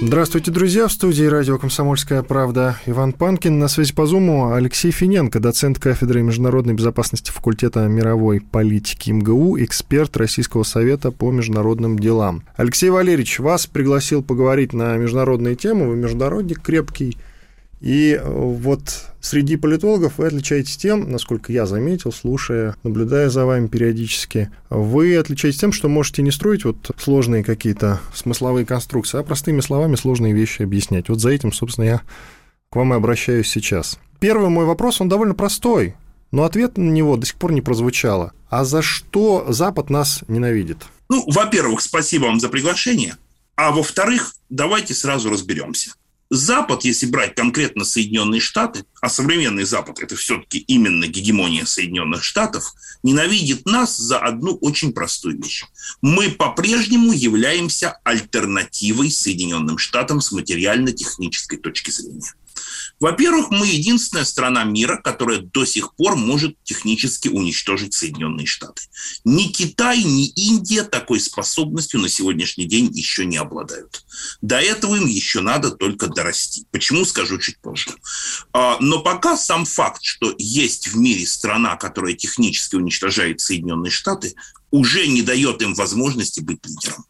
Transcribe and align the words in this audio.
Здравствуйте, 0.00 0.52
друзья. 0.52 0.86
В 0.86 0.92
студии 0.92 1.24
радио 1.24 1.58
«Комсомольская 1.58 2.22
правда» 2.22 2.76
Иван 2.86 3.12
Панкин. 3.12 3.58
На 3.58 3.66
связи 3.66 3.92
по 3.92 4.06
Зуму 4.06 4.52
Алексей 4.52 4.92
Финенко, 4.92 5.40
доцент 5.40 5.80
кафедры 5.80 6.22
международной 6.22 6.74
безопасности 6.74 7.32
факультета 7.32 7.80
мировой 7.88 8.40
политики 8.40 9.10
МГУ, 9.10 9.58
эксперт 9.58 10.16
Российского 10.16 10.62
совета 10.62 11.10
по 11.10 11.32
международным 11.32 11.98
делам. 11.98 12.44
Алексей 12.56 12.90
Валерьевич, 12.90 13.40
вас 13.40 13.66
пригласил 13.66 14.22
поговорить 14.22 14.72
на 14.72 14.96
международные 14.96 15.56
темы. 15.56 15.88
Вы 15.88 15.96
международник 15.96 16.62
крепкий. 16.62 17.18
И 17.80 18.20
вот 18.24 18.80
среди 19.20 19.56
политологов 19.56 20.18
вы 20.18 20.26
отличаетесь 20.26 20.76
тем, 20.76 21.10
насколько 21.10 21.52
я 21.52 21.64
заметил, 21.64 22.12
слушая, 22.12 22.76
наблюдая 22.82 23.30
за 23.30 23.46
вами 23.46 23.68
периодически, 23.68 24.50
вы 24.68 25.16
отличаетесь 25.16 25.60
тем, 25.60 25.72
что 25.72 25.88
можете 25.88 26.22
не 26.22 26.30
строить 26.30 26.64
вот 26.64 26.90
сложные 26.98 27.44
какие-то 27.44 28.00
смысловые 28.14 28.66
конструкции, 28.66 29.18
а 29.18 29.22
простыми 29.22 29.60
словами 29.60 29.94
сложные 29.94 30.32
вещи 30.32 30.62
объяснять. 30.62 31.08
Вот 31.08 31.20
за 31.20 31.30
этим, 31.30 31.52
собственно, 31.52 31.84
я 31.84 32.02
к 32.70 32.76
вам 32.76 32.92
и 32.92 32.96
обращаюсь 32.96 33.48
сейчас. 33.48 33.98
Первый 34.18 34.50
мой 34.50 34.64
вопрос, 34.64 35.00
он 35.00 35.08
довольно 35.08 35.34
простой, 35.34 35.94
но 36.32 36.44
ответ 36.44 36.76
на 36.76 36.90
него 36.90 37.16
до 37.16 37.26
сих 37.26 37.36
пор 37.36 37.52
не 37.52 37.62
прозвучало. 37.62 38.32
А 38.50 38.64
за 38.64 38.82
что 38.82 39.46
Запад 39.48 39.88
нас 39.88 40.24
ненавидит? 40.26 40.78
Ну, 41.08 41.24
во-первых, 41.30 41.80
спасибо 41.80 42.24
вам 42.24 42.40
за 42.40 42.48
приглашение. 42.48 43.16
А 43.56 43.70
во-вторых, 43.70 44.34
давайте 44.48 44.94
сразу 44.94 45.30
разберемся. 45.30 45.92
Запад, 46.30 46.84
если 46.84 47.06
брать 47.06 47.34
конкретно 47.34 47.84
Соединенные 47.84 48.40
Штаты, 48.40 48.84
а 49.00 49.08
современный 49.08 49.64
Запад– 49.64 49.98
это 50.00 50.14
все-таки 50.14 50.58
именно 50.58 51.06
гегемония 51.06 51.64
Соединенных 51.64 52.22
Штатов, 52.22 52.74
ненавидит 53.02 53.64
нас 53.64 53.96
за 53.96 54.18
одну 54.18 54.54
очень 54.56 54.92
простую 54.92 55.42
вещь. 55.42 55.64
Мы 56.02 56.30
по-прежнему 56.30 57.12
являемся 57.12 57.98
альтернативой 58.04 59.10
Соединенным 59.10 59.78
Штатам 59.78 60.20
с 60.20 60.30
материально-технической 60.30 61.58
точки 61.58 61.90
зрения. 61.90 62.34
Во-первых, 63.00 63.50
мы 63.50 63.66
единственная 63.66 64.24
страна 64.24 64.64
мира, 64.64 65.00
которая 65.02 65.38
до 65.38 65.64
сих 65.64 65.94
пор 65.94 66.16
может 66.16 66.56
технически 66.64 67.28
уничтожить 67.28 67.94
Соединенные 67.94 68.46
Штаты. 68.46 68.82
Ни 69.24 69.44
Китай, 69.44 70.02
ни 70.02 70.26
Индия 70.26 70.82
такой 70.82 71.20
способностью 71.20 72.00
на 72.00 72.08
сегодняшний 72.08 72.64
день 72.64 72.90
еще 72.92 73.24
не 73.24 73.36
обладают. 73.36 74.04
До 74.40 74.58
этого 74.60 74.96
им 74.96 75.06
еще 75.06 75.40
надо 75.40 75.70
только 75.70 76.08
дорасти. 76.08 76.66
Почему, 76.72 77.04
скажу 77.04 77.38
чуть 77.38 77.58
позже. 77.60 77.92
А, 78.52 78.78
но 78.80 79.00
пока 79.00 79.36
сам 79.36 79.64
факт, 79.64 80.02
что 80.02 80.34
есть 80.36 80.88
в 80.88 80.96
мире 80.96 81.26
страна, 81.26 81.76
которая 81.76 82.14
технически 82.14 82.74
уничтожает 82.74 83.40
Соединенные 83.40 83.92
Штаты, 83.92 84.34
уже 84.70 85.06
не 85.06 85.22
дает 85.22 85.62
им 85.62 85.74
возможности 85.74 86.40
быть 86.40 86.66
лидером. 86.66 87.04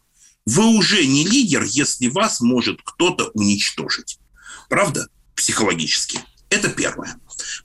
Вы 0.45 0.65
уже 0.65 1.05
не 1.05 1.25
лидер, 1.25 1.63
если 1.63 2.07
вас 2.07 2.41
может 2.41 2.79
кто-то 2.83 3.31
уничтожить. 3.33 4.19
Правда? 4.69 5.09
Психологически. 5.39 6.19
Это 6.49 6.69
первое. 6.69 7.15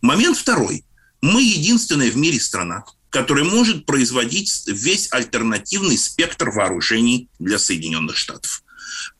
Момент 0.00 0.38
второй. 0.38 0.84
Мы 1.20 1.42
единственная 1.42 2.10
в 2.10 2.16
мире 2.16 2.38
страна, 2.40 2.84
которая 3.10 3.44
может 3.44 3.84
производить 3.84 4.62
весь 4.66 5.12
альтернативный 5.12 5.98
спектр 5.98 6.50
вооружений 6.50 7.28
для 7.38 7.58
Соединенных 7.58 8.16
Штатов. 8.16 8.62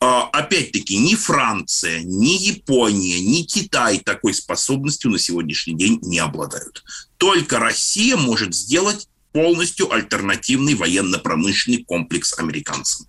А, 0.01 0.25
опять-таки, 0.29 0.97
ни 0.97 1.15
Франция, 1.17 2.03
ни 2.05 2.43
Япония, 2.43 3.21
ни 3.21 3.43
Китай 3.43 3.99
такой 3.99 4.35
способностью 4.35 5.11
на 5.11 5.19
сегодняшний 5.19 5.75
день 5.75 5.99
не 6.03 6.21
обладают. 6.21 6.85
Только 7.17 7.59
Россия 7.59 8.17
может 8.17 8.55
сделать 8.55 9.09
полностью 9.33 9.93
альтернативный 9.93 10.75
военно-промышленный 10.75 11.85
комплекс 11.85 12.39
американцам. 12.39 13.09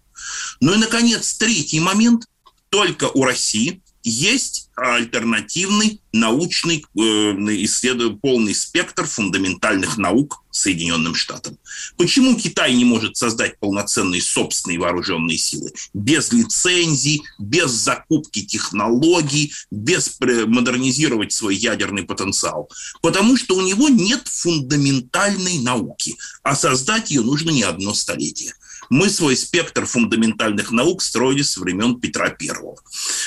Ну 0.60 0.74
и, 0.74 0.78
наконец, 0.78 1.36
третий 1.36 1.80
момент. 1.80 2.26
Только 2.70 3.06
у 3.06 3.24
России 3.24 3.82
есть 4.06 4.70
альтернативный 4.76 6.00
научный 6.14 6.86
э, 6.98 8.10
полный 8.22 8.56
спектр 8.56 9.06
фундаментальных 9.06 9.98
наук 9.98 10.44
Соединенным 10.52 11.16
Штатам. 11.16 11.58
Почему 11.98 12.36
Китай 12.36 12.74
не 12.74 12.86
может 12.86 13.18
создать 13.18 13.60
полноценные 13.60 14.22
собственные 14.22 14.80
вооруженные 14.80 15.38
силы? 15.38 15.72
Без 15.94 16.32
лицензий, 16.32 17.24
без 17.38 17.72
закупки 17.72 18.46
технологий, 18.46 19.52
без 19.72 20.18
модернизировать 20.20 21.34
свой 21.34 21.56
ядерный 21.56 22.04
потенциал. 22.04 22.70
Потому 23.02 23.36
что 23.36 23.56
у 23.56 23.62
него 23.62 23.90
нет 23.90 24.28
фундаментальной 24.28 25.60
науки, 25.60 26.16
а 26.44 26.56
создать 26.56 27.12
ее 27.12 27.22
нужно 27.22 27.50
не 27.50 27.64
одно 27.64 27.94
столетие. 27.94 28.54
Мы 28.90 29.10
свой 29.10 29.36
спектр 29.36 29.86
фундаментальных 29.86 30.72
наук 30.72 31.02
строили 31.02 31.42
с 31.42 31.58
времен 31.58 32.00
Петра 32.00 32.30
Первого. 32.30 32.78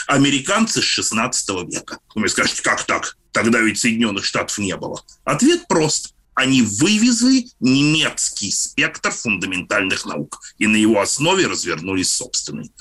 Американцы 0.08 0.80
с 0.80 0.84
16 0.84 1.50
века. 1.70 1.98
Вы 2.14 2.28
скажете, 2.28 2.62
как 2.62 2.82
так? 2.84 3.16
Тогда 3.30 3.60
ведь 3.60 3.78
Соединенных 3.78 4.24
Штатов 4.24 4.58
не 4.58 4.74
было. 4.76 5.04
Ответ 5.24 5.68
прост. 5.68 6.14
Они 6.34 6.62
вывезли 6.62 7.46
немецкий 7.60 8.50
спектр 8.50 9.10
фундаментальных 9.10 10.06
наук 10.06 10.40
и 10.58 10.66
на 10.66 10.76
его 10.76 11.00
основе 11.00 11.46
развернули 11.46 12.02
собственный. 12.02 12.72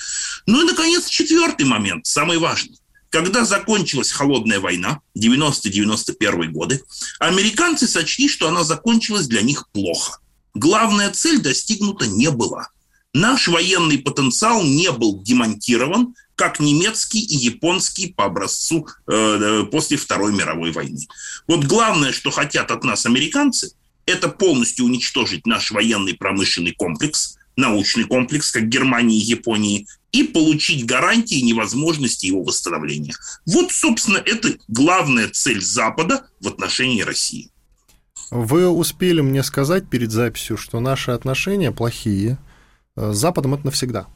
Ну 0.45 0.61
и, 0.61 0.65
наконец, 0.65 1.07
четвертый 1.07 1.65
момент, 1.65 2.05
самый 2.05 2.37
важный. 2.37 2.79
Когда 3.09 3.45
закончилась 3.45 4.11
холодная 4.11 4.59
война, 4.59 5.01
90-91 5.17 6.47
годы, 6.47 6.81
американцы 7.19 7.87
сочли, 7.87 8.29
что 8.29 8.47
она 8.47 8.63
закончилась 8.63 9.27
для 9.27 9.41
них 9.41 9.67
плохо– 9.73 10.19
главная 10.57 11.11
цель 11.11 11.39
достигнута 11.39 12.07
не 12.07 12.29
была. 12.29 12.69
Наш 13.17 13.47
военный 13.47 13.97
потенциал 13.97 14.63
не 14.63 14.91
был 14.91 15.23
демонтирован, 15.23 16.13
как 16.35 16.59
немецкий 16.59 17.19
и 17.19 17.35
японский 17.35 18.13
по 18.13 18.25
образцу 18.25 18.87
э, 19.07 19.11
э, 19.11 19.63
после 19.71 19.97
Второй 19.97 20.33
мировой 20.33 20.71
войны. 20.71 20.99
Вот 21.47 21.65
главное, 21.65 22.11
что 22.11 22.29
хотят 22.29 22.69
от 22.69 22.83
нас 22.83 23.07
американцы, 23.07 23.71
это 24.05 24.29
полностью 24.29 24.85
уничтожить 24.85 25.47
наш 25.47 25.71
военный 25.71 26.13
промышленный 26.13 26.73
комплекс, 26.73 27.39
научный 27.55 28.03
комплекс, 28.03 28.51
как 28.51 28.69
Германии 28.69 29.17
и 29.17 29.25
Японии, 29.25 29.87
и 30.11 30.21
получить 30.21 30.85
гарантии 30.85 31.41
невозможности 31.41 32.27
его 32.27 32.43
восстановления. 32.43 33.15
Вот, 33.47 33.71
собственно, 33.71 34.17
это 34.17 34.57
главная 34.67 35.27
цель 35.29 35.63
Запада 35.63 36.27
в 36.39 36.47
отношении 36.47 37.01
России. 37.01 37.49
Вы 38.29 38.69
успели 38.69 39.21
мне 39.21 39.41
сказать 39.41 39.89
перед 39.89 40.11
записью, 40.11 40.55
что 40.55 40.79
наши 40.79 41.09
отношения 41.09 41.71
плохие. 41.71 42.37
Э, 42.97 43.13
с 43.13 43.17
Западом 43.17 43.53
это 43.53 43.65
навсегда. 43.65 44.07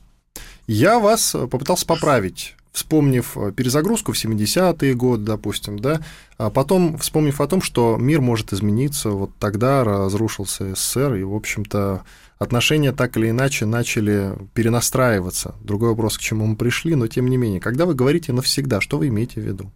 Я 0.67 0.99
вас 0.99 1.31
попытался 1.31 1.85
поправить, 1.85 2.55
вспомнив 2.71 3.37
перезагрузку 3.55 4.11
в 4.11 4.15
70-е 4.15 4.93
годы, 4.93 5.23
допустим, 5.23 5.79
да, 5.79 6.01
а 6.37 6.49
потом 6.49 6.97
вспомнив 6.97 7.39
о 7.41 7.47
том, 7.47 7.61
что 7.61 7.97
мир 7.97 8.21
может 8.21 8.53
измениться, 8.53 9.09
вот 9.09 9.31
тогда 9.39 9.83
разрушился 9.83 10.75
СССР, 10.75 11.15
и, 11.15 11.23
в 11.23 11.35
общем-то, 11.35 12.03
отношения 12.39 12.91
так 12.91 13.17
или 13.17 13.29
иначе 13.29 13.65
начали 13.65 14.33
перенастраиваться. 14.53 15.55
Другой 15.61 15.89
вопрос, 15.89 16.17
к 16.17 16.21
чему 16.21 16.45
мы 16.45 16.55
пришли, 16.55 16.95
но 16.95 17.07
тем 17.07 17.27
не 17.27 17.37
менее, 17.37 17.59
когда 17.59 17.85
вы 17.85 17.93
говорите 17.93 18.33
навсегда, 18.33 18.81
что 18.81 18.97
вы 18.97 19.09
имеете 19.09 19.41
в 19.41 19.43
виду? 19.43 19.71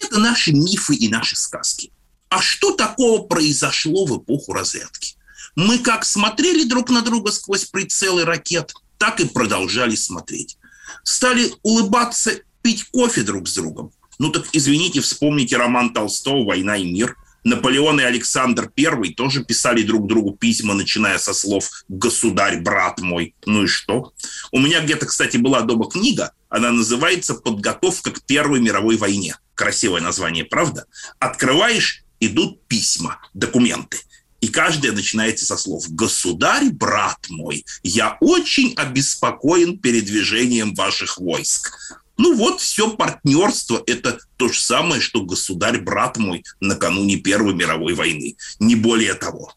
Это 0.00 0.18
наши 0.18 0.52
мифы 0.52 0.94
и 0.94 1.08
наши 1.08 1.36
сказки. 1.36 1.92
А 2.28 2.40
что 2.40 2.74
такого 2.74 3.22
произошло 3.26 4.06
в 4.06 4.18
эпоху 4.18 4.52
разрядки? 4.52 5.16
Мы 5.56 5.78
как 5.78 6.04
смотрели 6.04 6.64
друг 6.64 6.90
на 6.90 7.02
друга 7.02 7.32
сквозь 7.32 7.64
прицелы 7.64 8.24
ракет, 8.24 8.72
так 8.98 9.20
и 9.20 9.26
продолжали 9.26 9.94
смотреть. 9.94 10.58
Стали 11.04 11.52
улыбаться, 11.62 12.32
пить 12.62 12.84
кофе 12.84 13.22
друг 13.22 13.48
с 13.48 13.54
другом. 13.54 13.92
Ну 14.18 14.30
так 14.30 14.46
извините, 14.52 15.00
вспомните 15.00 15.56
роман 15.56 15.92
Толстого 15.92 16.44
«Война 16.44 16.76
и 16.76 16.84
мир». 16.84 17.16
Наполеон 17.42 17.98
и 18.00 18.04
Александр 18.04 18.70
I 18.76 19.14
тоже 19.14 19.42
писали 19.42 19.82
друг 19.82 20.06
другу 20.06 20.36
письма, 20.36 20.74
начиная 20.74 21.18
со 21.18 21.32
слов 21.32 21.70
«Государь, 21.88 22.60
брат 22.60 23.00
мой». 23.00 23.34
Ну 23.46 23.64
и 23.64 23.66
что? 23.66 24.12
У 24.52 24.60
меня 24.60 24.82
где-то, 24.82 25.06
кстати, 25.06 25.38
была 25.38 25.62
дома 25.62 25.88
книга, 25.88 26.32
она 26.50 26.70
называется 26.70 27.34
«Подготовка 27.34 28.10
к 28.10 28.22
Первой 28.26 28.60
мировой 28.60 28.98
войне». 28.98 29.38
Красивое 29.54 30.02
название, 30.02 30.44
правда? 30.44 30.84
Открываешь 31.18 32.04
идут 32.20 32.66
письма, 32.68 33.18
документы. 33.32 33.98
И 34.40 34.48
каждая 34.48 34.92
начинается 34.92 35.44
со 35.44 35.56
слов 35.56 35.84
«Государь, 35.90 36.70
брат 36.70 37.18
мой, 37.28 37.64
я 37.82 38.16
очень 38.20 38.74
обеспокоен 38.74 39.78
передвижением 39.78 40.74
ваших 40.74 41.18
войск». 41.18 41.76
Ну 42.22 42.36
вот, 42.36 42.60
все 42.60 42.90
партнерство– 42.90 43.82
это 43.86 44.18
то 44.36 44.48
же 44.48 44.60
самое, 44.60 45.00
что 45.00 45.22
государь-брат 45.22 46.18
мой 46.18 46.44
накануне 46.60 47.16
Первой 47.16 47.54
мировой 47.54 47.94
войны. 47.94 48.36
Не 48.58 48.76
более 48.76 49.14
того. 49.14 49.54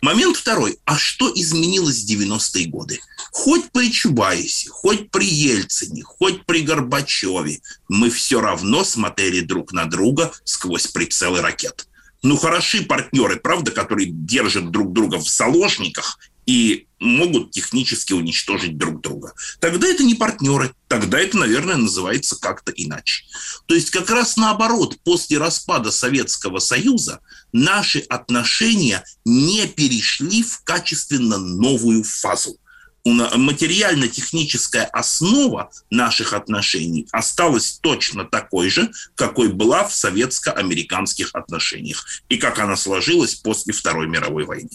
Момент 0.00 0.36
второй. 0.36 0.78
А 0.84 0.96
что 0.96 1.28
изменилось 1.34 2.04
в 2.04 2.08
90-е 2.08 2.66
годы? 2.66 3.00
Хоть 3.32 3.68
при 3.72 3.90
Чубайсе, 3.90 4.70
хоть 4.70 5.10
при 5.10 5.26
Ельцине, 5.26 6.04
хоть 6.04 6.46
при 6.46 6.60
Горбачеве, 6.60 7.60
мы 7.88 8.10
все 8.10 8.40
равно 8.40 8.84
смотрели 8.84 9.40
друг 9.40 9.72
на 9.72 9.86
друга 9.86 10.30
сквозь 10.44 10.86
прицелы 10.86 11.40
ракет. 11.40 11.88
Ну, 12.24 12.38
хороши 12.38 12.82
партнеры, 12.82 13.36
правда, 13.36 13.70
которые 13.70 14.08
держат 14.10 14.70
друг 14.70 14.94
друга 14.94 15.18
в 15.18 15.28
заложниках 15.28 16.18
и 16.46 16.86
могут 16.98 17.50
технически 17.50 18.14
уничтожить 18.14 18.78
друг 18.78 19.02
друга. 19.02 19.34
Тогда 19.60 19.86
это 19.86 20.04
не 20.04 20.14
партнеры, 20.14 20.74
тогда 20.88 21.20
это, 21.20 21.36
наверное, 21.36 21.76
называется 21.76 22.36
как-то 22.40 22.72
иначе. 22.72 23.26
То 23.66 23.74
есть 23.74 23.90
как 23.90 24.08
раз 24.08 24.38
наоборот, 24.38 24.96
после 25.04 25.36
распада 25.36 25.90
Советского 25.90 26.60
Союза 26.60 27.20
наши 27.52 27.98
отношения 27.98 29.04
не 29.26 29.66
перешли 29.66 30.42
в 30.42 30.62
качественно 30.64 31.36
новую 31.36 32.04
фазу 32.04 32.56
материально-техническая 33.04 34.84
основа 34.86 35.70
наших 35.90 36.32
отношений 36.32 37.06
осталась 37.12 37.78
точно 37.82 38.24
такой 38.24 38.70
же, 38.70 38.90
какой 39.14 39.48
была 39.52 39.86
в 39.86 39.94
советско-американских 39.94 41.30
отношениях 41.34 42.06
и 42.28 42.38
как 42.38 42.58
она 42.58 42.76
сложилась 42.76 43.34
после 43.34 43.74
Второй 43.74 44.08
мировой 44.08 44.44
войны. 44.44 44.70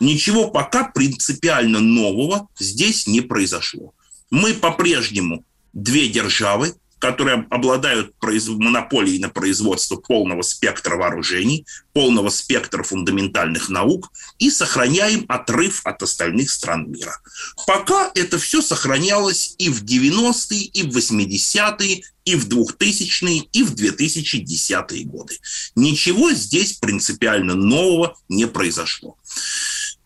Ничего 0.00 0.48
пока 0.48 0.84
принципиально 0.84 1.80
нового 1.80 2.48
здесь 2.58 3.06
не 3.06 3.22
произошло. 3.22 3.94
Мы 4.30 4.52
по-прежнему 4.54 5.44
две 5.72 6.08
державы, 6.08 6.74
которые 7.02 7.48
обладают 7.50 8.14
монополией 8.20 9.18
на 9.18 9.28
производство 9.28 9.96
полного 9.96 10.42
спектра 10.42 10.96
вооружений, 10.96 11.66
полного 11.92 12.30
спектра 12.30 12.84
фундаментальных 12.84 13.68
наук 13.68 14.12
и 14.38 14.50
сохраняем 14.50 15.24
отрыв 15.28 15.80
от 15.84 16.00
остальных 16.04 16.48
стран 16.52 16.88
мира. 16.92 17.20
Пока 17.66 18.12
это 18.14 18.38
все 18.38 18.62
сохранялось 18.62 19.56
и 19.58 19.68
в 19.68 19.82
90-е, 19.82 20.60
и 20.60 20.82
в 20.84 20.96
80-е, 20.96 22.04
и 22.24 22.36
в 22.36 22.48
2000-е, 22.48 23.48
и 23.52 23.62
в 23.64 23.74
2010-е 23.74 25.04
годы. 25.04 25.38
Ничего 25.74 26.30
здесь 26.30 26.74
принципиально 26.74 27.54
нового 27.54 28.16
не 28.28 28.46
произошло. 28.46 29.16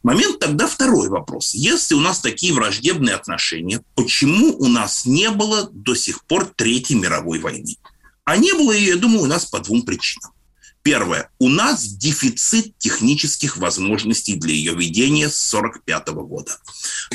Момент 0.06 0.38
тогда 0.38 0.68
второй 0.68 1.08
вопрос. 1.08 1.52
Если 1.52 1.96
у 1.96 2.00
нас 2.00 2.20
такие 2.20 2.52
враждебные 2.52 3.16
отношения, 3.16 3.82
почему 3.96 4.56
у 4.56 4.68
нас 4.68 5.04
не 5.04 5.30
было 5.30 5.68
до 5.72 5.96
сих 5.96 6.24
пор 6.26 6.44
Третьей 6.44 6.94
мировой 6.94 7.40
войны? 7.40 7.76
А 8.22 8.36
не 8.36 8.52
было 8.52 8.70
ее, 8.70 8.90
я 8.90 8.96
думаю, 8.98 9.22
у 9.22 9.26
нас 9.26 9.46
по 9.46 9.58
двум 9.58 9.82
причинам. 9.82 10.30
Первое. 10.82 11.28
У 11.40 11.48
нас 11.48 11.88
дефицит 11.88 12.78
технических 12.78 13.56
возможностей 13.56 14.36
для 14.36 14.54
ее 14.54 14.76
ведения 14.76 15.28
с 15.28 15.52
1945 15.52 16.08
года. 16.24 16.56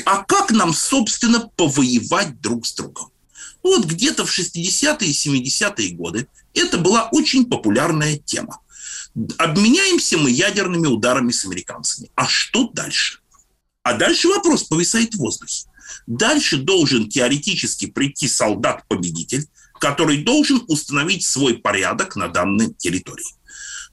А 0.04 0.22
как 0.24 0.50
нам, 0.50 0.74
собственно, 0.74 1.48
повоевать 1.56 2.42
друг 2.42 2.66
с 2.66 2.74
другом? 2.74 3.10
Вот 3.62 3.86
где-то 3.86 4.26
в 4.26 4.38
60-е 4.38 5.08
и 5.08 5.12
70-е 5.12 5.94
годы 5.94 6.28
это 6.52 6.76
была 6.76 7.08
очень 7.10 7.46
популярная 7.46 8.18
тема. 8.18 8.60
Обменяемся 9.38 10.16
мы 10.16 10.30
ядерными 10.30 10.86
ударами 10.86 11.32
с 11.32 11.44
американцами. 11.44 12.10
А 12.14 12.26
что 12.26 12.68
дальше? 12.68 13.18
А 13.82 13.94
дальше 13.94 14.28
вопрос 14.28 14.64
повисает 14.64 15.14
в 15.14 15.18
воздухе. 15.18 15.64
Дальше 16.06 16.56
должен 16.56 17.08
теоретически 17.08 17.86
прийти 17.86 18.28
солдат-победитель, 18.28 19.46
который 19.78 20.22
должен 20.22 20.62
установить 20.68 21.26
свой 21.26 21.58
порядок 21.58 22.16
на 22.16 22.28
данной 22.28 22.72
территории. 22.72 23.26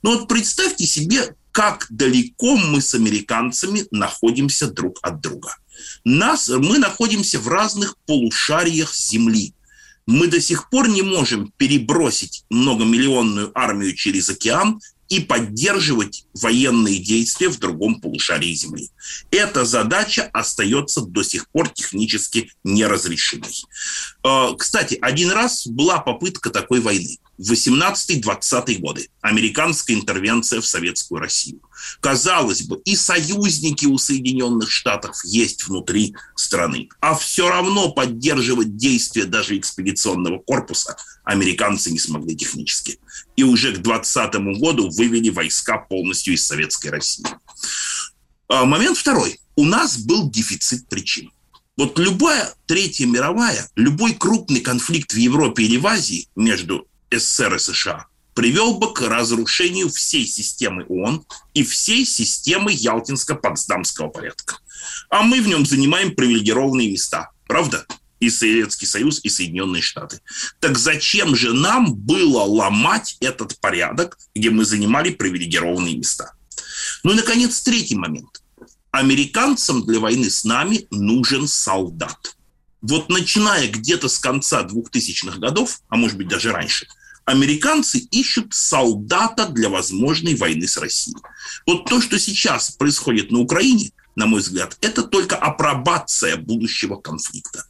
Но 0.01 0.11
вот 0.11 0.27
представьте 0.27 0.85
себе, 0.85 1.35
как 1.51 1.87
далеко 1.89 2.55
мы 2.55 2.81
с 2.81 2.93
американцами 2.93 3.85
находимся 3.91 4.67
друг 4.67 4.99
от 5.01 5.19
друга. 5.19 5.57
Нас, 6.03 6.47
мы 6.49 6.77
находимся 6.77 7.39
в 7.39 7.47
разных 7.47 7.97
полушариях 8.05 8.95
Земли. 8.95 9.53
Мы 10.05 10.27
до 10.27 10.39
сих 10.39 10.69
пор 10.69 10.87
не 10.87 11.01
можем 11.01 11.51
перебросить 11.57 12.45
многомиллионную 12.49 13.51
армию 13.53 13.95
через 13.95 14.29
океан 14.29 14.79
и 15.09 15.19
поддерживать 15.19 16.25
военные 16.33 16.99
действия 16.99 17.49
в 17.49 17.57
другом 17.57 17.99
полушарии 17.99 18.53
Земли. 18.53 18.89
Эта 19.31 19.65
задача 19.65 20.29
остается 20.31 21.01
до 21.01 21.23
сих 21.23 21.49
пор 21.49 21.69
технически 21.69 22.51
неразрешимой. 22.63 23.53
Э, 24.23 24.55
кстати, 24.57 24.97
один 25.01 25.31
раз 25.31 25.65
была 25.67 25.99
попытка 25.99 26.51
такой 26.51 26.79
войны. 26.79 27.17
В 27.37 27.51
18-20 27.53 28.79
годы 28.79 29.09
американская 29.21 29.95
интервенция 29.95 30.61
в 30.61 30.65
советскую 30.65 31.21
Россию. 31.21 31.61
Казалось 32.01 32.63
бы, 32.63 32.81
и 32.83 32.95
союзники 32.95 33.85
у 33.85 33.97
Соединенных 33.97 34.69
Штатов 34.69 35.15
есть 35.23 35.65
внутри 35.65 36.15
страны, 36.35 36.89
а 36.99 37.15
все 37.15 37.49
равно 37.49 37.91
поддерживать 37.91 38.75
действия 38.75 39.23
даже 39.23 39.57
экспедиционного 39.57 40.39
корпуса 40.39 40.97
американцы 41.29 41.91
не 41.91 41.99
смогли 41.99 42.35
технически. 42.35 42.99
И 43.35 43.43
уже 43.43 43.71
к 43.71 43.81
2020 43.81 44.59
году 44.59 44.89
вывели 44.89 45.29
войска 45.29 45.77
полностью 45.77 46.33
из 46.33 46.45
Советской 46.45 46.87
России. 46.87 47.25
А, 48.47 48.65
момент 48.65 48.97
второй. 48.97 49.39
У 49.55 49.63
нас 49.63 49.97
был 49.99 50.29
дефицит 50.29 50.89
причин. 50.89 51.31
Вот 51.77 51.99
любая 51.99 52.53
Третья 52.65 53.05
мировая, 53.05 53.69
любой 53.75 54.13
крупный 54.13 54.61
конфликт 54.61 55.13
в 55.13 55.17
Европе 55.17 55.63
или 55.63 55.77
в 55.77 55.85
Азии 55.87 56.27
между 56.35 56.87
СССР 57.11 57.55
и 57.55 57.59
США 57.59 58.05
привел 58.33 58.77
бы 58.77 58.93
к 58.93 59.01
разрушению 59.01 59.89
всей 59.89 60.25
системы 60.25 60.85
ООН 60.87 61.25
и 61.53 61.63
всей 61.63 62.05
системы 62.05 62.71
Ялтинско-Потсдамского 62.71 64.09
порядка. 64.09 64.57
А 65.09 65.23
мы 65.23 65.41
в 65.41 65.47
нем 65.47 65.65
занимаем 65.65 66.15
привилегированные 66.15 66.91
места. 66.91 67.31
Правда? 67.47 67.85
И 68.19 68.29
Советский 68.29 68.85
Союз, 68.85 69.19
и 69.23 69.29
Соединенные 69.29 69.81
Штаты. 69.81 70.21
Так 70.59 70.77
зачем 70.77 71.35
же 71.35 71.53
нам 71.53 71.93
было 71.93 72.41
ломать 72.41 73.17
этот 73.19 73.59
порядок, 73.59 74.17
где 74.35 74.49
мы 74.49 74.65
занимали 74.65 75.11
привилегированные 75.11 75.97
места? 75.97 76.33
Ну 77.03 77.11
и, 77.11 77.15
наконец, 77.15 77.61
третий 77.61 77.95
момент. 77.95 78.41
Американцам 78.91 79.85
для 79.85 79.99
войны 79.99 80.29
с 80.29 80.43
нами 80.43 80.87
нужен 80.91 81.47
солдат. 81.47 82.35
Вот 82.81 83.09
начиная 83.09 83.69
где-то 83.69 84.07
с 84.07 84.19
конца 84.19 84.63
2000-х 84.63 85.37
годов, 85.37 85.81
а 85.89 85.97
может 85.97 86.17
быть 86.17 86.27
даже 86.27 86.51
раньше, 86.51 86.87
американцы 87.25 87.99
ищут 87.99 88.53
солдата 88.53 89.47
для 89.47 89.69
возможной 89.69 90.35
войны 90.35 90.67
с 90.67 90.77
Россией. 90.77 91.17
Вот 91.65 91.85
то, 91.85 92.01
что 92.01 92.17
сейчас 92.17 92.71
происходит 92.71 93.31
на 93.31 93.39
Украине, 93.39 93.91
на 94.15 94.25
мой 94.25 94.41
взгляд, 94.41 94.77
это 94.81 95.03
только 95.03 95.35
апробация 95.35 96.37
будущего 96.37 96.95
конфликта. 96.95 97.65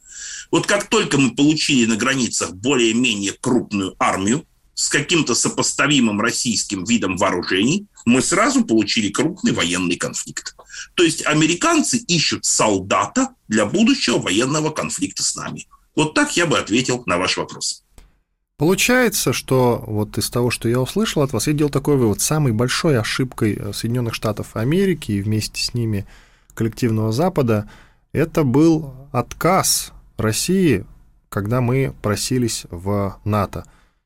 Вот 0.50 0.66
как 0.66 0.88
только 0.88 1.18
мы 1.18 1.34
получили 1.34 1.86
на 1.86 1.96
границах 1.96 2.52
более-менее 2.52 3.32
крупную 3.40 3.94
армию 3.98 4.44
с 4.74 4.88
каким-то 4.88 5.34
сопоставимым 5.34 6.20
российским 6.20 6.84
видом 6.84 7.16
вооружений, 7.16 7.86
мы 8.06 8.22
сразу 8.22 8.64
получили 8.64 9.10
крупный 9.10 9.52
военный 9.52 9.96
конфликт. 9.96 10.56
То 10.94 11.02
есть 11.02 11.24
американцы 11.26 11.98
ищут 11.98 12.44
солдата 12.44 13.28
для 13.48 13.66
будущего 13.66 14.18
военного 14.18 14.70
конфликта 14.70 15.22
с 15.22 15.36
нами. 15.36 15.68
Вот 15.94 16.14
так 16.14 16.36
я 16.36 16.46
бы 16.46 16.58
ответил 16.58 17.02
на 17.06 17.18
ваш 17.18 17.36
вопрос. 17.36 17.84
Получается, 18.56 19.32
что 19.32 19.82
вот 19.86 20.18
из 20.18 20.30
того, 20.30 20.50
что 20.50 20.68
я 20.68 20.80
услышал 20.80 21.22
от 21.22 21.32
вас, 21.32 21.46
я 21.46 21.52
делал 21.52 21.70
такой 21.70 21.96
вывод. 21.96 22.20
Самой 22.20 22.52
большой 22.52 22.98
ошибкой 22.98 23.58
Соединенных 23.72 24.14
Штатов 24.14 24.56
Америки 24.56 25.12
и 25.12 25.22
вместе 25.22 25.62
с 25.62 25.74
ними 25.74 26.06
коллективного 26.54 27.12
Запада 27.12 27.70
это 28.12 28.44
был 28.44 28.94
отказ 29.12 29.92
России, 30.20 30.86
когда 31.28 31.60
мы 31.60 31.94
просились 32.02 32.64
в 32.70 33.18
НАТО. 33.24 33.64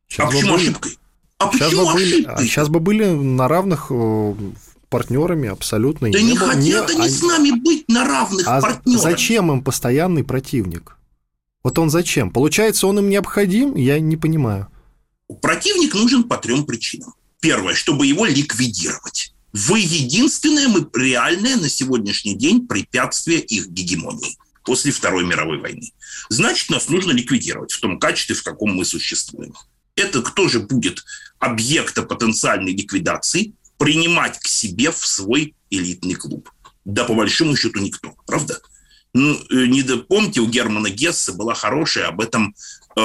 Сейчас 0.09 0.29
а 0.29 0.31
почему 0.31 0.53
были... 0.55 0.63
ошибкой? 0.63 0.99
А 1.39 1.51
сейчас 1.51 1.69
почему 1.69 1.87
бы 1.87 1.93
были, 1.95 2.15
ошибкой? 2.15 2.35
А 2.35 2.43
сейчас 2.43 2.69
бы 2.69 2.81
были 2.81 3.05
на 3.07 3.49
равных 3.49 3.87
э, 3.91 4.35
партнерами 4.89 5.49
абсолютно. 5.49 6.11
Да 6.11 6.21
не, 6.21 6.33
не 6.33 6.37
хотят 6.37 6.89
не... 6.89 6.95
они 6.95 7.09
с 7.09 7.23
нами 7.23 7.51
быть 7.51 7.89
на 7.89 8.05
равных 8.05 8.47
а 8.47 8.61
партнерах. 8.61 9.03
Зачем 9.03 9.53
им 9.53 9.63
постоянный 9.63 10.25
противник? 10.25 10.97
Вот 11.63 11.79
он 11.79 11.91
зачем? 11.91 12.31
Получается, 12.31 12.87
он 12.87 12.99
им 12.99 13.09
необходим? 13.09 13.75
Я 13.75 13.99
не 13.99 14.17
понимаю. 14.17 14.69
Противник 15.41 15.95
нужен 15.95 16.25
по 16.25 16.37
трем 16.37 16.65
причинам. 16.65 17.15
Первое, 17.41 17.75
чтобы 17.75 18.07
его 18.07 18.27
ликвидировать. 18.27 19.35
Вы 19.53 19.81
единственное 19.81 20.69
мы 20.69 20.87
реальное 20.95 21.57
на 21.57 21.69
сегодняшний 21.69 22.35
день 22.35 22.67
препятствие 22.67 23.41
их 23.41 23.69
гегемонии 23.69 24.37
после 24.65 24.93
Второй 24.93 25.25
мировой 25.25 25.59
войны. 25.59 25.93
Значит, 26.29 26.71
нас 26.71 26.89
нужно 26.89 27.13
ликвидировать 27.13 27.73
в 27.73 27.81
том 27.81 27.99
качестве, 27.99 28.35
в 28.35 28.43
каком 28.43 28.75
мы 28.75 28.85
существуем. 28.85 29.55
Это 29.97 30.23
кто 30.23 30.49
же 30.49 30.61
будет 30.61 31.05
объекта 31.39 32.03
потенциальной 32.03 32.73
ликвидации 32.73 33.55
принимать 33.79 34.39
к 34.39 34.47
себе 34.47 34.91
в 34.91 35.07
свой 35.07 35.55
элитный 35.71 36.15
клуб? 36.15 36.51
Да, 36.85 37.05
по 37.05 37.15
большому 37.15 37.57
счету, 37.57 37.81
никто, 37.81 38.15
правда? 38.27 38.61
Ну, 39.13 39.35
э, 39.51 39.67
не 39.67 39.83
помните, 39.83 40.41
у 40.41 40.49
Германа 40.49 40.91
Гесса 40.91 41.33
была 41.33 41.55
хорошая 41.55 42.09
об 42.09 42.21
этом 42.21 42.55
э, 42.97 43.01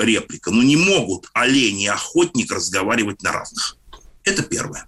реплика. 0.00 0.50
Ну, 0.50 0.62
не 0.62 0.76
могут 0.76 1.28
олень 1.34 1.80
и 1.80 1.86
охотник 1.86 2.50
разговаривать 2.50 3.22
на 3.22 3.32
равных. 3.32 3.76
Это 4.24 4.42
первое. 4.42 4.86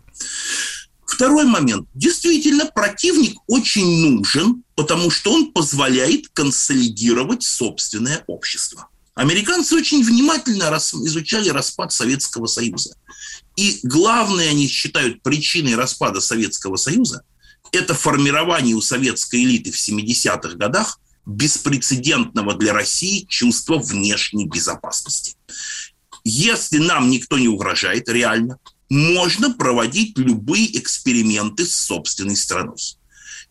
Второй 1.15 1.45
момент. 1.45 1.89
Действительно, 1.95 2.67
противник 2.67 3.39
очень 3.47 3.87
нужен, 4.11 4.65
потому 4.75 5.11
что 5.11 5.33
он 5.33 5.53
позволяет 5.53 6.29
консолидировать 6.33 7.45
собственное 7.45 8.25
общество. 8.27 8.89
Американцы 9.15 9.77
очень 9.77 10.05
внимательно 10.05 10.77
изучали 10.77 11.51
распад 11.51 11.93
Советского 11.93 12.47
Союза. 12.47 12.97
И 13.55 13.79
главное, 13.85 14.51
они 14.51 14.67
считают 14.67 15.23
причиной 15.23 15.77
распада 15.77 16.21
Советского 16.21 16.77
Союза– 16.77 17.23
это 17.73 17.95
формирование 17.95 18.75
у 18.75 18.81
советской 18.81 19.45
элиты 19.45 19.73
в 19.73 19.77
70-х 19.77 20.57
годах 20.57 21.01
беспрецедентного 21.27 22.55
для 22.55 22.73
России 22.73 23.25
чувства 23.29 23.79
внешней 23.79 24.47
безопасности. 24.47 25.37
Если 26.25 26.79
нам 26.79 27.09
никто 27.09 27.39
не 27.39 27.49
угрожает 27.49 28.09
реально, 28.09 28.59
можно 28.89 29.53
проводить 29.53 30.19
любые 30.19 30.79
эксперименты 30.79 31.65
с 31.65 31.75
собственной 31.75 32.37
страной. 32.37 32.79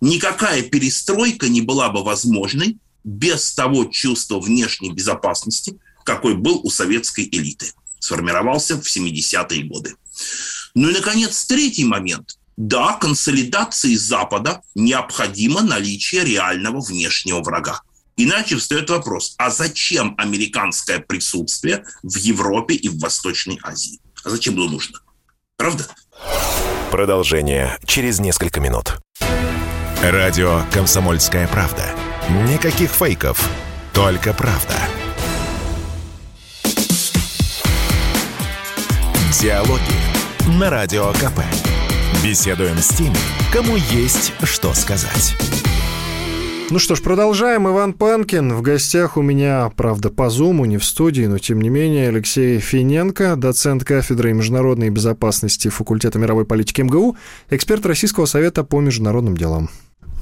Никакая 0.01 0.63
перестройка 0.63 1.49
не 1.49 1.61
была 1.61 1.89
бы 1.89 2.03
возможной 2.03 2.77
без 3.03 3.53
того 3.53 3.85
чувства 3.85 4.39
внешней 4.39 4.91
безопасности, 4.91 5.77
какой 6.03 6.35
был 6.35 6.59
у 6.63 6.69
советской 6.69 7.27
элиты. 7.31 7.71
Сформировался 7.99 8.75
в 8.81 8.85
70-е 8.85 9.63
годы. 9.63 9.95
Ну 10.75 10.89
и, 10.89 10.93
наконец, 10.93 11.45
третий 11.45 11.85
момент. 11.85 12.37
Да, 12.57 12.93
консолидации 12.93 13.95
Запада 13.95 14.61
необходимо 14.75 15.61
наличие 15.61 16.23
реального 16.23 16.81
внешнего 16.81 17.41
врага. 17.41 17.81
Иначе 18.15 18.57
встает 18.57 18.89
вопрос, 18.89 19.33
а 19.37 19.49
зачем 19.49 20.13
американское 20.17 20.99
присутствие 20.99 21.83
в 22.03 22.15
Европе 22.17 22.75
и 22.75 22.89
в 22.89 22.99
Восточной 22.99 23.59
Азии? 23.63 23.99
А 24.23 24.29
зачем 24.29 24.53
оно 24.55 24.69
нужно? 24.69 24.99
Правда? 25.63 25.85
Продолжение 26.91 27.77
через 27.85 28.19
несколько 28.19 28.59
минут. 28.59 28.97
Радио 30.01 30.59
«Комсомольская 30.73 31.47
правда». 31.47 31.85
Никаких 32.49 32.91
фейков, 32.91 33.49
только 33.93 34.33
правда. 34.33 34.73
Диалоги 39.39 40.59
на 40.59 40.69
Радио 40.69 41.13
КП. 41.13 41.39
Беседуем 42.21 42.79
с 42.79 42.89
теми, 42.89 43.15
кому 43.53 43.77
есть 43.77 44.33
что 44.43 44.73
сказать. 44.73 45.33
Ну 46.73 46.79
что 46.79 46.95
ж, 46.95 47.03
продолжаем. 47.03 47.67
Иван 47.67 47.93
Панкин. 47.93 48.55
В 48.55 48.63
гостях 48.63 49.15
у 49.15 49.21
меня, 49.21 49.71
правда, 49.77 50.09
по 50.09 50.31
зуму, 50.31 50.65
не 50.65 50.79
в 50.79 50.83
студии, 50.83 51.27
но 51.27 51.37
тем 51.37 51.61
не 51.61 51.69
менее, 51.69 52.07
Алексей 52.07 52.57
Финенко, 52.57 53.35
доцент 53.35 53.83
кафедры 53.83 54.33
международной 54.33 54.89
безопасности 54.89 55.67
факультета 55.67 56.17
мировой 56.17 56.45
политики 56.45 56.81
МГУ, 56.81 57.15
эксперт 57.51 57.85
Российского 57.85 58.25
совета 58.25 58.63
по 58.63 58.81
международным 58.81 59.37
делам. 59.37 59.69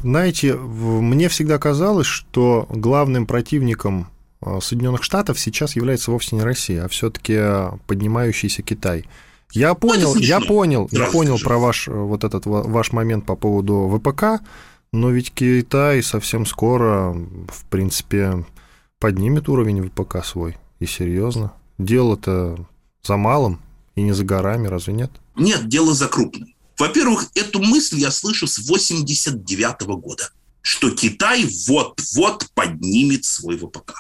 Знаете, 0.04 0.56
мне 0.56 1.30
всегда 1.30 1.58
казалось, 1.58 2.08
что 2.08 2.68
главным 2.70 3.28
противником 3.28 4.10
а, 4.42 4.60
Соединенных 4.60 5.04
Штатов 5.04 5.40
сейчас 5.40 5.78
является 5.78 6.12
вовсе 6.12 6.36
не 6.36 6.44
Россия, 6.44 6.84
а 6.84 6.90
все-таки 6.90 7.40
поднимающийся 7.88 8.62
Китай. 8.62 9.06
Я 9.54 9.74
понял, 9.74 10.16
я 10.16 10.42
понял, 10.42 10.90
я 10.92 11.06
понял 11.06 11.38
про 11.40 11.58
ваш 11.58 11.88
вот 11.88 12.26
этот 12.26 12.46
ваш 12.46 12.92
момент 12.92 13.26
по 13.26 13.36
поводу 13.36 13.90
ВПК, 13.90 14.42
но 14.94 15.10
ведь 15.10 15.32
Китай 15.32 16.04
совсем 16.04 16.46
скоро, 16.46 17.14
в 17.14 17.66
принципе, 17.70 18.46
поднимет 19.00 19.48
уровень 19.48 19.88
ВПК 19.88 20.24
свой. 20.24 20.58
И 20.80 20.86
серьезно. 20.86 21.54
Дело-то 21.78 22.68
за 23.04 23.18
малым 23.18 23.62
и 23.96 24.02
не 24.02 24.14
за 24.14 24.24
горами, 24.24 24.68
разве 24.68 24.94
нет? 24.94 25.12
Нет, 25.36 25.68
дело 25.70 25.94
за 25.94 26.08
крупным. 26.08 26.54
Во-первых, 26.78 27.30
эту 27.36 27.60
мысль 27.62 28.00
я 28.00 28.12
слышу 28.12 28.48
с 28.48 28.58
89 28.68 29.82
года, 29.98 30.30
что 30.62 30.90
Китай 30.92 31.48
вот-вот 31.68 32.48
поднимет 32.54 33.24
свой 33.24 33.58
ВПК. 33.58 33.94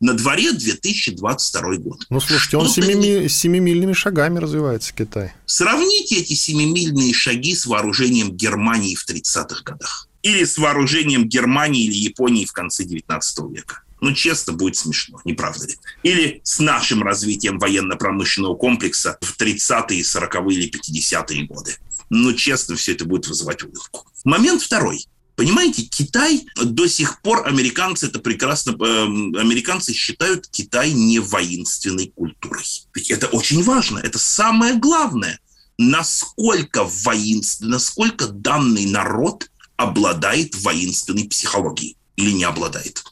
На 0.00 0.12
дворе 0.12 0.52
2022 0.52 1.76
год. 1.76 2.04
Ну, 2.10 2.20
слушайте, 2.20 2.58
он 2.58 2.68
семи, 2.68 3.28
семимильными 3.28 3.94
шагами 3.94 4.38
развивается, 4.38 4.92
Китай. 4.92 5.32
Сравните 5.46 6.16
эти 6.16 6.34
семимильные 6.34 7.14
шаги 7.14 7.54
с 7.54 7.64
вооружением 7.64 8.32
Германии 8.32 8.94
в 8.94 9.08
30-х 9.08 9.62
годах 9.64 10.05
или 10.26 10.42
с 10.42 10.58
вооружением 10.58 11.28
Германии 11.28 11.84
или 11.84 11.94
Японии 11.94 12.44
в 12.44 12.52
конце 12.52 12.82
19 12.84 13.38
века. 13.50 13.82
Ну, 14.00 14.12
честно, 14.12 14.52
будет 14.52 14.76
смешно, 14.76 15.20
не 15.24 15.34
правда 15.34 15.66
ли? 15.66 15.76
Или 16.02 16.40
с 16.42 16.58
нашим 16.58 17.02
развитием 17.02 17.58
военно-промышленного 17.58 18.56
комплекса 18.56 19.18
в 19.20 19.40
30-е, 19.40 20.02
40-е 20.02 20.58
или 20.58 20.70
50-е 20.70 21.44
годы. 21.46 21.76
Ну, 22.10 22.32
честно, 22.34 22.74
все 22.74 22.92
это 22.92 23.04
будет 23.04 23.28
вызывать 23.28 23.62
улыбку. 23.62 24.06
Момент 24.24 24.62
второй. 24.62 25.06
Понимаете, 25.36 25.82
Китай 25.82 26.44
до 26.56 26.88
сих 26.88 27.22
пор, 27.22 27.46
американцы 27.46 28.06
это 28.06 28.18
прекрасно, 28.18 28.70
э, 28.70 29.04
американцы 29.38 29.92
считают 29.92 30.48
Китай 30.48 30.92
не 30.92 31.20
воинственной 31.20 32.12
культурой. 32.16 32.64
Ведь 32.94 33.10
это 33.10 33.28
очень 33.28 33.62
важно, 33.62 33.98
это 33.98 34.18
самое 34.18 34.74
главное. 34.74 35.38
Насколько 35.78 36.84
воинственный, 36.84 37.72
насколько 37.72 38.26
данный 38.26 38.86
народ 38.86 39.50
обладает 39.76 40.54
воинственной 40.56 41.28
психологией 41.28 41.96
или 42.16 42.32
не 42.32 42.44
обладает. 42.44 43.04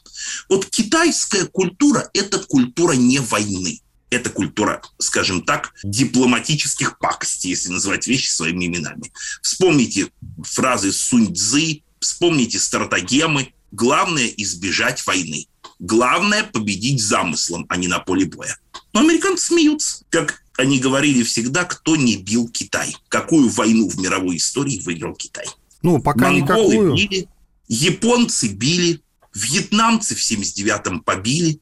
Вот 0.49 0.65
китайская 0.65 1.45
культура– 1.45 2.09
это 2.13 2.39
культура 2.39 2.93
не 2.93 3.19
войны. 3.19 3.81
Это 4.09 4.29
культура, 4.29 4.81
скажем 4.97 5.41
так, 5.41 5.73
дипломатических 5.83 6.99
пакостей, 6.99 7.49
если 7.49 7.69
называть 7.69 8.07
вещи 8.07 8.29
своими 8.29 8.65
именами. 8.65 9.11
Вспомните 9.41 10.09
фразы 10.43 10.91
Сунь 10.91 11.35
Цзы, 11.35 11.81
вспомните 11.99 12.59
стратагемы. 12.59 13.53
Главное– 13.71 14.27
избежать 14.37 15.05
войны. 15.05 15.47
Главное– 15.79 16.43
победить 16.53 17.01
замыслом, 17.01 17.65
а 17.67 17.77
не 17.77 17.87
на 17.87 17.99
поле 17.99 18.25
боя. 18.25 18.57
Но 18.93 19.01
американцы 19.01 19.47
смеются. 19.47 20.05
Как 20.09 20.43
они 20.57 20.79
говорили 20.79 21.23
всегда, 21.23 21.65
кто 21.65 21.95
не 21.95 22.15
бил 22.15 22.47
Китай. 22.47 22.95
Какую 23.09 23.49
войну 23.49 23.89
в 23.89 23.99
мировой 23.99 24.37
истории 24.37 24.79
выиграл 24.79 25.15
Китай. 25.15 25.47
Ну, 25.85 26.01
пока 26.01 26.31
Монголы 26.31 26.77
никакую. 26.77 26.95
били, 26.95 27.27
японцы 27.67 28.47
били, 28.47 29.01
вьетнамцы 29.35 30.15
в 30.15 30.19
79-м 30.19 31.01
побили. 31.01 31.59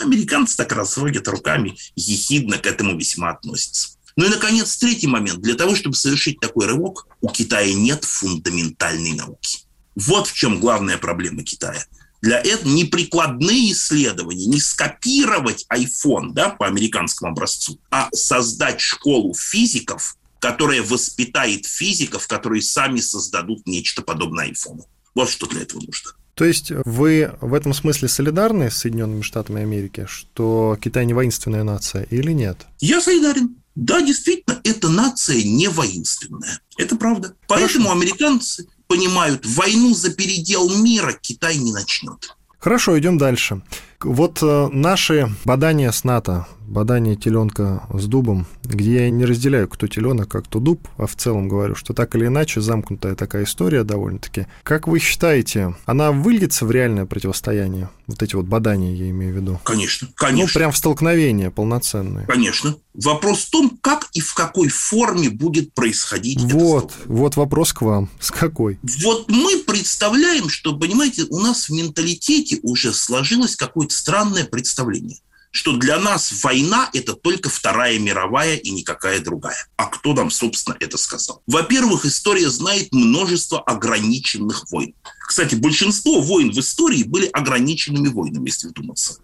Американцы 0.00 0.56
так 0.56 0.70
разводят 0.70 1.26
руками, 1.26 1.76
ехидно 1.96 2.58
к 2.58 2.66
этому 2.66 2.96
весьма 2.96 3.30
относятся. 3.30 3.88
Ну 4.14 4.26
и, 4.26 4.28
наконец, 4.28 4.76
третий 4.76 5.08
момент. 5.08 5.40
Для 5.40 5.54
того, 5.54 5.74
чтобы 5.74 5.96
совершить 5.96 6.38
такой 6.38 6.66
рывок, 6.66 7.08
у 7.20 7.28
Китая 7.28 7.74
нет 7.74 8.04
фундаментальной 8.04 9.14
науки. 9.14 9.58
Вот 9.96 10.28
в 10.28 10.34
чем 10.34 10.60
главная 10.60 10.96
проблема 10.96 11.42
Китая. 11.42 11.84
Для 12.22 12.38
этого 12.38 12.68
не 12.68 12.84
прикладные 12.84 13.72
исследования, 13.72 14.46
не 14.46 14.60
скопировать 14.60 15.66
iPhone 15.68 16.30
да, 16.30 16.50
по 16.50 16.68
американскому 16.68 17.32
образцу, 17.32 17.80
а 17.90 18.08
создать 18.12 18.80
школу 18.80 19.34
физиков, 19.34 20.16
которая 20.44 20.82
воспитает 20.82 21.64
физиков, 21.64 22.26
которые 22.26 22.60
сами 22.60 23.00
создадут 23.00 23.66
нечто 23.66 24.02
подобное 24.02 24.44
айфону. 24.44 24.86
Вот 25.14 25.30
что 25.30 25.46
для 25.46 25.62
этого 25.62 25.80
нужно. 25.80 26.10
То 26.34 26.44
есть 26.44 26.70
вы 26.84 27.32
в 27.40 27.54
этом 27.54 27.72
смысле 27.72 28.08
солидарны 28.08 28.70
с 28.70 28.76
Соединенными 28.76 29.22
Штатами 29.22 29.62
Америки, 29.62 30.04
что 30.06 30.76
Китай 30.78 31.06
не 31.06 31.14
воинственная 31.14 31.62
нация 31.62 32.02
или 32.02 32.32
нет? 32.32 32.66
Я 32.80 33.00
солидарен. 33.00 33.56
Да, 33.74 34.02
действительно, 34.02 34.60
эта 34.64 34.90
нация 34.90 35.42
не 35.42 35.68
воинственная. 35.68 36.60
Это 36.76 36.96
правда. 36.96 37.34
Поэтому 37.48 37.88
Хорошо. 37.88 38.02
американцы 38.02 38.66
понимают, 38.86 39.46
войну 39.46 39.94
за 39.94 40.12
передел 40.12 40.68
мира 40.76 41.16
Китай 41.18 41.56
не 41.56 41.72
начнет. 41.72 42.36
Хорошо, 42.58 42.98
идем 42.98 43.16
дальше. 43.16 43.62
Вот 44.02 44.42
э, 44.42 44.68
наши 44.72 45.34
бадания 45.46 45.90
с 45.90 46.04
НАТО, 46.04 46.46
бадание 46.66 47.16
теленка 47.16 47.86
с 47.92 48.06
дубом, 48.06 48.46
где 48.62 49.04
я 49.04 49.10
не 49.10 49.24
разделяю, 49.24 49.68
кто 49.68 49.86
теленок, 49.86 50.34
а 50.34 50.42
кто 50.42 50.60
дуб, 50.60 50.86
а 50.96 51.06
в 51.06 51.14
целом 51.16 51.48
говорю, 51.48 51.74
что 51.74 51.92
так 51.92 52.14
или 52.14 52.26
иначе 52.26 52.60
замкнутая 52.60 53.14
такая 53.14 53.44
история 53.44 53.84
довольно-таки. 53.84 54.46
Как 54.62 54.88
вы 54.88 54.98
считаете, 54.98 55.74
она 55.86 56.12
выльется 56.12 56.66
в 56.66 56.70
реальное 56.70 57.06
противостояние? 57.06 57.90
Вот 58.06 58.22
эти 58.22 58.34
вот 58.34 58.46
бадания, 58.46 58.94
я 58.94 59.08
имею 59.10 59.32
в 59.32 59.36
виду. 59.36 59.60
Конечно, 59.64 60.08
конечно. 60.14 60.52
Ну, 60.52 60.52
прям 60.52 60.72
в 60.72 60.76
столкновение 60.76 61.50
полноценное. 61.50 62.26
Конечно. 62.26 62.76
Вопрос 62.92 63.44
в 63.44 63.50
том, 63.50 63.78
как 63.80 64.08
и 64.12 64.20
в 64.20 64.34
какой 64.34 64.68
форме 64.68 65.30
будет 65.30 65.72
происходить 65.72 66.40
Вот, 66.40 66.92
вот 67.06 67.36
вопрос 67.36 67.72
к 67.72 67.82
вам. 67.82 68.10
С 68.20 68.30
какой? 68.30 68.78
Вот 69.02 69.30
мы 69.30 69.58
представляем, 69.58 70.48
что, 70.48 70.76
понимаете, 70.76 71.24
у 71.30 71.38
нас 71.38 71.68
в 71.68 71.72
менталитете 71.72 72.60
уже 72.62 72.92
сложилось 72.92 73.56
какое-то 73.56 73.94
странное 73.94 74.44
представление– 74.44 75.18
что 75.54 75.76
для 75.76 76.00
нас 76.00 76.42
война– 76.42 76.90
это 76.92 77.14
только 77.14 77.48
Вторая 77.48 77.96
мировая 78.00 78.56
и 78.56 78.72
никакая 78.72 79.20
другая. 79.20 79.68
А 79.76 79.86
кто 79.86 80.12
нам, 80.12 80.28
собственно, 80.28 80.76
это 80.80 80.98
сказал? 80.98 81.42
Во-первых, 81.46 82.04
история 82.04 82.50
знает 82.50 82.92
множество 82.92 83.60
ограниченных 83.60 84.68
войн. 84.72 84.94
Кстати, 85.28 85.54
большинство 85.54 86.20
войн 86.20 86.50
в 86.50 86.58
истории 86.58 87.04
были 87.04 87.26
ограниченными 87.32 88.08
войнами, 88.08 88.48
если 88.48 88.66
вдуматься. 88.66 89.18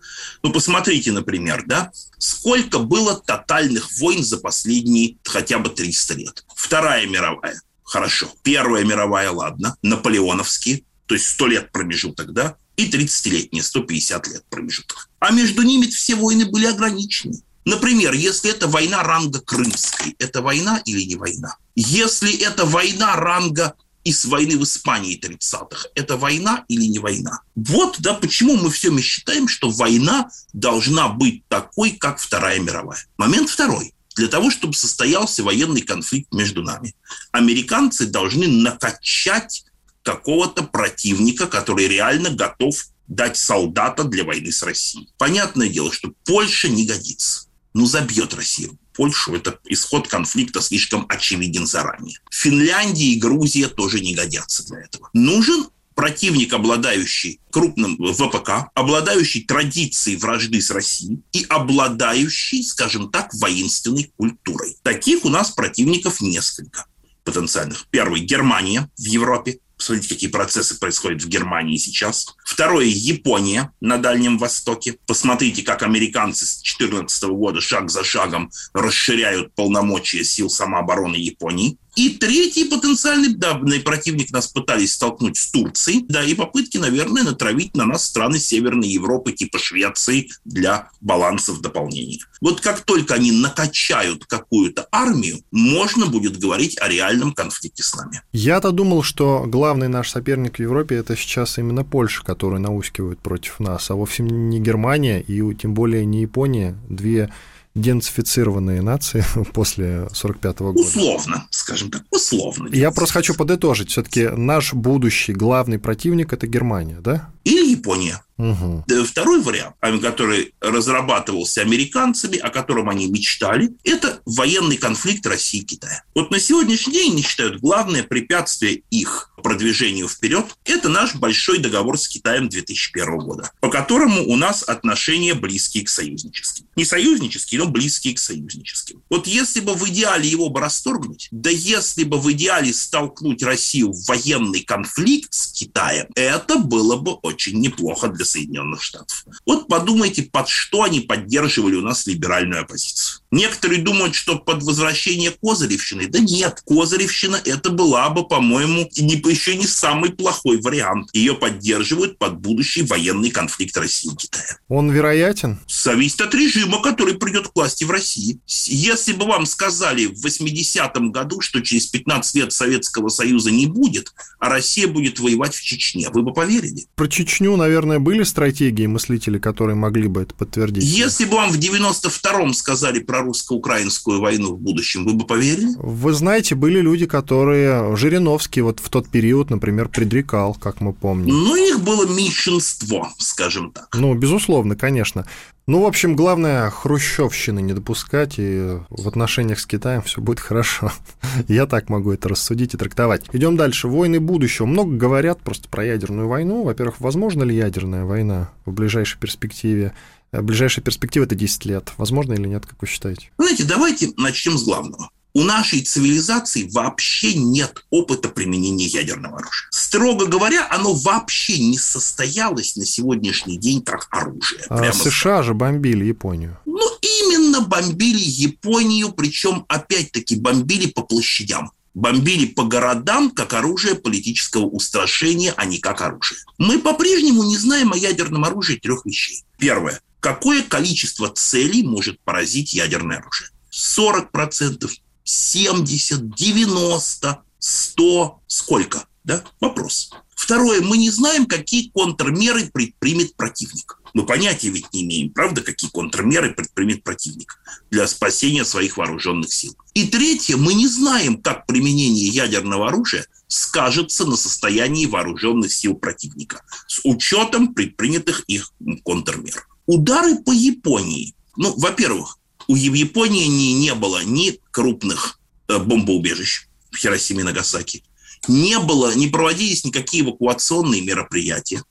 Ну, 0.45 0.53
посмотрите, 0.53 1.11
например, 1.11 1.65
да, 1.67 1.91
сколько 2.19 2.79
было 2.79 3.17
тотальных 3.17 3.91
войн 3.99 4.23
за 4.23 4.39
последние 4.39 5.17
хотя 5.25 5.59
бы 5.59 5.69
300 5.69 6.15
лет. 6.15 6.45
Вторая 6.55 7.09
мировая– 7.09 7.61
хорошо. 7.83 8.31
Первая 8.45 8.85
мировая– 8.85 9.31
ладно. 9.33 9.77
Наполеоновские, 9.83 10.85
то 11.07 11.15
есть 11.15 11.27
100 11.27 11.47
лет 11.49 11.73
промежуток, 11.73 12.33
да, 12.33 12.57
и 12.81 12.91
30-летние, 12.91 13.63
150 13.63 14.29
лет 14.29 14.45
промежуток. 14.49 15.09
А 15.19 15.31
между 15.31 15.63
ними 15.63 15.87
все 15.87 16.15
войны 16.15 16.47
были 16.47 16.67
ограничены. 16.67 17.43
Например, 17.65 18.13
если 18.15 18.51
это 18.51 18.69
война 18.69 19.03
ранга 19.03 19.41
Крымской, 19.41 20.17
это 20.19 20.43
война 20.43 20.81
или 20.85 21.03
не 21.03 21.17
война? 21.17 21.57
Если 21.77 22.35
это 22.39 22.65
война 22.65 23.17
ранга 23.17 23.75
из 24.03 24.25
войны 24.25 24.57
в 24.59 24.65
Испании 24.65 25.21
30-х, 25.21 25.89
это 25.95 26.17
война 26.17 26.65
или 26.69 26.87
не 26.87 26.99
война? 26.99 27.43
Вот, 27.55 27.97
да, 28.01 28.15
почему 28.15 28.57
мы 28.57 28.71
все 28.71 28.91
мы 28.91 29.03
считаем, 29.03 29.47
что 29.47 29.69
война 29.71 30.31
должна 30.53 31.09
быть 31.09 31.47
такой, 31.49 31.93
как 31.93 32.19
Вторая 32.19 32.59
мировая. 32.61 33.05
Момент 33.19 33.51
второй. 33.51 33.95
Для 34.17 34.29
того, 34.29 34.51
чтобы 34.51 34.75
состоялся 34.75 35.43
военный 35.45 35.83
конфликт 35.83 36.33
между 36.33 36.63
нами, 36.63 36.95
американцы 37.31 38.07
должны 38.07 38.49
накачать 38.49 39.65
какого-то 40.03 40.65
противника, 40.65 41.47
который 41.47 41.89
реально 41.89 42.31
готов 42.31 42.77
дать 43.07 43.37
солдата 43.37 44.05
для 44.05 44.25
войны 44.25 44.53
с 44.53 44.63
Россией. 44.63 45.09
Понятное 45.19 45.69
дело, 45.69 45.93
что 45.93 46.13
Польша 46.25 46.69
не 46.69 46.87
годится. 46.87 47.49
Ну, 47.75 47.87
забьет 47.87 48.35
Россию. 48.35 48.79
Польшу, 48.95 49.35
это 49.35 49.59
исход 49.67 50.09
конфликта 50.09 50.61
слишком 50.61 51.07
очевиден 51.09 51.67
заранее. 51.67 52.19
Финляндия 52.31 53.13
и 53.13 53.19
Грузия 53.19 53.69
тоже 53.69 54.01
не 54.01 54.15
годятся 54.15 54.67
для 54.67 54.81
этого. 54.81 55.11
Нужен 55.13 55.69
противник, 55.95 56.53
обладающий 56.53 57.41
крупным 57.51 57.97
ВПК, 57.97 58.71
обладающий 58.75 59.45
традицией 59.45 60.17
вражды 60.17 60.61
с 60.61 60.71
Россией 60.71 61.23
и 61.33 61.45
обладающий, 61.49 62.65
скажем 62.65 63.11
так, 63.11 63.35
воинственной 63.35 64.13
культурой. 64.17 64.77
Таких 64.83 65.25
у 65.25 65.29
нас 65.29 65.51
противников 65.51 66.21
несколько 66.21 66.87
потенциальных. 67.25 67.87
Первый– 67.91 68.21
Германия 68.23 68.91
в 68.97 69.05
Европе. 69.05 69.59
Посмотрите, 69.81 70.11
какие 70.11 70.29
процессы 70.29 70.79
происходят 70.79 71.23
в 71.23 71.29
Германии 71.29 71.79
сейчас. 71.79 72.37
Второе– 72.45 72.85
Япония 72.87 73.73
на 73.81 73.97
Дальнем 73.97 74.37
Востоке. 74.37 74.99
Посмотрите, 75.07 75.63
как 75.63 75.83
американцы 75.83 76.45
с 76.45 76.57
2014 76.57 77.23
года 77.31 77.63
шаг 77.63 77.91
за 77.91 78.05
шагом 78.05 78.51
расширяют 78.75 79.55
полномочия 79.55 80.23
сил 80.23 80.51
самообороны 80.51 81.17
Японии. 81.17 81.79
И 81.97 82.11
третий 82.11 82.65
потенциальный 82.65 83.35
давний 83.35 83.81
противник 83.81 84.31
нас 84.31 84.49
пытались 84.49 84.95
столкнуть 84.95 85.37
с 85.37 85.51
Турцией, 85.51 86.05
да, 86.09 86.23
и 86.25 86.35
попытки, 86.35 86.79
наверное, 86.79 87.23
натравить 87.23 87.77
на 87.77 87.85
нас 87.85 88.05
страны 88.05 88.39
Северной 88.39 88.89
Европы 88.89 89.33
типа 89.33 89.59
Швеции 89.59 90.31
для 90.45 90.91
балансов 91.01 91.61
дополнения. 91.61 92.19
Вот 92.41 92.61
как 92.61 92.81
только 92.81 93.15
они 93.15 93.33
накачают 93.33 94.27
какую-то 94.27 94.87
армию, 94.93 95.41
можно 95.51 96.07
будет 96.07 96.39
говорить 96.39 96.79
о 96.81 96.89
реальном 96.89 97.33
конфликте 97.33 97.83
с 97.83 97.95
нами. 97.95 98.23
Я-то 98.33 98.71
думал, 98.71 99.03
что 99.03 99.45
главный 99.47 99.89
наш 99.89 100.11
соперник 100.11 100.57
в 100.57 100.61
Европе 100.61 100.97
это 100.97 101.17
сейчас 101.17 101.59
именно 101.59 101.85
Польша, 101.85 102.23
которую 102.23 102.61
наускивают 102.61 103.21
против 103.21 103.61
нас, 103.61 103.91
а 103.91 103.95
вовсе 103.95 104.23
не 104.23 104.61
Германия 104.61 105.21
и 105.21 105.55
тем 105.55 105.75
более 105.75 106.05
не 106.07 106.23
Япония, 106.23 106.77
две 106.89 107.31
денацифицированные 107.75 108.83
нации 108.83 109.25
после 109.53 110.09
45 110.13 110.57
-го 110.57 110.73
года. 110.73 110.81
Условно, 110.81 111.47
скажем 111.51 111.91
так, 111.91 112.03
условно. 112.11 112.69
Я 112.73 112.91
просто 112.91 113.15
хочу 113.15 113.35
подытожить. 113.35 113.91
Все-таки 113.91 114.29
наш 114.29 114.75
будущий 114.75 115.33
главный 115.33 115.79
противник– 115.79 116.33
это 116.33 116.47
Германия, 116.47 116.99
да? 117.01 117.31
Или 117.45 117.73
Япония. 117.73 118.23
Угу. 118.41 119.05
Второй 119.05 119.41
вариант, 119.43 119.77
который 120.01 120.55
разрабатывался 120.61 121.61
американцами, 121.61 122.39
о 122.39 122.51
котором 122.51 122.89
они 122.89 123.07
мечтали, 123.07 123.73
это 123.85 124.21
военный 124.25 124.77
конфликт 124.77 125.27
России 125.27 125.61
и 125.61 125.65
Китая. 125.65 126.03
Вот 126.15 126.31
на 126.31 126.41
сегодняшний 126.41 126.95
день 126.95 127.13
они 127.13 127.23
считают 127.23 127.61
главное 127.61 128.03
препятствие 128.03 128.83
их 128.91 129.31
продвижению 129.43 130.09
вперед, 130.09 130.47
это 130.65 130.89
наш 130.89 131.15
большой 131.15 131.59
договор 131.59 131.99
с 131.99 132.09
Китаем 132.09 132.49
2001 132.49 133.19
года, 133.19 133.51
по 133.61 133.69
которому 133.71 134.23
у 134.29 134.37
нас 134.37 134.63
отношения 134.63 135.35
близкие 135.35 135.85
к 135.85 135.89
союзническим. 135.89 136.67
Не 136.77 136.85
союзнические, 136.85 137.61
но 137.61 137.67
близкие 137.67 138.15
к 138.15 138.19
союзническим. 138.19 139.03
Вот 139.11 139.27
если 139.27 139.61
бы 139.61 139.75
в 139.75 139.89
идеале 139.89 140.29
его 140.29 140.51
бы 140.51 140.61
расторгнуть, 140.61 141.29
да 141.31 141.51
если 141.51 142.05
бы 142.05 142.19
в 142.19 142.31
идеале 142.33 142.73
столкнуть 142.73 143.43
Россию 143.43 143.93
в 143.93 144.07
военный 144.07 144.61
конфликт 144.61 145.33
с 145.33 145.49
Китаем, 145.53 146.07
это 146.15 146.59
было 146.59 146.97
бы 146.97 147.13
очень 147.13 147.61
неплохо 147.61 148.09
для 148.09 148.25
Соединенных 148.31 148.83
Штатов. 148.83 149.25
Вот 149.47 149.69
подумайте, 149.69 150.23
под 150.23 150.49
что 150.49 150.83
они 150.83 151.01
поддерживали 151.01 151.77
у 151.77 151.83
нас 151.83 152.07
либеральную 152.07 152.63
оппозицию. 152.63 153.20
Некоторые 153.31 153.81
думают, 153.81 154.15
что 154.15 154.39
под 154.39 154.63
возвращение 154.63 155.31
Козыревщины. 155.31 156.09
Да 156.09 156.19
нет, 156.19 156.63
Козыревщина 156.67 157.41
это 157.45 157.71
была 157.71 158.11
бы, 158.11 158.27
по-моему, 158.27 158.89
не, 158.97 159.15
еще 159.31 159.57
не 159.57 159.67
самый 159.67 160.11
плохой 160.11 160.61
вариант. 160.61 161.11
Ее 161.13 161.35
поддерживают 161.35 162.19
под 162.19 162.39
будущий 162.39 162.83
военный 162.83 163.31
конфликт 163.31 163.77
России 163.77 164.13
и 164.13 164.17
Китая. 164.17 164.59
Он 164.69 164.91
вероятен? 164.91 165.61
Зависит 165.69 166.21
от 166.23 166.35
режима, 166.35 166.83
который 166.83 167.15
придет 167.15 167.49
к 167.49 167.55
власти 167.55 167.85
в 167.85 167.91
России. 167.91 168.41
Если 168.47 169.13
бы 169.13 169.27
вам 169.27 169.47
сказали 169.47 170.07
в 170.07 170.27
80-м 170.27 171.13
году, 171.13 171.41
что 171.41 171.61
через 171.61 171.87
15 171.87 172.35
лет 172.35 172.53
Советского 172.53 173.09
Союза 173.11 173.53
не 173.53 173.67
будет, 173.67 174.13
а 174.41 174.49
Россия 174.49 174.89
будет 174.89 175.21
воевать 175.21 175.55
в 175.55 175.63
Чечне, 175.63 176.09
вы 176.11 176.23
бы 176.23 176.33
поверили? 176.33 176.87
Про 176.97 177.07
Чечню, 177.07 177.55
наверное, 177.57 178.01
были 178.01 178.25
стратегии 178.25 178.87
мыслители, 178.87 179.39
которые 179.39 179.77
могли 179.77 180.09
бы 180.09 180.23
это 180.23 180.35
подтвердить? 180.35 180.83
Если 180.83 181.27
бы 181.27 181.37
вам 181.37 181.51
в 181.51 181.59
92-м 181.59 182.55
сказали 182.55 182.99
про 182.99 183.20
русско-украинскую 183.21 184.21
войну 184.21 184.55
в 184.55 184.61
будущем, 184.61 185.05
вы 185.05 185.15
бы 185.15 185.27
поверили? 185.27 185.69
Вы 185.77 186.13
знаете, 186.13 186.55
были 186.55 186.81
люди, 186.81 187.07
которые... 187.07 187.97
Жириновский 187.97 188.63
вот 188.63 188.81
в 188.81 188.89
тот 188.89 189.09
период, 189.09 189.51
например, 189.51 189.89
предрекал, 189.89 190.55
как 190.55 190.81
мы 190.81 190.93
помним. 190.93 191.35
Ну, 191.35 191.55
их 191.55 191.81
было 191.81 192.07
меньшинство, 192.07 193.09
скажем 193.19 193.73
так. 193.73 193.89
Ну, 193.95 194.15
безусловно, 194.15 194.77
конечно. 194.77 195.27
Ну, 195.71 195.83
в 195.83 195.87
общем, 195.87 196.17
главное 196.17 196.69
хрущевщины 196.69 197.63
не 197.63 197.75
допускать, 197.75 198.41
и 198.41 198.81
в 198.91 199.07
отношениях 199.07 199.61
с 199.61 199.67
Китаем 199.67 200.03
все 200.03 200.21
будет 200.21 200.41
хорошо. 200.41 200.91
Я 201.47 201.67
так 201.67 201.89
могу 201.89 202.11
это 202.11 202.29
рассудить 202.29 202.75
и 202.75 202.77
трактовать. 202.77 203.27
Идем 203.33 203.57
дальше. 203.57 203.87
Войны 203.87 204.19
будущего. 204.19 204.67
Много 204.67 204.97
говорят 204.97 205.39
просто 205.43 205.69
про 205.69 205.85
ядерную 205.85 206.27
войну. 206.27 206.65
Во-первых, 206.65 206.99
возможно 206.99 207.45
ли 207.45 207.55
ядерная 207.55 208.05
война 208.05 208.51
в 208.65 208.73
ближайшей 208.73 209.21
перспективе? 209.21 209.95
Э, 210.33 210.43
ближайшая 210.43 210.85
перспектива– 210.85 211.23
это 211.27 211.37
10 211.37 211.65
лет. 211.67 211.93
Возможно 211.99 212.33
или 212.33 212.49
нет, 212.49 212.67
как 212.67 212.83
вы 212.83 212.89
считаете? 212.89 213.31
Знаете, 213.39 213.63
давайте 213.63 214.11
начнем 214.17 214.59
с 214.59 214.65
главного. 214.65 215.09
У 215.33 215.43
нашей 215.43 215.83
цивилизации 215.83 216.69
вообще 216.73 217.35
нет 217.35 217.85
опыта 217.91 218.29
применения 218.29 218.87
ядерного 218.87 219.39
оружия. 219.39 219.69
Строго 219.71 220.27
говоря, 220.27 220.67
оно 220.71 220.95
вообще 220.95 221.59
не 221.59 221.79
состоялось 221.79 222.77
на 222.77 222.85
сегодняшний 222.85 223.59
день 223.59 223.83
как 223.83 224.09
оружие. 224.11 224.63
А 224.69 224.93
США 224.93 225.39
так. 225.39 225.47
же 225.47 225.55
бомбили 225.55 226.05
Японию. 226.05 226.59
Ну, 226.67 226.87
именно 227.01 227.61
бомбили 227.61 228.23
Японию, 228.23 229.13
причем, 229.13 229.65
опять-таки, 229.69 230.37
бомбили 230.37 230.87
по 230.87 231.03
площадям 231.03 231.73
бомбили 231.93 232.47
по 232.47 232.63
городам 232.63 233.33
как 233.33 233.53
оружие 233.53 233.97
политического 233.97 234.65
устрашения, 234.65 235.53
а 235.57 235.65
не 235.65 235.79
как 235.79 236.01
оружие. 236.03 236.39
Мы 236.57 236.79
по-прежнему 236.79 237.43
не 237.43 237.57
знаем 237.57 237.93
о 237.93 237.97
ядерном 237.97 238.45
оружии 238.45 238.77
трех 238.77 239.05
вещей. 239.05 239.43
Первое 239.59 240.01
какое 240.21 240.63
количество 240.63 241.29
целей 241.29 241.83
может 241.83 242.21
поразить 242.21 242.73
ядерное 242.75 243.19
оружие. 243.19 243.51
40%, 243.73 244.89
70, 245.31 246.35
90, 246.35 247.43
100, 247.59 248.41
сколько? 248.49 249.05
Да? 249.23 249.45
Вопрос. 249.61 250.11
Второе, 250.35 250.81
мы 250.81 250.97
не 250.97 251.11
знаем, 251.11 251.47
какие 251.47 251.91
контрмеры 251.91 252.69
предпримет 252.73 253.37
противник. 253.37 254.01
Мы 254.13 254.27
понятия 254.27 254.71
ведь 254.71 254.93
не 254.93 255.03
имеем, 255.03 255.31
правда, 255.31 255.61
какие 255.61 255.89
контрмеры 255.91 256.53
предпримет 256.53 257.05
противник 257.05 257.61
для 257.93 258.09
спасения 258.09 258.65
своих 258.65 258.97
вооруженных 258.97 259.53
сил. 259.53 259.77
И 259.95 260.09
третье, 260.09 260.57
мы 260.57 260.75
не 260.75 260.89
знаем, 260.89 261.41
как 261.41 261.67
применение 261.67 262.27
ядерного 262.27 262.89
оружия 262.89 263.25
скажется 263.47 264.27
на 264.27 264.37
состоянии 264.37 265.07
вооруженных 265.07 265.73
сил 265.73 265.95
противника 265.95 266.63
с 266.89 267.01
учетом 267.05 267.73
предпринятых 267.73 268.41
их 268.49 268.73
контрмер. 269.05 269.69
Удары 269.87 270.37
по 270.43 270.51
Японии. 270.51 271.35
Ну, 271.57 271.75
во-первых, 271.77 272.40
у 272.71 272.77
Японии 272.77 273.47
не, 273.47 273.75
не 273.75 273.95
было 273.95 274.23
ни 274.23 274.61
крупных 274.71 275.41
э, 275.67 275.79
бомбоубежищ 275.79 276.69
в 276.93 276.97
Хиросиме 276.99 277.41
и 277.41 277.43
Нагасаки, 277.43 278.05
не 278.47 278.79
было, 278.79 279.13
не 279.13 279.27
проводились 279.27 279.85
никакие 279.85 280.23
эвакуационные 280.23 281.01
мероприятия. 281.01 281.83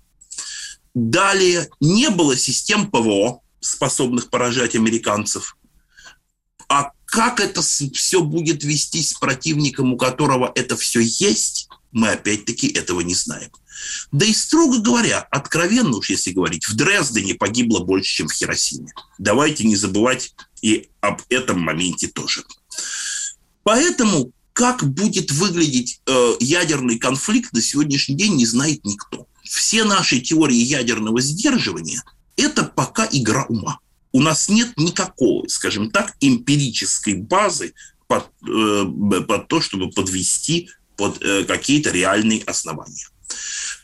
Далее 0.93 1.69
не 1.81 2.09
было 2.09 2.37
систем 2.37 2.89
ПВО, 2.89 3.41
способных 3.59 4.29
поражать 4.29 4.75
американцев. 4.75 5.57
А 6.69 6.91
как 7.03 7.41
это 7.41 7.61
все 7.61 8.21
будет 8.21 8.63
вестись 8.63 9.09
с 9.09 9.19
противником, 9.19 9.91
у 9.91 9.97
которого 9.97 10.49
это 10.55 10.77
все 10.77 11.01
есть, 11.01 11.67
мы 11.91 12.11
опять-таки 12.11 12.69
этого 12.69 13.01
не 13.01 13.15
знаем. 13.15 13.51
Да 14.13 14.25
и, 14.25 14.33
строго 14.33 14.79
говоря, 14.79 15.19
откровенно 15.29 15.97
уж 15.97 16.09
если 16.09 16.31
говорить, 16.31 16.67
в 16.67 16.75
Дрездене 16.75 17.35
погибло 17.35 17.79
больше, 17.79 18.13
чем 18.13 18.27
в 18.27 18.33
Хиросиме. 18.33 18.93
Давайте 19.17 19.65
не 19.65 19.75
забывать 19.75 20.33
и 20.61 20.89
об 21.01 21.21
этом 21.29 21.59
моменте 21.59 22.07
тоже. 22.07 22.43
Поэтому 23.63 24.31
как 24.53 24.83
будет 24.83 25.31
выглядеть 25.31 26.01
э, 26.05 26.33
ядерный 26.39 26.99
конфликт 26.99 27.53
на 27.53 27.61
сегодняшний 27.61 28.15
день 28.15 28.35
не 28.35 28.45
знает 28.45 28.83
никто. 28.83 29.27
Все 29.43 29.83
наши 29.83 30.19
теории 30.19 30.57
ядерного 30.57 31.21
сдерживания– 31.21 32.03
это 32.35 32.63
пока 32.63 33.07
игра 33.11 33.45
ума. 33.45 33.79
У 34.11 34.21
нас 34.21 34.49
нет 34.49 34.73
никакого, 34.75 35.47
скажем 35.47 35.91
так, 35.91 36.15
эмпирической 36.19 37.13
базы 37.13 37.73
под, 38.07 38.29
э, 38.47 38.85
под 39.27 39.47
то, 39.47 39.61
чтобы 39.61 39.91
подвести 39.91 40.69
под 40.97 41.23
э, 41.23 41.45
какие-то 41.45 41.91
реальные 41.91 42.43
основания. 42.43 43.07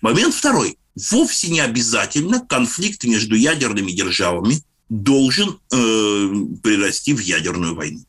Момент 0.02 0.34
второй. 0.34 0.78
Вовсе 1.12 1.50
не 1.50 1.60
обязательно 1.60 2.40
конфликт 2.40 3.04
между 3.06 3.36
ядерными 3.36 3.92
державами 3.92 4.62
должен 4.90 5.60
э, 5.72 6.32
прирасти 6.62 7.14
в 7.14 7.20
ядерную 7.20 7.76
войну. 7.76 8.06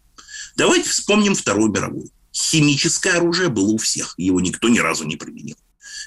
Давайте 0.56 0.88
вспомним 0.88 1.34
Вторую 1.34 1.70
мировую. 1.70 2.10
Химическое 2.32 3.12
оружие 3.12 3.48
было 3.48 3.68
у 3.68 3.78
всех, 3.78 4.14
его 4.18 4.40
никто 4.40 4.68
ни 4.68 4.78
разу 4.78 5.04
не 5.04 5.16
применил. 5.16 5.56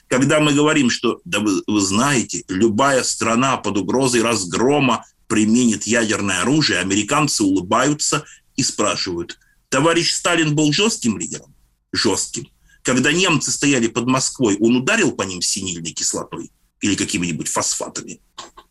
Когда 0.07 0.39
мы 0.39 0.53
говорим, 0.53 0.89
что, 0.89 1.21
да 1.25 1.39
вы, 1.39 1.63
вы 1.67 1.81
знаете, 1.81 2.43
любая 2.47 3.03
страна 3.03 3.57
под 3.57 3.77
угрозой 3.77 4.21
разгрома 4.21 5.05
применит 5.27 5.85
ядерное 5.85 6.41
оружие, 6.41 6.79
американцы 6.79 7.43
улыбаются 7.43 8.25
и 8.55 8.63
спрашивают, 8.63 9.39
товарищ 9.69 10.13
Сталин 10.13 10.55
был 10.55 10.71
жестким 10.73 11.17
лидером? 11.17 11.53
Жестким. 11.91 12.47
Когда 12.83 13.11
немцы 13.11 13.51
стояли 13.51 13.87
под 13.87 14.07
Москвой, 14.07 14.57
он 14.59 14.77
ударил 14.77 15.11
по 15.11 15.23
ним 15.23 15.41
синильной 15.41 15.91
кислотой 15.91 16.51
или 16.81 16.95
какими-нибудь 16.95 17.47
фосфатами? 17.47 18.21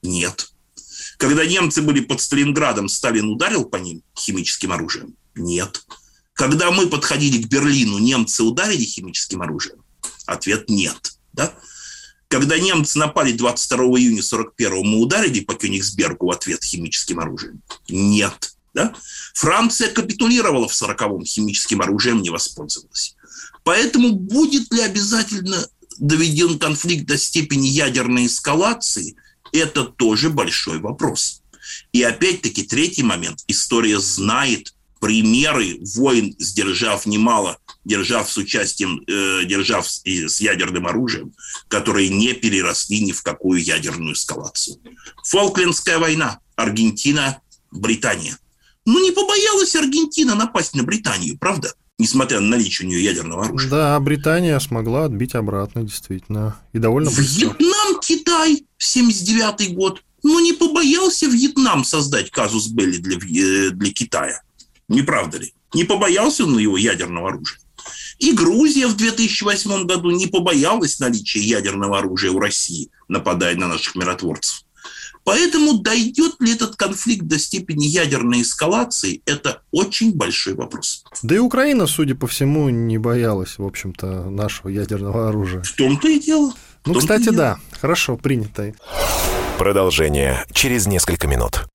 Нет. 0.03 0.53
Когда 1.19 1.45
немцы 1.45 1.83
были 1.83 2.01
под 2.01 2.21
Сталинградом, 2.21 2.89
Сталин 2.89 3.29
ударил 3.29 3.65
по 3.65 3.77
ним 3.77 4.03
химическим 4.17 4.73
оружием? 4.73 5.15
Нет. 5.35 5.85
Когда 6.33 6.71
мы 6.71 6.87
подходили 6.87 7.43
к 7.43 7.49
Берлину, 7.49 7.99
немцы 7.99 8.45
ударили 8.45 8.85
химическим 8.85 9.43
оружием? 9.43 9.83
Ответ– 10.27 10.67
нет. 10.69 11.19
Да? 11.33 11.53
Когда 12.29 12.57
немцы 12.59 12.99
напали 12.99 13.33
22 13.33 13.79
июня 13.99 14.23
41 14.23 14.87
мы 14.87 14.99
ударили 14.99 15.41
по 15.41 15.55
Кёнигсбергу 15.55 16.27
в 16.27 16.31
ответ 16.31 16.63
химическим 16.63 17.19
оружием? 17.19 17.63
Нет. 17.89 18.55
Да? 18.73 18.95
Франция 19.35 19.89
капитулировала 19.89 20.69
в 20.69 20.73
40-м, 20.73 21.25
химическим 21.25 21.81
оружием 21.81 22.23
не 22.23 22.31
воспользовалась. 22.31 23.17
Поэтому 23.65 24.13
будет 24.13 24.73
ли 24.73 24.83
обязательно 24.83 25.67
доведен 25.99 26.61
конфликт 26.61 27.07
до 27.07 27.19
степени 27.19 27.67
ядерной 27.67 28.27
эскалации, 28.27 29.17
это 29.53 29.85
тоже 29.85 30.31
большой 30.31 30.79
вопрос. 30.79 31.43
И 31.93 32.03
опять-таки 32.03 32.63
третий 32.63 33.03
момент. 33.03 33.45
История 33.47 33.99
знает 33.99 34.75
примеры 35.01 35.79
войн, 35.95 36.35
сдержав 36.39 37.07
немало, 37.07 37.59
держав 37.85 38.31
с 38.31 38.37
участием, 38.37 39.03
э, 39.07 39.45
держав 39.45 39.89
с, 39.89 40.03
с 40.05 40.41
ядерным 40.41 40.87
оружием, 40.87 41.35
которые 41.69 42.09
не 42.09 42.33
переросли 42.33 43.01
ни 43.01 43.13
в 43.13 43.23
какую 43.23 43.63
ядерную 43.63 44.15
эскалацию. 44.15 44.79
Фолклендская 45.25 45.99
война, 45.99 46.41
Аргентина, 46.57 47.41
Британия. 47.71 48.39
Ну, 48.85 49.01
не 49.01 49.13
побоялась 49.13 49.77
Аргентина 49.77 50.35
напасть 50.35 50.75
на 50.75 50.83
Британию, 50.83 51.39
правда? 51.39 51.75
Несмотря 51.99 52.39
на 52.39 52.49
наличие 52.49 52.87
у 52.87 52.91
нее 52.91 53.03
ядерного 53.03 53.45
оружия. 53.45 53.71
Да, 53.71 54.01
Британия 54.01 54.59
смогла 54.61 55.07
отбить 55.07 55.35
обратно, 55.35 55.83
действительно. 55.83 56.57
И 56.73 56.79
довольно 56.79 57.11
быстро. 57.11 57.47
Вьетнам, 57.47 58.01
Китай, 58.01 58.65
79 58.79 59.75
год. 59.75 60.03
Ну, 60.23 60.39
не 60.39 60.53
побоялся 60.53 61.27
Вьетнам 61.27 61.85
создать 61.85 62.31
казус 62.31 62.69
Белли 62.69 62.99
для, 62.99 63.71
для 63.71 63.93
Китая. 63.93 64.43
Не 64.89 65.03
правда 65.03 65.39
ли? 65.39 65.53
Не 65.75 65.85
побоялся 65.85 66.45
он 66.45 66.57
его 66.59 66.77
ядерного 66.77 67.31
оружия. 67.31 67.59
И 68.19 68.33
Грузия 68.33 68.87
в 68.87 68.97
2008 68.97 69.87
году 69.87 70.11
не 70.11 70.27
побоялась 70.27 70.99
наличия 70.99 71.41
ядерного 71.41 71.99
оружия 71.99 72.31
у 72.31 72.39
России, 72.39 72.91
нападая 73.09 73.57
на 73.57 73.69
наших 73.69 73.95
миротворцев. 73.95 74.63
Поэтому 75.29 75.75
дойдет 75.75 76.37
ли 76.41 76.55
этот 76.55 76.77
конфликт 76.77 77.27
до 77.27 77.39
степени 77.39 77.85
ядерной 77.85 78.41
эскалации, 78.41 79.21
это 79.27 79.61
очень 79.71 80.15
большой 80.15 80.55
вопрос. 80.55 81.05
Да 81.23 81.35
и 81.35 81.39
Украина, 81.39 81.87
судя 81.87 82.15
по 82.15 82.27
всему, 82.27 82.71
не 82.71 82.97
боялась, 82.97 83.59
в 83.59 83.63
общем-то, 83.63 84.31
нашего 84.31 84.71
ядерного 84.71 85.29
оружия. 85.29 85.63
В 85.63 85.73
том-то 85.73 86.09
и 86.09 86.19
дело. 86.19 86.55
Ну, 86.87 86.95
кстати, 86.95 87.29
да. 87.29 87.59
Хорошо, 87.79 88.17
принято. 88.17 88.73
Продолжение 89.59 90.47
через 90.53 90.87
несколько 90.87 91.27
минут. 91.27 91.67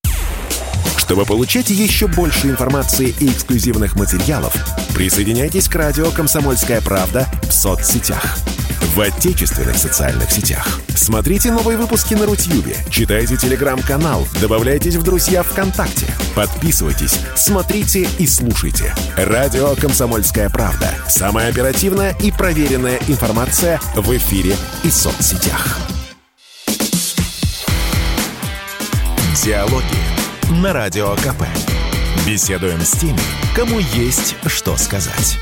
Чтобы 0.98 1.24
получать 1.26 1.70
еще 1.70 2.08
больше 2.08 2.48
информации 2.48 3.14
и 3.20 3.28
эксклюзивных 3.28 3.96
материалов, 3.96 4.56
присоединяйтесь 4.96 5.70
к 5.70 5.76
радио 5.76 6.10
«Комсомольская 6.10 6.82
правда» 6.82 7.28
в 7.44 7.52
соцсетях. 7.52 8.36
В 8.94 9.02
отечественных 9.02 9.76
социальных 9.76 10.30
сетях. 10.30 10.80
Смотрите 10.90 11.52
новые 11.52 11.80
выпуски 11.80 12.14
на 12.14 12.28
Рутьюбе, 12.28 12.76
читайте 12.92 13.38
телеграм-канал, 13.38 14.28
добавляйтесь 14.40 14.98
в 14.98 15.04
друзья 15.04 15.42
ВКонтакте, 15.42 16.06
подписывайтесь, 16.36 17.20
смотрите 17.36 18.08
и 18.20 18.28
слушайте. 18.28 18.94
Радио 19.18 19.74
«Комсомольская 19.74 20.48
правда». 20.52 20.94
Самая 21.08 21.50
оперативная 21.50 22.16
и 22.22 22.30
проверенная 22.30 23.00
информация 23.08 23.82
в 23.96 24.16
эфире 24.16 24.56
и 24.84 24.92
соцсетях. 24.92 25.80
Диалоги 29.44 30.62
на 30.62 30.72
Радио 30.72 31.16
КП. 31.16 31.46
Беседуем 32.28 32.80
с 32.82 32.92
теми, 32.92 33.20
кому 33.56 33.80
есть 33.80 34.36
что 34.46 34.78
сказать. 34.78 35.40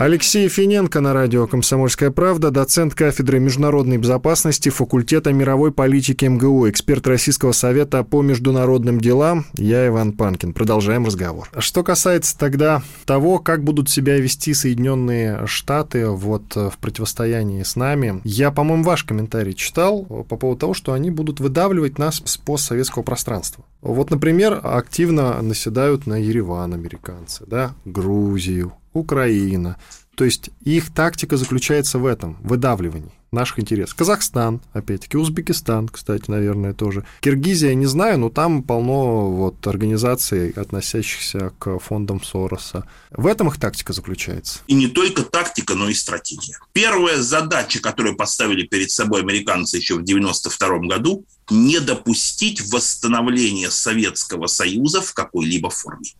Алексей 0.00 0.48
Финенко 0.48 1.02
на 1.02 1.12
радио 1.12 1.46
«Комсомольская 1.46 2.10
правда», 2.10 2.50
доцент 2.50 2.94
кафедры 2.94 3.38
международной 3.38 3.98
безопасности 3.98 4.70
факультета 4.70 5.30
мировой 5.34 5.72
политики 5.72 6.24
МГУ, 6.24 6.70
эксперт 6.70 7.06
Российского 7.06 7.52
совета 7.52 8.02
по 8.02 8.22
международным 8.22 8.98
делам. 8.98 9.44
Я 9.58 9.86
Иван 9.88 10.12
Панкин. 10.14 10.54
Продолжаем 10.54 11.04
разговор. 11.04 11.50
Что 11.58 11.82
касается 11.82 12.38
тогда 12.38 12.82
того, 13.04 13.40
как 13.40 13.62
будут 13.62 13.90
себя 13.90 14.16
вести 14.16 14.54
Соединенные 14.54 15.46
Штаты 15.46 16.06
вот 16.06 16.56
в 16.56 16.78
противостоянии 16.80 17.62
с 17.62 17.76
нами, 17.76 18.22
я, 18.24 18.50
по-моему, 18.50 18.84
ваш 18.84 19.04
комментарий 19.04 19.52
читал 19.52 20.04
по 20.04 20.38
поводу 20.38 20.60
того, 20.60 20.72
что 20.72 20.94
они 20.94 21.10
будут 21.10 21.40
выдавливать 21.40 21.98
нас 21.98 22.22
с 22.24 22.38
постсоветского 22.38 23.02
пространства. 23.02 23.66
Вот, 23.82 24.08
например, 24.08 24.60
активно 24.62 25.42
наседают 25.42 26.06
на 26.06 26.14
Ереван 26.14 26.72
американцы, 26.72 27.44
да, 27.46 27.74
Грузию, 27.84 28.72
Украина. 28.92 29.76
То 30.16 30.24
есть 30.24 30.50
их 30.64 30.92
тактика 30.92 31.36
заключается 31.36 31.98
в 31.98 32.06
этом, 32.06 32.36
выдавливании 32.42 33.12
наших 33.32 33.60
интересов. 33.60 33.94
Казахстан, 33.94 34.60
опять-таки, 34.72 35.16
Узбекистан, 35.16 35.88
кстати, 35.88 36.30
наверное, 36.30 36.74
тоже. 36.74 37.04
Киргизия, 37.20 37.74
не 37.74 37.86
знаю, 37.86 38.18
но 38.18 38.28
там 38.28 38.62
полно 38.62 39.30
вот 39.30 39.66
организаций, 39.66 40.50
относящихся 40.50 41.52
к 41.58 41.78
фондам 41.78 42.22
Сороса. 42.22 42.86
В 43.10 43.26
этом 43.26 43.48
их 43.48 43.58
тактика 43.58 43.92
заключается. 43.92 44.60
И 44.66 44.74
не 44.74 44.88
только 44.88 45.22
тактика, 45.22 45.74
но 45.74 45.88
и 45.88 45.94
стратегия. 45.94 46.58
Первая 46.72 47.22
задача, 47.22 47.80
которую 47.80 48.16
поставили 48.16 48.66
перед 48.66 48.90
собой 48.90 49.22
американцы 49.22 49.76
еще 49.76 49.94
в 49.94 50.02
1992 50.02 50.88
году, 50.88 51.24
не 51.50 51.80
допустить 51.80 52.72
восстановления 52.72 53.70
Советского 53.70 54.46
Союза 54.46 55.00
в 55.00 55.14
какой-либо 55.14 55.70
форме. 55.70 56.10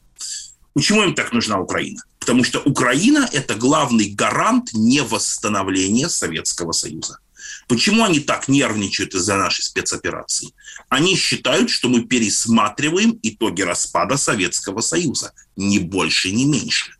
Почему 0.75 1.03
им 1.03 1.15
так 1.15 1.33
нужна 1.33 1.59
Украина? 1.59 2.03
Потому 2.19 2.45
что 2.45 2.61
Украина– 2.61 3.29
это 3.33 3.55
главный 3.55 4.11
гарант 4.11 4.71
невосстановления 4.73 6.09
Советского 6.09 6.73
Союза. 6.73 7.19
Почему 7.67 8.05
они 8.05 8.21
так 8.21 8.49
нервничают 8.49 9.15
из-за 9.15 9.37
нашей 9.37 9.63
спецоперации? 9.63 10.53
Они 10.89 11.17
считают, 11.17 11.71
что 11.71 11.89
мы 11.89 12.03
пересматриваем 12.03 13.19
итоги 13.23 13.63
распада 13.63 14.17
Советского 14.17 14.81
Союза. 14.81 15.33
Ни 15.57 15.79
больше, 15.79 16.31
ни 16.31 16.45
меньше. 16.45 16.93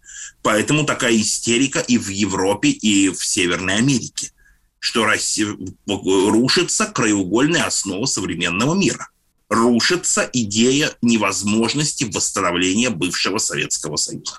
Поэтому 0.43 0.85
такая 0.85 1.17
истерика 1.17 1.81
и 1.81 1.99
в 1.99 2.09
Европе, 2.09 2.71
и 2.71 3.11
в 3.11 3.25
Северной 3.25 3.77
Америке, 3.77 4.33
что 4.79 5.05
Россия, 5.05 5.55
рушится 5.87 6.87
краеугольная 6.87 7.65
основа 7.65 8.07
современного 8.07 8.75
мира. 8.75 9.09
Рушится 9.51 10.31
идея 10.33 10.97
невозможности 11.03 12.05
восстановления 12.05 12.91
бывшего 12.91 13.39
Советского 13.39 13.97
Союза. 13.97 14.39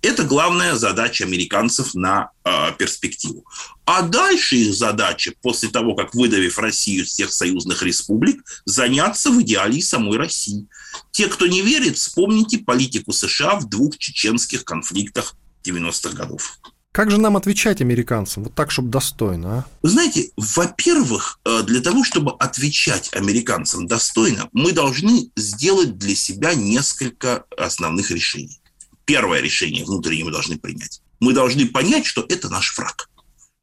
Это 0.00 0.22
главная 0.22 0.76
задача 0.76 1.24
американцев 1.24 1.94
на 1.94 2.30
э, 2.44 2.72
перспективу. 2.78 3.44
А 3.84 4.02
дальше 4.02 4.56
их 4.56 4.74
задача, 4.74 5.32
после 5.42 5.68
того, 5.68 5.94
как 5.94 6.14
выдавив 6.14 6.58
Россию 6.58 7.04
из 7.04 7.10
всех 7.10 7.32
союзных 7.32 7.82
республик, 7.82 8.42
заняться 8.64 9.30
в 9.30 9.42
идеале 9.42 9.82
самой 9.82 10.16
России. 10.16 10.66
Те, 11.10 11.26
кто 11.26 11.46
не 11.46 11.62
верит, 11.62 11.98
вспомните 11.98 12.58
политику 12.58 13.12
США 13.12 13.56
в 13.56 13.68
двух 13.68 13.98
чеченских 13.98 14.64
конфликтах 14.64 15.34
90-х 15.64 16.14
годов. 16.14 16.58
Как 16.98 17.12
же 17.12 17.18
нам 17.18 17.36
отвечать 17.36 17.80
американцам? 17.80 18.42
Вот 18.42 18.56
так, 18.56 18.72
чтобы 18.72 18.88
достойно, 18.88 19.58
а? 19.58 19.64
Вы 19.82 19.90
знаете, 19.90 20.32
во-первых, 20.36 21.38
э, 21.44 21.62
для 21.62 21.80
того, 21.80 22.02
чтобы 22.02 22.32
отвечать 22.32 23.14
американцам 23.14 23.86
достойно, 23.86 24.48
мы 24.52 24.72
должны 24.72 25.30
сделать 25.36 25.96
для 25.96 26.16
себя 26.16 26.54
несколько 26.54 27.44
основных 27.56 28.10
решений. 28.10 28.60
Первое 29.04 29.38
решение 29.40 29.84
внутреннее 29.84 30.24
мы 30.24 30.32
должны 30.32 30.58
принять. 30.58 31.00
Мы 31.20 31.34
должны 31.34 31.66
понять, 31.66 32.04
что 32.04 32.26
это 32.28 32.48
наш 32.48 32.76
враг. 32.76 33.08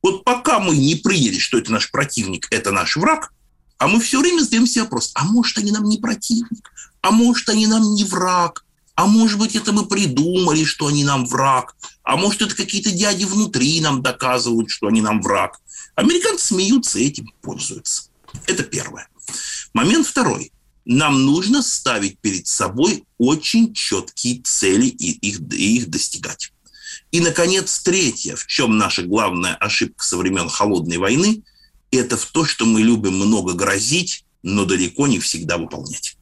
Вот 0.01 0.23
пока 0.23 0.61
мы 0.61 0.77
не 0.77 0.95
приняли, 0.95 1.37
что 1.37 1.57
это 1.57 1.73
наш 1.73 1.91
противник, 1.91 2.47
это 2.51 2.71
наш 2.71 2.95
враг, 2.95 3.33
а 3.77 3.89
мы 3.89 3.99
все 3.99 4.21
время 4.21 4.43
задаем 4.43 4.65
себе 4.65 4.83
вопрос, 4.83 5.11
а 5.13 5.25
может, 5.25 5.57
они 5.57 5.73
нам 5.73 5.83
не 5.83 5.97
противник? 5.97 6.71
А 7.01 7.11
может, 7.11 7.49
они 7.49 7.67
нам 7.67 7.83
не 7.95 8.05
враг? 8.05 8.64
А 8.95 9.07
может 9.07 9.37
быть, 9.37 9.55
это 9.55 9.73
мы 9.73 9.85
придумали, 9.85 10.63
что 10.63 10.87
они 10.87 11.03
нам 11.03 11.25
враг. 11.25 11.75
А 12.03 12.15
может, 12.15 12.41
это 12.41 12.55
какие-то 12.55 12.91
дяди 12.91 13.25
внутри 13.25 13.81
нам 13.81 14.01
доказывают, 14.01 14.69
что 14.69 14.87
они 14.87 15.01
нам 15.01 15.21
враг. 15.21 15.59
Американцы 15.95 16.47
смеются 16.47 16.99
этим 16.99 17.33
пользуются. 17.41 18.09
Это 18.47 18.63
первое. 18.63 19.09
Момент 19.73 20.07
второй. 20.07 20.51
Нам 20.85 21.25
нужно 21.25 21.61
ставить 21.61 22.19
перед 22.19 22.47
собой 22.47 23.03
очень 23.17 23.73
четкие 23.73 24.41
цели 24.41 24.85
и 24.85 25.11
их, 25.11 25.39
и 25.51 25.77
их 25.77 25.89
достигать. 25.89 26.53
И, 27.11 27.19
наконец, 27.19 27.79
третье, 27.79 28.35
в 28.35 28.45
чем 28.45 28.77
наша 28.77 29.03
главная 29.03 29.55
ошибка 29.55 30.05
со 30.05 30.15
времен 30.15 30.47
Холодной 30.47 30.97
войны, 30.97 31.43
это 31.91 32.17
в 32.17 32.25
то, 32.25 32.45
что 32.45 32.65
мы 32.65 32.81
любим 32.81 33.15
много 33.15 33.53
грозить, 33.53 34.25
но 34.43 34.65
далеко 34.65 35.07
не 35.07 35.19
всегда 35.19 35.57
выполнять. 35.57 36.17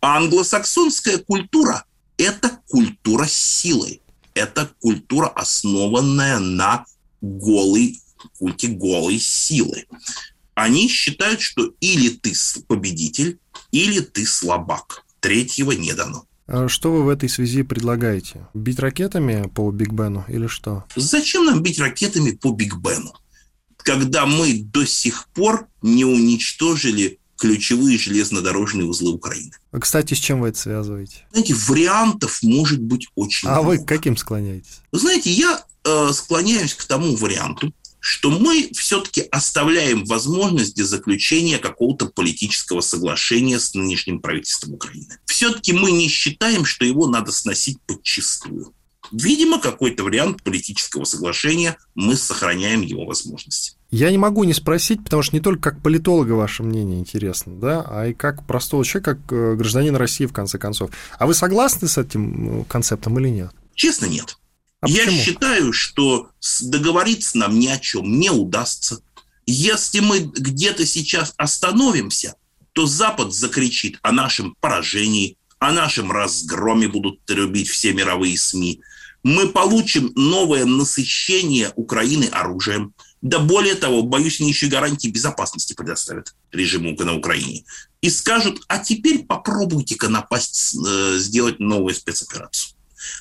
А 0.00 0.16
англосаксонская 0.16 1.18
культура– 1.18 1.84
это 2.18 2.60
культура 2.68 3.26
силы. 3.28 4.00
Это 4.34 4.70
культура, 4.80 5.28
основанная 5.28 6.38
на 6.38 6.84
голой 7.20 8.00
культе 8.38 8.68
голой 8.68 9.18
силы. 9.18 9.86
Они 10.54 10.88
считают, 10.88 11.40
что 11.40 11.72
или 11.80 12.08
ты 12.10 12.32
победитель, 12.66 13.38
или 13.72 14.00
ты 14.00 14.26
слабак. 14.26 15.04
Третьего 15.20 15.72
не 15.72 15.92
дано. 15.92 16.26
А 16.46 16.68
что 16.68 16.92
вы 16.92 17.02
в 17.02 17.08
этой 17.08 17.28
связи 17.28 17.62
предлагаете? 17.62 18.46
Бить 18.54 18.78
ракетами 18.78 19.48
по 19.48 19.70
Биг 19.70 19.92
Бену 19.92 20.24
или 20.28 20.46
что? 20.46 20.84
Зачем 20.94 21.44
нам 21.44 21.62
бить 21.62 21.78
ракетами 21.78 22.30
по 22.30 22.52
Биг 22.52 22.76
Бену? 22.76 23.12
Когда 23.76 24.26
мы 24.26 24.62
до 24.62 24.86
сих 24.86 25.28
пор 25.28 25.68
не 25.82 26.04
уничтожили 26.04 27.18
ключевые 27.36 27.98
железнодорожные 27.98 28.86
узлы 28.86 29.12
Украины. 29.12 29.52
А, 29.72 29.80
кстати, 29.80 30.14
с 30.14 30.18
чем 30.18 30.40
вы 30.40 30.48
это 30.48 30.58
связываете? 30.58 31.26
Знаете, 31.32 31.54
вариантов 31.54 32.42
может 32.42 32.80
быть 32.80 33.08
очень 33.14 33.48
а 33.48 33.60
много. 33.60 33.66
вы 33.66 33.78
к 33.78 33.86
каким 33.86 34.16
склоняетесь? 34.16 34.80
Вы 34.92 34.98
знаете, 34.98 35.30
я 35.30 35.64
э, 35.84 36.10
склоняюсь 36.12 36.74
к 36.74 36.84
тому 36.84 37.16
варианту, 37.16 37.72
что 38.00 38.30
мы 38.30 38.70
все-таки 38.72 39.22
оставляем 39.32 40.04
возможность 40.04 40.76
для 40.76 40.84
заключения 40.84 41.58
какого-то 41.58 42.06
политического 42.06 42.80
соглашения 42.80 43.58
с 43.58 43.74
нынешним 43.74 44.20
правительством 44.20 44.74
Украины. 44.74 45.18
Все-таки 45.26 45.72
мы 45.72 45.90
не 45.90 46.08
считаем, 46.08 46.64
что 46.64 46.84
его 46.84 47.08
надо 47.08 47.32
сносить 47.32 47.78
подчистую. 47.84 48.72
Видимо, 49.10 49.58
какой-то 49.60 50.04
вариант 50.04 50.42
политического 50.42 51.04
соглашения 51.04 51.78
мы 51.94 52.16
сохраняем 52.16 52.82
его 52.82 53.06
возможности. 53.06 53.76
Я 53.96 54.10
не 54.10 54.18
могу 54.18 54.44
не 54.44 54.52
спросить, 54.52 55.02
потому 55.02 55.22
что 55.22 55.34
не 55.34 55.40
только 55.40 55.70
как 55.70 55.82
политолога 55.82 56.32
ваше 56.32 56.62
мнение 56.62 57.00
интересно, 57.00 57.58
да, 57.58 57.82
а 57.88 58.08
и 58.08 58.12
как 58.12 58.46
простого 58.46 58.84
человека, 58.84 59.14
как 59.14 59.32
э, 59.32 59.54
гражданин 59.54 59.96
России, 59.96 60.26
в 60.26 60.34
конце 60.34 60.58
концов. 60.58 60.90
А 61.18 61.26
вы 61.26 61.32
согласны 61.32 61.88
с 61.88 61.96
этим 61.96 62.60
э, 62.60 62.64
концептом 62.64 63.18
или 63.18 63.30
нет? 63.30 63.52
Честно, 63.74 64.04
нет. 64.04 64.36
А 64.82 64.88
Я 64.88 65.06
почему? 65.06 65.22
считаю, 65.22 65.72
что 65.72 66.28
договориться 66.60 67.38
нам 67.38 67.58
ни 67.58 67.68
о 67.68 67.78
чем 67.78 68.20
не 68.20 68.30
удастся. 68.30 69.00
Если 69.46 70.00
мы 70.00 70.18
где-то 70.18 70.84
сейчас 70.84 71.32
остановимся, 71.38 72.34
то 72.74 72.84
Запад 72.84 73.32
закричит 73.32 73.98
о 74.02 74.12
нашем 74.12 74.56
поражении, 74.60 75.38
о 75.58 75.72
нашем 75.72 76.12
разгроме 76.12 76.88
будут 76.88 77.24
трубить 77.24 77.70
все 77.70 77.94
мировые 77.94 78.36
СМИ. 78.36 78.82
Мы 79.22 79.48
получим 79.48 80.12
новое 80.16 80.66
насыщение 80.66 81.72
Украины 81.76 82.24
оружием. 82.24 82.92
Да 83.22 83.38
более 83.38 83.74
того, 83.74 84.02
боюсь, 84.02 84.40
они 84.40 84.50
еще 84.50 84.68
гарантии 84.68 85.08
безопасности 85.08 85.72
предоставят 85.72 86.34
режиму 86.52 86.94
на 86.98 87.16
Украине. 87.16 87.64
И 88.00 88.10
скажут, 88.10 88.60
а 88.68 88.78
теперь 88.78 89.24
попробуйте-ка 89.24 90.08
напасть, 90.08 90.76
э, 90.76 91.16
сделать 91.18 91.58
новую 91.58 91.94
спецоперацию. 91.94 92.76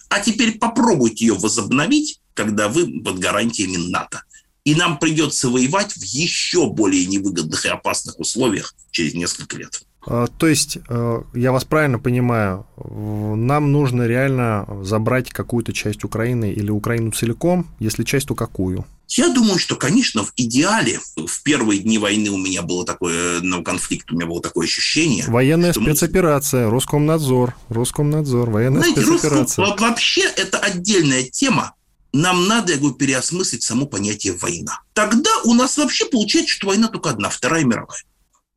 А 0.10 0.20
теперь 0.20 0.58
попробуйте 0.58 1.26
ее 1.26 1.34
возобновить, 1.34 2.20
когда 2.34 2.68
вы 2.68 3.02
под 3.02 3.20
гарантиями 3.20 3.78
НАТО. 3.78 4.24
И 4.64 4.76
нам 4.76 4.98
придется 4.98 5.50
воевать 5.50 5.94
в 5.94 6.04
еще 6.04 6.70
более 6.70 7.06
невыгодных 7.06 7.66
и 7.66 7.70
опасных 7.70 8.20
условиях 8.20 8.76
через 8.92 9.14
несколько 9.14 9.58
лет. 9.58 9.82
А, 10.08 10.28
то 10.28 10.48
есть, 10.48 10.78
э, 10.88 11.22
я 11.34 11.52
вас 11.52 11.66
правильно 11.66 12.00
понимаю, 12.00 12.68
нам 12.78 13.72
нужно 13.72 14.08
реально 14.08 14.68
забрать 14.84 15.30
какую-то 15.30 15.74
часть 15.74 16.04
Украины 16.04 16.52
или 16.52 16.70
Украину 16.70 17.12
целиком, 17.12 17.68
если 17.80 18.04
часть, 18.04 18.28
то 18.28 18.36
какую? 18.36 18.86
Я 19.10 19.30
думаю, 19.30 19.60
что, 19.60 19.76
конечно, 19.76 20.24
в 20.24 20.34
идеале 20.36 21.00
в 21.16 21.44
первые 21.44 21.80
дни 21.80 21.98
войны 21.98 22.30
у 22.30 22.38
меня 22.38 22.62
было 22.62 22.86
такое, 22.86 23.40
на 23.42 23.64
конфликт 23.64 24.12
у 24.12 24.16
меня 24.16 24.26
было 24.26 24.42
такое 24.42 24.66
ощущение. 24.66 25.26
Военная 25.28 25.74
спецоперация, 25.74 26.66
мы... 26.66 26.72
Роскомнадзор, 26.72 27.56
Роскомнадзор, 27.70 28.50
военная 28.50 28.82
Знаете, 28.82 29.02
спецоперация. 29.02 29.66
Русском, 29.66 29.88
вообще 29.88 30.22
это 30.22 30.58
отдельная 30.58 31.24
тема. 31.24 31.74
Нам 32.14 32.48
надо, 32.48 32.72
я 32.72 32.80
говорю, 32.80 32.96
переосмыслить 32.96 33.64
само 33.64 33.86
понятие 33.86 34.34
война. 34.34 34.82
Тогда 34.94 35.30
у 35.44 35.54
нас 35.54 35.78
вообще 35.78 36.06
получается, 36.06 36.54
что 36.54 36.68
война 36.68 36.88
только 36.88 37.10
одна, 37.10 37.30
Вторая 37.30 37.66
мировая. 37.66 38.02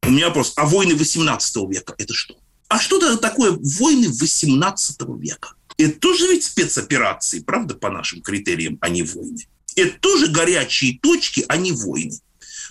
У 0.04 0.10
меня 0.10 0.28
вопрос, 0.28 0.52
а 0.56 0.64
войны 0.64 0.94
18 0.94 1.56
века– 1.68 1.94
это 1.98 2.14
что? 2.14 2.36
А 2.68 2.78
что 2.78 2.98
это 2.98 3.16
такое 3.16 3.58
войны 3.78 4.08
18 4.08 5.00
века? 5.18 5.54
Это 5.76 5.98
тоже 5.98 6.28
ведь 6.28 6.44
спецоперации, 6.44 7.40
правда, 7.40 7.74
по 7.74 7.90
нашим 7.90 8.22
критериям, 8.22 8.78
а 8.80 8.88
не 8.88 9.02
войны. 9.02 9.46
Это 9.78 9.98
тоже 10.00 10.28
горячие 10.28 10.98
точки, 10.98 11.44
а 11.48 11.56
не 11.56 11.72
войны. 11.72 12.18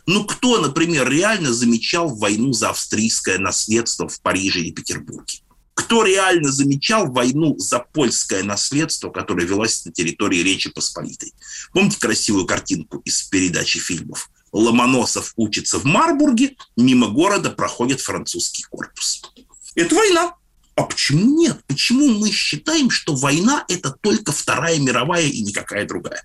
Ну, 0.06 0.26
кто, 0.26 0.60
например, 0.60 1.10
реально 1.10 1.54
замечал 1.54 2.10
войну 2.15 2.54
за 2.54 2.70
австрийское 2.70 3.38
наследство 3.38 4.08
в 4.08 4.22
Париже 4.22 4.62
и 4.62 4.72
Петербурге? 4.72 5.39
Кто 5.74 6.04
реально 6.04 6.52
замечал 6.52 7.12
войну 7.12 7.58
за 7.60 7.80
польское 7.80 8.43
наследство, 8.43 9.10
которое 9.10 9.46
велось 9.46 9.86
на 9.86 9.91
территории 9.91 10.39
Речи 10.39 10.70
Посполитой? 10.70 11.34
Помните 11.72 12.00
красивую 12.00 12.46
картинку 12.46 13.02
из 13.06 13.22
передачи 13.24 13.80
фильмов? 13.80 14.30
Ломоносов 14.52 15.34
учится 15.36 15.78
в 15.78 15.86
Марбурге, 15.86 16.56
мимо 16.76 17.10
города 17.10 17.52
проходит 17.52 18.02
французский 18.02 18.63
корпус. 18.63 19.22
Это 19.76 19.93
война. 19.93 20.34
А 20.78 20.84
почему 20.84 21.40
нет? 21.40 21.60
Почему 21.66 22.08
мы 22.20 22.30
считаем, 22.32 22.92
что 22.92 23.16
война– 23.16 23.66
это 23.68 23.90
только 23.90 24.32
Вторая 24.32 24.78
мировая 24.78 25.26
и 25.26 25.42
никакая 25.42 25.88
другая? 25.88 26.24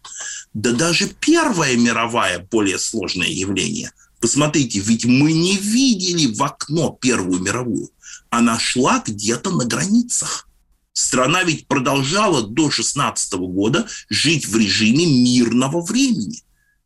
Да 0.52 0.72
даже 0.72 1.08
Первая 1.08 1.74
мировая– 1.74 2.46
более 2.50 2.78
сложное 2.78 3.28
явление. 3.28 3.92
Посмотрите, 4.20 4.80
ведь 4.80 5.06
мы 5.06 5.32
не 5.32 5.56
видели 5.56 6.26
в 6.26 6.42
окно 6.42 6.90
Первую 6.90 7.40
мировую. 7.40 7.88
Она 8.28 8.58
шла 8.58 9.02
где-то 9.04 9.50
на 9.50 9.64
границах. 9.64 10.46
Страна 10.92 11.44
ведь 11.44 11.66
продолжала 11.66 12.46
до 12.46 12.70
16 12.70 13.32
года 13.32 13.88
жить 14.10 14.46
в 14.46 14.54
режиме 14.58 15.06
мирного 15.06 15.80
времени. 15.80 16.42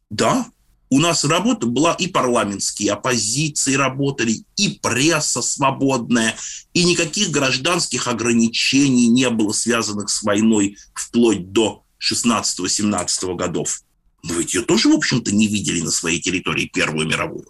Да, 0.09 0.47
у 0.89 1.01
нас 1.01 1.25
работа 1.25 1.67
была 1.67 1.95
и 1.95 2.07
парламентские 2.07 2.93
оппозиции 2.93 3.75
работали, 3.75 4.45
и 4.57 4.79
пресса 4.81 5.43
свободная, 5.43 6.37
и 6.75 6.85
никаких 6.85 7.31
гражданских 7.31 8.07
ограничений 8.09 9.09
не 9.09 9.29
было 9.31 9.53
связанных 9.53 10.11
с 10.11 10.23
войной 10.23 10.77
вплоть 10.95 11.53
до 11.53 11.85
16-17 12.01 13.35
годов. 13.35 13.81
Но 14.23 14.35
ведь 14.35 14.55
ее 14.55 14.63
тоже, 14.63 14.89
в 14.89 14.95
общем-то, 14.95 15.33
не 15.33 15.47
видели 15.47 15.81
на 15.81 15.91
своей 15.91 16.21
территории 16.21 16.71
Первую 16.73 17.07
мировую. 17.07 17.47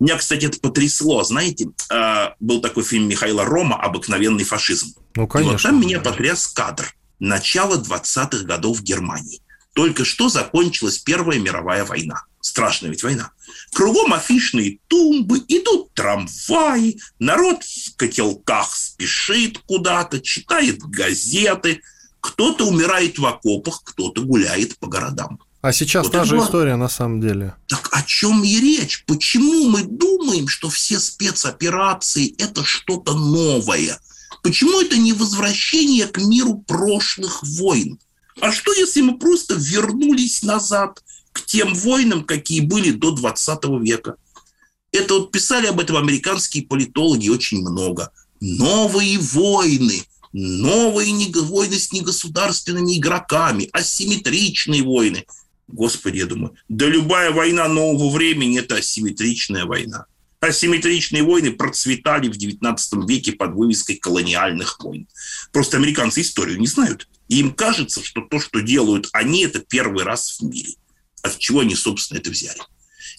Меня, 0.00 0.16
кстати, 0.16 0.46
это 0.46 0.58
потрясло. 0.58 1.22
Знаете, 1.22 1.68
а, 1.90 2.34
был 2.40 2.60
такой 2.60 2.82
фильм 2.82 3.08
Михаила 3.08 3.44
Рома 3.44 3.80
«Обыкновенный 3.80 4.44
фашизм». 4.44 4.94
Ну, 5.14 5.26
конечно. 5.26 5.50
И 5.50 5.52
вот 5.52 5.62
там 5.62 5.80
меня 5.80 6.00
потряс 6.00 6.48
кадр. 6.48 6.94
Начало 7.20 7.76
20-х 7.76 8.44
годов 8.44 8.82
Германии. 8.82 9.40
Только 9.74 10.04
что 10.04 10.28
закончилась 10.28 10.98
Первая 10.98 11.38
мировая 11.38 11.84
война. 11.84 12.22
Страшная 12.40 12.90
ведь 12.90 13.02
война. 13.02 13.32
Кругом 13.72 14.12
афишные 14.12 14.78
тумбы, 14.88 15.42
идут 15.48 15.92
трамваи, 15.94 16.98
народ 17.18 17.64
в 17.64 17.96
котелках 17.96 18.74
спешит 18.74 19.58
куда-то, 19.66 20.20
читает 20.20 20.78
газеты. 20.78 21.80
Кто-то 22.20 22.66
умирает 22.66 23.18
в 23.18 23.26
окопах, 23.26 23.82
кто-то 23.84 24.22
гуляет 24.22 24.78
по 24.78 24.86
городам. 24.86 25.40
А 25.60 25.72
сейчас 25.72 26.04
вот 26.04 26.12
та 26.12 26.24
же 26.24 26.36
была... 26.36 26.46
история 26.46 26.76
на 26.76 26.88
самом 26.88 27.20
деле. 27.20 27.54
Так 27.66 27.88
о 27.90 28.02
чем 28.02 28.44
и 28.44 28.60
речь? 28.60 29.04
Почему 29.06 29.70
мы 29.70 29.82
думаем, 29.82 30.46
что 30.46 30.68
все 30.68 31.00
спецоперации– 31.00 32.34
это 32.38 32.62
что-то 32.64 33.14
новое? 33.14 33.98
Почему 34.42 34.80
это 34.80 34.98
не 34.98 35.14
возвращение 35.14 36.06
к 36.06 36.18
миру 36.18 36.58
прошлых 36.58 37.42
войн? 37.42 37.98
А 38.40 38.52
что, 38.52 38.72
если 38.72 39.00
мы 39.00 39.18
просто 39.18 39.54
вернулись 39.54 40.42
назад 40.42 41.02
к 41.32 41.44
тем 41.44 41.74
войнам, 41.74 42.24
какие 42.24 42.60
были 42.60 42.90
до 42.90 43.12
20 43.12 43.64
века? 43.80 44.16
Это 44.92 45.14
вот 45.14 45.32
писали 45.32 45.66
об 45.66 45.80
этом 45.80 45.96
американские 45.96 46.64
политологи 46.64 47.28
очень 47.28 47.60
много. 47.60 48.12
Новые 48.40 49.18
войны, 49.18 50.02
новые 50.32 51.32
войны 51.32 51.78
с 51.78 51.92
негосударственными 51.92 52.98
игроками, 52.98 53.68
асимметричные 53.72 54.82
войны. 54.82 55.24
Господи, 55.68 56.18
я 56.18 56.26
думаю, 56.26 56.54
да 56.68 56.86
любая 56.86 57.30
война 57.30 57.68
нового 57.68 58.10
времени– 58.10 58.58
это 58.60 58.76
асимметричная 58.76 59.64
война. 59.64 60.06
Асимметричные 60.44 61.22
войны 61.22 61.52
процветали 61.52 62.28
в 62.28 62.36
XIX 62.36 62.76
веке 63.06 63.32
под 63.32 63.54
вывеской 63.54 63.96
колониальных 63.96 64.78
войн. 64.80 65.08
Просто 65.52 65.76
американцы 65.78 66.20
историю 66.20 66.58
не 66.58 66.66
знают. 66.66 67.08
И 67.28 67.40
им 67.40 67.54
кажется, 67.54 68.04
что 68.04 68.20
то, 68.20 68.38
что 68.38 68.60
делают 68.60 69.08
они, 69.12 69.44
это 69.44 69.60
первый 69.60 70.04
раз 70.04 70.38
в 70.38 70.44
мире. 70.44 70.74
От 71.22 71.38
чего 71.38 71.60
они, 71.60 71.74
собственно, 71.74 72.18
это 72.18 72.30
взяли. 72.30 72.60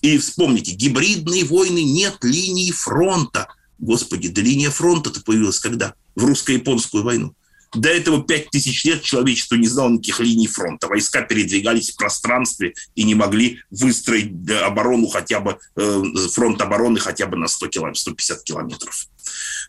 И 0.02 0.18
вспомните, 0.18 0.74
гибридные 0.74 1.46
войны, 1.46 1.84
нет 1.84 2.18
линии 2.22 2.72
фронта. 2.72 3.48
Господи, 3.80 4.28
да 4.28 4.42
линия 4.42 4.70
фронта-то 4.70 5.22
появилась 5.22 5.60
когда? 5.60 5.96
В 6.16 6.26
русско-японскую 6.26 7.04
войну. 7.04 7.34
До 7.76 7.90
этого 7.90 8.24
пять 8.24 8.50
тысяч 8.50 8.86
лет 8.86 9.04
человечество 9.04 9.56
не 9.56 9.68
знало 9.68 9.90
никаких 9.90 10.22
линий 10.22 10.48
фронта. 10.48 10.88
Войска 10.88 11.22
передвигались 11.22 11.92
в 11.92 11.98
пространстве 11.98 12.74
и 12.96 13.04
не 13.04 13.16
могли 13.16 13.60
выстроить 13.70 14.50
оборону 14.50 15.08
хотя 15.08 15.42
бы, 15.42 15.58
э, 15.76 16.04
фронт 16.32 16.62
обороны 16.62 17.00
хотя 17.00 17.28
бы 17.28 17.36
на 17.38 17.48
100 17.48 17.68
километров, 17.68 18.00
150 18.02 18.44
километров. 18.44 19.08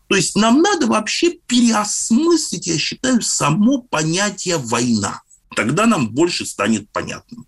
То 0.08 0.14
есть 0.14 0.36
нам 0.36 0.62
надо 0.62 0.86
вообще 0.86 1.32
переосмыслить, 1.46 2.68
я 2.68 2.78
считаю, 2.78 3.20
само 3.22 3.82
понятие 3.82 4.58
«война». 4.58 5.22
Тогда 5.56 5.86
нам 5.86 6.10
больше 6.10 6.46
станет 6.46 6.88
понятным. 6.90 7.46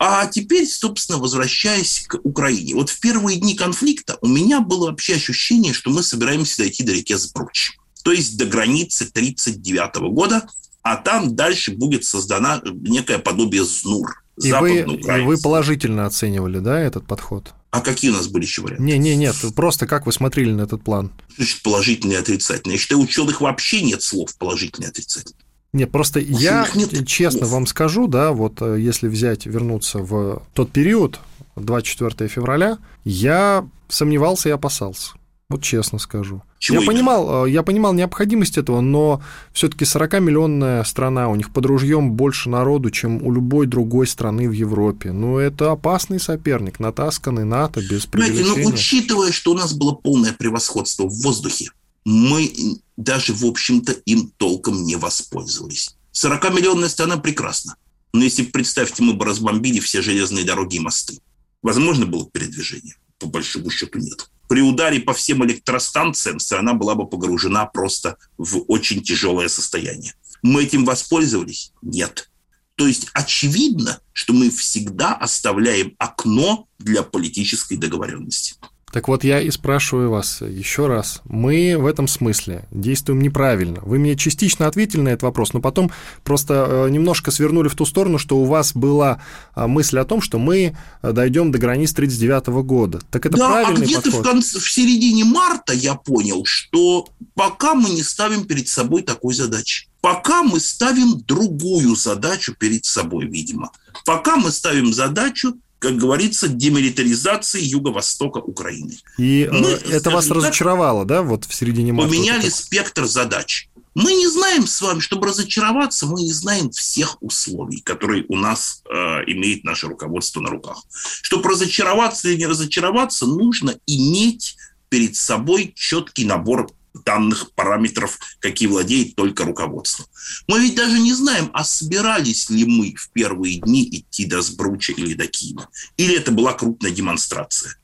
А 0.00 0.26
теперь, 0.26 0.66
собственно, 0.66 1.18
возвращаясь 1.18 2.04
к 2.08 2.18
Украине. 2.24 2.74
Вот 2.74 2.90
в 2.90 3.00
первые 3.00 3.38
дни 3.38 3.54
конфликта 3.54 4.16
у 4.20 4.28
меня 4.28 4.60
было 4.60 4.90
вообще 4.90 5.14
ощущение, 5.14 5.72
что 5.72 5.90
мы 5.90 6.02
собираемся 6.02 6.58
дойти 6.58 6.84
до 6.84 6.92
реки 6.92 7.14
Сбруч 7.14 7.77
то 8.02 8.12
есть 8.12 8.36
до 8.36 8.46
границы 8.46 9.04
1939 9.04 10.12
года, 10.12 10.48
а 10.82 10.96
там 10.96 11.34
дальше 11.36 11.72
будет 11.72 12.04
создана 12.04 12.62
некое 12.64 13.18
подобие 13.18 13.64
ЗНУР. 13.64 14.24
И 14.42 14.52
вы, 14.52 14.80
и 14.80 15.20
вы 15.22 15.36
положительно 15.36 16.06
оценивали, 16.06 16.60
да, 16.60 16.78
этот 16.78 17.06
подход? 17.06 17.54
А 17.70 17.80
какие 17.80 18.10
у 18.10 18.14
нас 18.14 18.28
были 18.28 18.44
еще 18.44 18.62
варианты? 18.62 18.82
Не, 18.84 18.96
не, 18.96 19.16
нет, 19.16 19.34
просто 19.54 19.86
как 19.86 20.06
вы 20.06 20.12
смотрели 20.12 20.52
на 20.52 20.62
этот 20.62 20.82
план? 20.82 21.12
Значит, 21.36 21.62
положительный 21.62 22.14
и 22.14 22.18
отрицательный. 22.18 22.74
Я 22.74 22.78
считаю, 22.78 23.00
у 23.00 23.04
ученых 23.04 23.40
вообще 23.40 23.82
нет 23.82 24.02
слов 24.02 24.34
положительный 24.38 24.86
и 24.86 24.90
отрицательный. 24.90 25.36
Нет, 25.74 25.90
просто 25.90 26.20
у 26.20 26.22
я 26.22 26.66
нет 26.74 27.06
честно 27.06 27.40
слов. 27.40 27.52
вам 27.52 27.66
скажу, 27.66 28.06
да, 28.06 28.32
вот 28.32 28.62
э, 28.62 28.80
если 28.80 29.06
взять, 29.06 29.44
вернуться 29.44 29.98
в 29.98 30.42
тот 30.54 30.72
период, 30.72 31.20
24 31.56 32.28
февраля, 32.28 32.78
я 33.04 33.68
сомневался 33.88 34.48
и 34.48 34.52
опасался. 34.52 35.12
Вот 35.50 35.62
честно 35.62 35.98
скажу. 35.98 36.42
Чего 36.58 36.80
я 36.80 36.86
понимал, 36.86 37.46
э, 37.46 37.50
я 37.50 37.62
понимал 37.62 37.94
необходимость 37.94 38.58
этого, 38.58 38.82
но 38.82 39.22
все-таки 39.54 39.86
40-миллионная 39.86 40.84
страна, 40.84 41.30
у 41.30 41.36
них 41.36 41.54
под 41.54 41.64
ружьем 41.64 42.12
больше 42.12 42.50
народу, 42.50 42.90
чем 42.90 43.22
у 43.22 43.32
любой 43.32 43.66
другой 43.66 44.06
страны 44.06 44.46
в 44.46 44.52
Европе. 44.52 45.10
Ну, 45.10 45.38
это 45.38 45.72
опасный 45.72 46.20
соперник, 46.20 46.78
натасканный 46.80 47.46
НАТО, 47.46 47.80
без 47.80 48.02
Знаете, 48.02 48.44
ну, 48.44 48.68
учитывая, 48.68 49.32
что 49.32 49.52
у 49.52 49.54
нас 49.54 49.72
было 49.72 49.92
полное 49.92 50.34
превосходство 50.34 51.04
в 51.04 51.22
воздухе, 51.22 51.70
мы 52.04 52.52
даже, 52.98 53.32
в 53.32 53.46
общем-то, 53.46 53.92
им 53.92 54.30
толком 54.36 54.84
не 54.84 54.96
воспользовались. 54.96 55.96
40-миллионная 56.12 56.90
страна 56.90 57.16
прекрасна. 57.16 57.76
Но 58.12 58.22
если, 58.22 58.42
представьте, 58.42 59.02
мы 59.02 59.14
бы 59.14 59.24
разбомбили 59.24 59.80
все 59.80 60.02
железные 60.02 60.44
дороги 60.44 60.76
и 60.76 60.80
мосты, 60.80 61.20
возможно 61.62 62.04
было 62.04 62.28
передвижение? 62.30 62.96
По 63.18 63.26
большому 63.26 63.70
счету 63.70 63.98
нет 63.98 64.28
при 64.48 64.60
ударе 64.62 65.00
по 65.00 65.12
всем 65.12 65.44
электростанциям 65.44 66.40
страна 66.40 66.74
была 66.74 66.94
бы 66.94 67.06
погружена 67.06 67.66
просто 67.66 68.16
в 68.38 68.64
очень 68.68 69.02
тяжелое 69.02 69.48
состояние. 69.48 70.14
Мы 70.42 70.64
этим 70.64 70.84
воспользовались? 70.84 71.72
Нет. 71.82 72.30
То 72.76 72.86
есть 72.86 73.08
очевидно, 73.12 74.00
что 74.12 74.32
мы 74.32 74.50
всегда 74.50 75.14
оставляем 75.14 75.94
окно 75.98 76.68
для 76.78 77.02
политической 77.02 77.76
договоренности. 77.76 78.54
Так 78.92 79.08
вот, 79.08 79.22
я 79.24 79.40
и 79.40 79.50
спрашиваю 79.50 80.10
вас 80.10 80.40
еще 80.40 80.86
раз. 80.86 81.20
Мы 81.24 81.76
в 81.76 81.86
этом 81.86 82.08
смысле 82.08 82.66
действуем 82.70 83.20
неправильно. 83.20 83.80
Вы 83.82 83.98
мне 83.98 84.16
частично 84.16 84.66
ответили 84.66 85.00
на 85.00 85.10
этот 85.10 85.24
вопрос, 85.24 85.52
но 85.52 85.60
потом 85.60 85.90
просто 86.24 86.66
э, 86.86 86.90
немножко 86.90 87.30
свернули 87.30 87.68
в 87.68 87.74
ту 87.74 87.84
сторону, 87.84 88.18
что 88.18 88.38
у 88.38 88.44
вас 88.44 88.72
была 88.72 89.22
а, 89.54 89.68
мысль 89.68 89.98
о 89.98 90.04
том, 90.04 90.22
что 90.22 90.38
мы 90.38 90.76
э, 91.02 91.12
дойдем 91.12 91.52
до 91.52 91.58
границ 91.58 91.92
1939 91.92 92.64
года. 92.66 93.00
Так 93.10 93.26
это 93.26 93.36
да, 93.36 93.48
а 93.48 93.50
правильный 93.50 93.82
а 93.82 93.84
где-то 93.84 94.02
подход? 94.04 94.20
В, 94.20 94.30
конце, 94.30 94.58
в 94.58 94.70
середине 94.70 95.24
марта 95.24 95.74
я 95.74 95.94
понял, 95.94 96.44
что 96.44 97.08
пока 97.34 97.74
мы 97.74 97.90
не 97.90 98.02
ставим 98.02 98.44
перед 98.44 98.68
собой 98.68 99.02
такой 99.02 99.34
задачи. 99.34 99.88
Пока 100.00 100.42
мы 100.42 100.60
ставим 100.60 101.20
другую 101.26 101.96
задачу 101.96 102.54
перед 102.58 102.84
собой, 102.84 103.26
видимо. 103.26 103.70
Пока 104.06 104.36
мы 104.36 104.50
ставим 104.50 104.94
задачу 104.94 105.54
как 105.78 105.96
говорится, 105.96 106.48
демилитаризации 106.48 107.62
юго-востока 107.62 108.38
Украины. 108.38 108.96
И 109.16 109.48
Мы, 109.50 109.68
э, 109.68 109.78
это 109.90 110.10
вас 110.10 110.28
разочаровало, 110.28 111.04
да, 111.04 111.22
вот 111.22 111.44
в 111.44 111.54
середине 111.54 111.92
марта? 111.92 112.10
Поменяли 112.10 112.48
спектр 112.48 113.06
задач. 113.06 113.68
Мы 113.94 114.12
не 114.14 114.28
знаем 114.28 114.66
с 114.66 114.80
вами, 114.80 115.00
чтобы 115.00 115.26
разочароваться, 115.28 116.06
мы 116.06 116.22
не 116.22 116.32
знаем 116.32 116.70
всех 116.70 117.20
условий, 117.20 117.80
которые 117.80 118.24
у 118.28 118.36
нас 118.36 118.82
э, 118.88 118.94
имеет 119.26 119.64
наше 119.64 119.86
руководство 119.88 120.40
на 120.40 120.50
руках. 120.50 120.84
Чтобы 121.22 121.48
разочароваться 121.48 122.28
или 122.28 122.38
не 122.38 122.46
разочароваться, 122.46 123.26
нужно 123.26 123.74
иметь 123.86 124.56
перед 124.88 125.16
собой 125.16 125.72
четкий 125.74 126.24
набор 126.24 126.68
данных 127.04 127.52
параметров, 127.52 128.18
какие 128.40 128.68
владеет 128.68 129.14
только 129.14 129.44
руководство. 129.44 130.06
Мы 130.46 130.60
ведь 130.60 130.74
даже 130.74 130.98
не 130.98 131.12
знаем, 131.12 131.50
а 131.52 131.64
собирались 131.64 132.50
ли 132.50 132.64
мы 132.64 132.94
в 132.96 133.10
первые 133.10 133.60
дни 133.60 133.88
идти 133.90 134.26
до 134.26 134.42
Сбруча 134.42 134.92
или 134.92 135.14
до 135.14 135.26
Киева. 135.26 135.68
Или 135.96 136.16
это 136.16 136.32
была 136.32 136.52
крупная 136.52 136.90
демонстрация. 136.90 137.76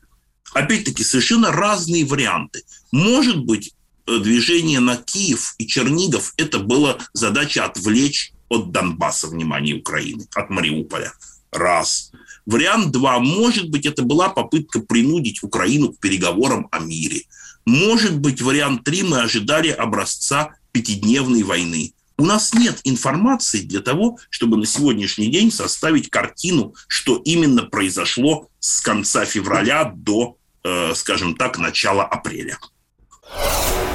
Опять-таки, 0.53 1.03
совершенно 1.03 1.51
разные 1.51 2.05
варианты. 2.05 2.62
Может 2.93 3.45
быть, 3.45 3.75
э, 4.07 4.19
движение 4.19 4.81
на 4.81 4.97
Киев 4.97 5.55
и 5.59 5.67
Чернигов– 5.67 6.33
это 6.37 6.59
была 6.59 6.99
задача 7.12 7.64
отвлечь 7.64 8.33
от 8.49 8.71
Донбасса 8.71 9.27
внимание 9.27 9.77
Украины, 9.77 10.29
от 10.35 10.51
Мариуполя. 10.51 11.12
Раз. 11.51 12.12
Вариант 12.47 12.93
два. 12.93 13.19
Может 13.19 13.71
быть, 13.71 13.87
это 13.87 14.03
была 14.03 14.29
попытка 14.29 14.81
принудить 14.81 15.43
Украину 15.43 15.93
к 15.93 15.99
переговорам 15.99 16.69
о 16.71 16.79
мире– 16.79 17.23
может 17.64 18.18
быть, 18.18 18.42
вариант 18.42 18.85
3 18.85 19.03
мы 19.05 19.20
ожидали 19.20 19.68
образца 19.68 20.55
пятидневной 20.72 21.42
войны. 21.42 21.94
У 22.16 22.24
нас 22.24 22.55
нет 22.55 22.81
информации 22.85 23.61
для 23.61 23.81
того, 23.81 24.18
чтобы 24.31 24.57
на 24.57 24.66
сегодняшний 24.66 25.27
день 25.29 25.50
составить 25.50 26.11
картину, 26.11 26.74
что 26.87 27.16
именно 27.24 27.64
произошло 27.64 28.48
с 28.61 28.81
конца 28.81 29.24
февраля 29.24 29.92
до, 29.94 30.37
э, 30.62 30.92
скажем 30.94 31.35
так, 31.35 31.59
начала 31.59 32.05
апреля. 32.05 32.59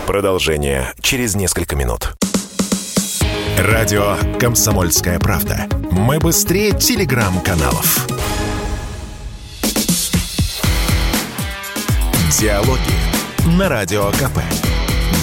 Продолжение 0.06 0.94
через 1.02 1.36
несколько 1.36 1.76
минут. 1.76 2.14
Радио 3.58 4.18
«Комсомольская 4.40 5.20
правда». 5.20 5.70
Мы 5.92 6.20
быстрее 6.20 6.78
телеграм-каналов. 6.78 8.08
Диалоги 12.38 13.09
на 13.58 13.70
Радио 13.70 14.12
КП. 14.12 14.40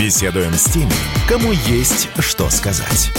Беседуем 0.00 0.52
с 0.52 0.64
теми, 0.64 0.90
кому 1.28 1.52
есть 1.52 2.08
что 2.18 2.50
сказать. 2.50 3.10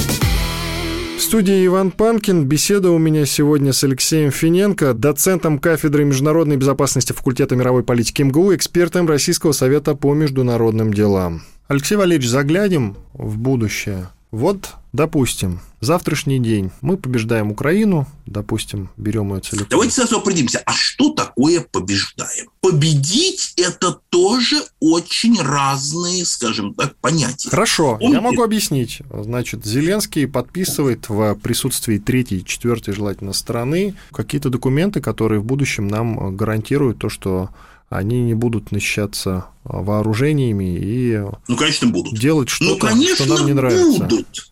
В 1.17 1.22
студии 1.22 1.65
Иван 1.65 1.91
Панкин. 1.91 2.46
Беседа 2.46 2.91
у 2.91 2.98
меня 2.98 3.26
сегодня 3.26 3.74
с 3.74 3.84
Алексеем 3.84 4.32
Финенко, 4.32 4.93
доцентом 4.93 5.60
кафедры 5.60 6.04
международной 6.04 6.58
безопасности 6.58 7.13
факультета 7.13 7.56
мировой 7.56 7.84
политики 7.84 8.22
МГУ, 8.22 8.56
экспертом 8.56 9.08
Российского 9.08 9.52
совета 9.52 9.96
по 9.96 10.13
международным 10.13 10.93
делам. 10.93 11.43
Алексей 11.67 11.96
Валерьевич, 11.96 12.30
заглянем 12.30 12.98
в 13.13 13.38
будущее. 13.38 14.10
Вот, 14.38 14.76
допустим, 14.93 15.62
завтрашний 15.82 16.38
день 16.38 16.69
мы 16.82 16.97
побеждаем 16.97 17.50
Украину, 17.50 18.06
допустим, 18.28 18.91
берем 18.95 19.34
ее 19.34 19.41
целиком. 19.41 19.68
Давайте 19.72 19.95
сразу 19.95 20.18
определимся, 20.18 20.61
а 20.64 20.74
что 20.74 21.09
такое 21.09 21.61
побеждаем? 21.61 22.47
Победить– 22.61 23.53
это 23.57 23.97
тоже 24.09 24.57
очень 24.80 25.41
разные, 25.41 26.24
скажем 26.24 26.76
так, 26.76 26.95
понятия. 26.97 27.49
Хорошо, 27.49 27.97
Помните? 27.97 28.14
я 28.14 28.22
могу 28.22 28.43
объяснить. 28.43 29.01
Значит, 29.11 29.66
Зеленский 29.66 30.28
подписывает 30.28 31.09
в 31.09 31.34
присутствии 31.41 31.97
третьей, 31.97 32.45
четвертой, 32.45 32.93
желательно, 32.93 33.34
страны 33.34 33.95
какие-то 34.11 34.51
документы, 34.51 35.01
которые 35.01 35.39
в 35.39 35.45
будущем 35.45 35.88
нам 35.88 36.38
гарантируют 36.38 36.99
то, 36.99 37.09
что 37.09 37.49
они 37.89 38.21
не 38.21 38.33
будут 38.33 38.71
насыщаться 38.71 39.47
а, 39.63 39.81
вооружениями 39.81 40.77
и 40.77 41.21
ну, 41.47 41.55
конечно, 41.55 41.88
будут. 41.88 42.19
делать 42.19 42.49
что-то, 42.49 42.93
ну, 42.93 43.15
что 43.15 43.25
нам 43.25 43.45
не 43.45 43.53
нравится. 43.53 44.03
Будут. 44.03 44.51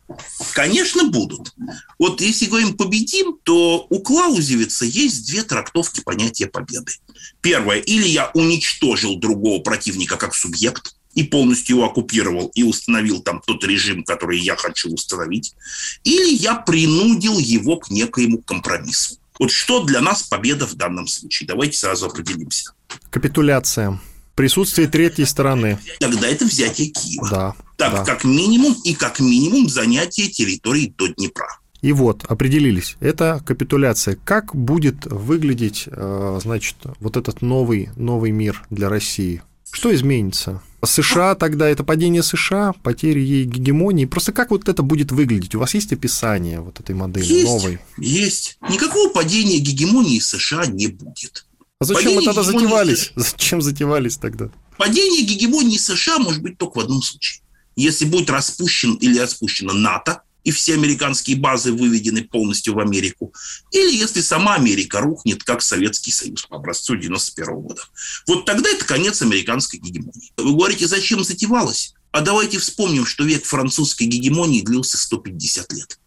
Конечно, 0.53 1.09
будут. 1.09 1.53
Вот 1.99 2.21
если 2.21 2.45
говорим 2.45 2.77
победим, 2.77 3.37
то 3.43 3.85
у 3.89 3.99
Клаузевица 3.99 4.85
есть 4.85 5.27
две 5.27 5.43
трактовки 5.43 6.01
понятия 6.01 6.47
победы. 6.47 6.93
Первое, 7.41 7.79
или 7.79 8.07
я 8.07 8.31
уничтожил 8.33 9.17
другого 9.17 9.61
противника 9.61 10.15
как 10.15 10.33
субъект, 10.33 10.95
и 11.13 11.23
полностью 11.23 11.77
его 11.77 11.85
оккупировал 11.85 12.51
и 12.55 12.63
установил 12.63 13.21
там 13.21 13.41
тот 13.45 13.63
режим, 13.63 14.03
который 14.03 14.39
я 14.39 14.55
хочу 14.55 14.93
установить, 14.93 15.55
или 16.03 16.33
я 16.33 16.55
принудил 16.55 17.39
его 17.39 17.77
к 17.77 17.89
некоему 17.89 18.39
компромиссу. 18.39 19.17
Вот 19.39 19.51
что 19.51 19.83
для 19.83 20.01
нас 20.01 20.23
победа 20.23 20.65
в 20.65 20.75
данном 20.75 21.07
случае? 21.07 21.47
Давайте 21.47 21.77
сразу 21.77 22.05
определимся. 22.07 22.71
Капитуляция. 23.09 23.99
Присутствие 24.35 24.87
третьей 24.87 25.25
стороны. 25.25 25.79
Тогда 25.99 26.27
это 26.27 26.45
взятие 26.45 26.89
Киева. 26.89 27.29
Да. 27.29 27.55
Так, 27.77 27.93
да. 27.93 28.05
как 28.05 28.23
минимум 28.23 28.75
и 28.83 28.93
как 28.93 29.19
минимум 29.19 29.69
занятие 29.69 30.27
территории 30.27 30.93
до 30.97 31.07
Днепра. 31.07 31.47
И 31.81 31.91
вот, 31.91 32.23
определились, 32.25 32.95
это 32.99 33.41
капитуляция. 33.45 34.17
Как 34.23 34.55
будет 34.55 35.05
выглядеть, 35.05 35.83
э, 35.85 36.39
значит, 36.41 36.75
вот 36.99 37.15
этот 37.15 37.41
новый, 37.41 37.89
новый 37.95 38.31
мир 38.31 38.63
для 38.69 38.89
России? 38.89 39.43
Что 39.71 39.93
изменится? 39.93 40.61
США 40.85 41.35
тогда, 41.35 41.67
это 41.67 41.83
падение 41.83 42.23
США, 42.23 42.73
потери 42.83 43.19
ей 43.19 43.45
гегемонии. 43.45 44.05
Просто 44.05 44.31
как 44.31 44.51
вот 44.51 44.67
это 44.69 44.83
будет 44.83 45.11
выглядеть? 45.11 45.55
У 45.55 45.59
вас 45.59 45.73
есть 45.73 45.91
описание 45.93 46.61
вот 46.61 46.79
этой 46.79 46.95
модели 46.95 47.25
есть, 47.25 47.45
новой? 47.45 47.79
Есть. 47.97 48.57
Никакого 48.69 49.09
падения 49.09 49.59
гегемонии 49.59 50.19
США 50.19 50.65
не 50.65 50.87
будет. 50.87 51.45
А 51.79 51.85
зачем 51.85 52.03
падение 52.03 52.19
мы 52.19 52.25
тогда 52.25 52.43
затевались? 52.43 53.11
Зачем 53.15 53.61
затевались 53.61 54.17
тогда? 54.17 54.49
Падение 54.77 55.23
гегемонии 55.23 55.77
США 55.77 56.19
может 56.19 56.41
быть 56.41 56.57
только 56.57 56.79
в 56.79 56.81
одном 56.81 57.01
случае. 57.01 57.41
Если 57.75 58.05
будет 58.05 58.29
распущен 58.29 58.95
или 58.95 59.19
распущена 59.19 59.73
НАТО, 59.73 60.21
и 60.45 60.51
все 60.51 60.75
американские 60.75 61.35
базы 61.35 61.73
выведены 61.73 62.23
полностью 62.23 62.75
в 62.75 62.79
Америку, 62.79 63.33
или 63.71 63.93
если 63.93 64.21
сама 64.21 64.53
Америка 64.53 65.01
рухнет, 65.01 65.43
как 65.43 65.61
Советский 65.61 66.11
Союз 66.11 66.45
по 66.45 66.57
образцу 66.57 66.95
91 66.95 67.55
года. 67.55 67.81
Вот 68.27 68.45
тогда 68.45 68.69
это 68.69 68.85
конец 68.85 69.21
американской 69.21 69.79
гегемонии. 69.79 70.31
Вы 70.37 70.51
говорите, 70.51 70.87
зачем 70.87 71.23
затевалось? 71.23 71.95
А 72.11 72.21
давайте 72.21 72.59
вспомним, 72.59 73.05
что 73.05 73.23
век 73.23 73.43
французской 73.43 74.03
гегемонии 74.03 74.61
длился 74.61 74.97
150 74.97 75.73
лет. 75.73 75.99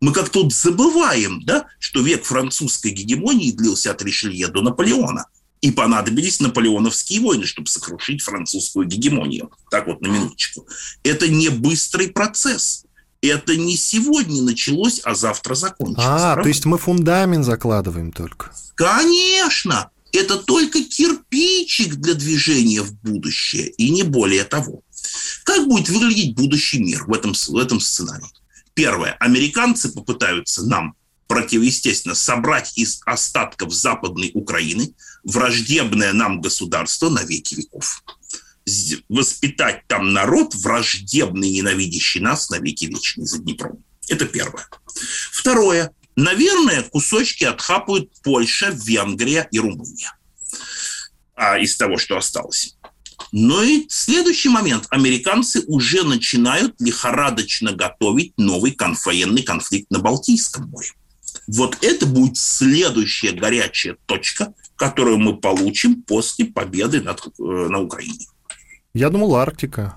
Мы 0.00 0.12
как 0.12 0.30
тут 0.30 0.52
забываем, 0.52 1.42
да, 1.44 1.66
что 1.78 2.00
век 2.00 2.24
французской 2.24 2.90
гегемонии 2.90 3.52
длился 3.52 3.90
от 3.90 4.02
Ришелье 4.02 4.48
до 4.48 4.62
Наполеона. 4.62 5.26
И 5.60 5.70
понадобились 5.70 6.40
наполеоновские 6.40 7.20
войны, 7.20 7.46
чтобы 7.46 7.68
сокрушить 7.68 8.20
французскую 8.20 8.86
гегемонию. 8.86 9.50
Так 9.70 9.86
вот, 9.86 10.02
на 10.02 10.08
минуточку. 10.08 10.66
Это 11.02 11.28
не 11.28 11.48
быстрый 11.48 12.08
процесс 12.08 12.83
это 13.26 13.56
не 13.56 13.76
сегодня 13.76 14.42
началось, 14.42 15.00
а 15.04 15.14
завтра 15.14 15.54
закончится. 15.54 16.14
А, 16.14 16.18
правда? 16.34 16.42
то 16.42 16.48
есть 16.48 16.64
мы 16.64 16.78
фундамент 16.78 17.44
закладываем 17.44 18.12
только. 18.12 18.50
Конечно, 18.74 19.90
это 20.12 20.36
только 20.36 20.82
кирпичик 20.82 21.96
для 21.96 22.14
движения 22.14 22.82
в 22.82 22.92
будущее, 22.94 23.68
и 23.68 23.90
не 23.90 24.02
более 24.02 24.44
того. 24.44 24.82
Как 25.44 25.66
будет 25.66 25.88
выглядеть 25.88 26.34
будущий 26.34 26.78
мир 26.78 27.04
в 27.06 27.12
этом, 27.12 27.34
в 27.34 27.56
этом 27.56 27.80
сценарии? 27.80 28.26
Первое. 28.74 29.16
Американцы 29.20 29.92
попытаются 29.92 30.64
нам 30.66 30.94
противоестественно 31.26 32.14
собрать 32.14 32.76
из 32.76 33.00
остатков 33.06 33.72
Западной 33.72 34.30
Украины 34.34 34.94
враждебное 35.24 36.12
нам 36.12 36.40
государство 36.40 37.08
на 37.08 37.22
веки 37.22 37.54
веков 37.54 38.02
воспитать 39.08 39.86
там 39.86 40.12
народ, 40.12 40.54
враждебный, 40.54 41.50
ненавидящий 41.50 42.20
нас 42.20 42.50
на 42.50 42.58
веки 42.58 42.86
вечные 42.86 43.26
за 43.26 43.38
Днепром. 43.38 43.84
Это 44.08 44.24
первое. 44.26 44.66
Второе. 45.30 45.92
Наверное, 46.16 46.82
кусочки 46.82 47.44
отхапают 47.44 48.10
Польша, 48.22 48.70
Венгрия 48.70 49.48
и 49.50 49.58
Румыния 49.58 50.16
а, 51.34 51.58
из 51.58 51.76
того, 51.76 51.98
что 51.98 52.16
осталось. 52.16 52.76
Но 53.32 53.62
и 53.64 53.86
следующий 53.88 54.48
момент. 54.48 54.86
Американцы 54.90 55.64
уже 55.66 56.04
начинают 56.04 56.80
лихорадочно 56.80 57.72
готовить 57.72 58.32
новый 58.36 58.72
конф, 58.72 59.04
военный 59.06 59.42
конфликт 59.42 59.90
на 59.90 59.98
Балтийском 59.98 60.68
море. 60.68 60.90
Вот 61.48 61.78
это 61.82 62.06
будет 62.06 62.36
следующая 62.36 63.32
горячая 63.32 63.96
точка, 64.06 64.54
которую 64.76 65.18
мы 65.18 65.36
получим 65.36 66.02
после 66.02 66.46
победы 66.46 67.00
над, 67.00 67.26
э, 67.26 67.42
на 67.42 67.80
Украине. 67.80 68.26
Я 68.94 69.10
думал, 69.10 69.34
Арктика. 69.34 69.96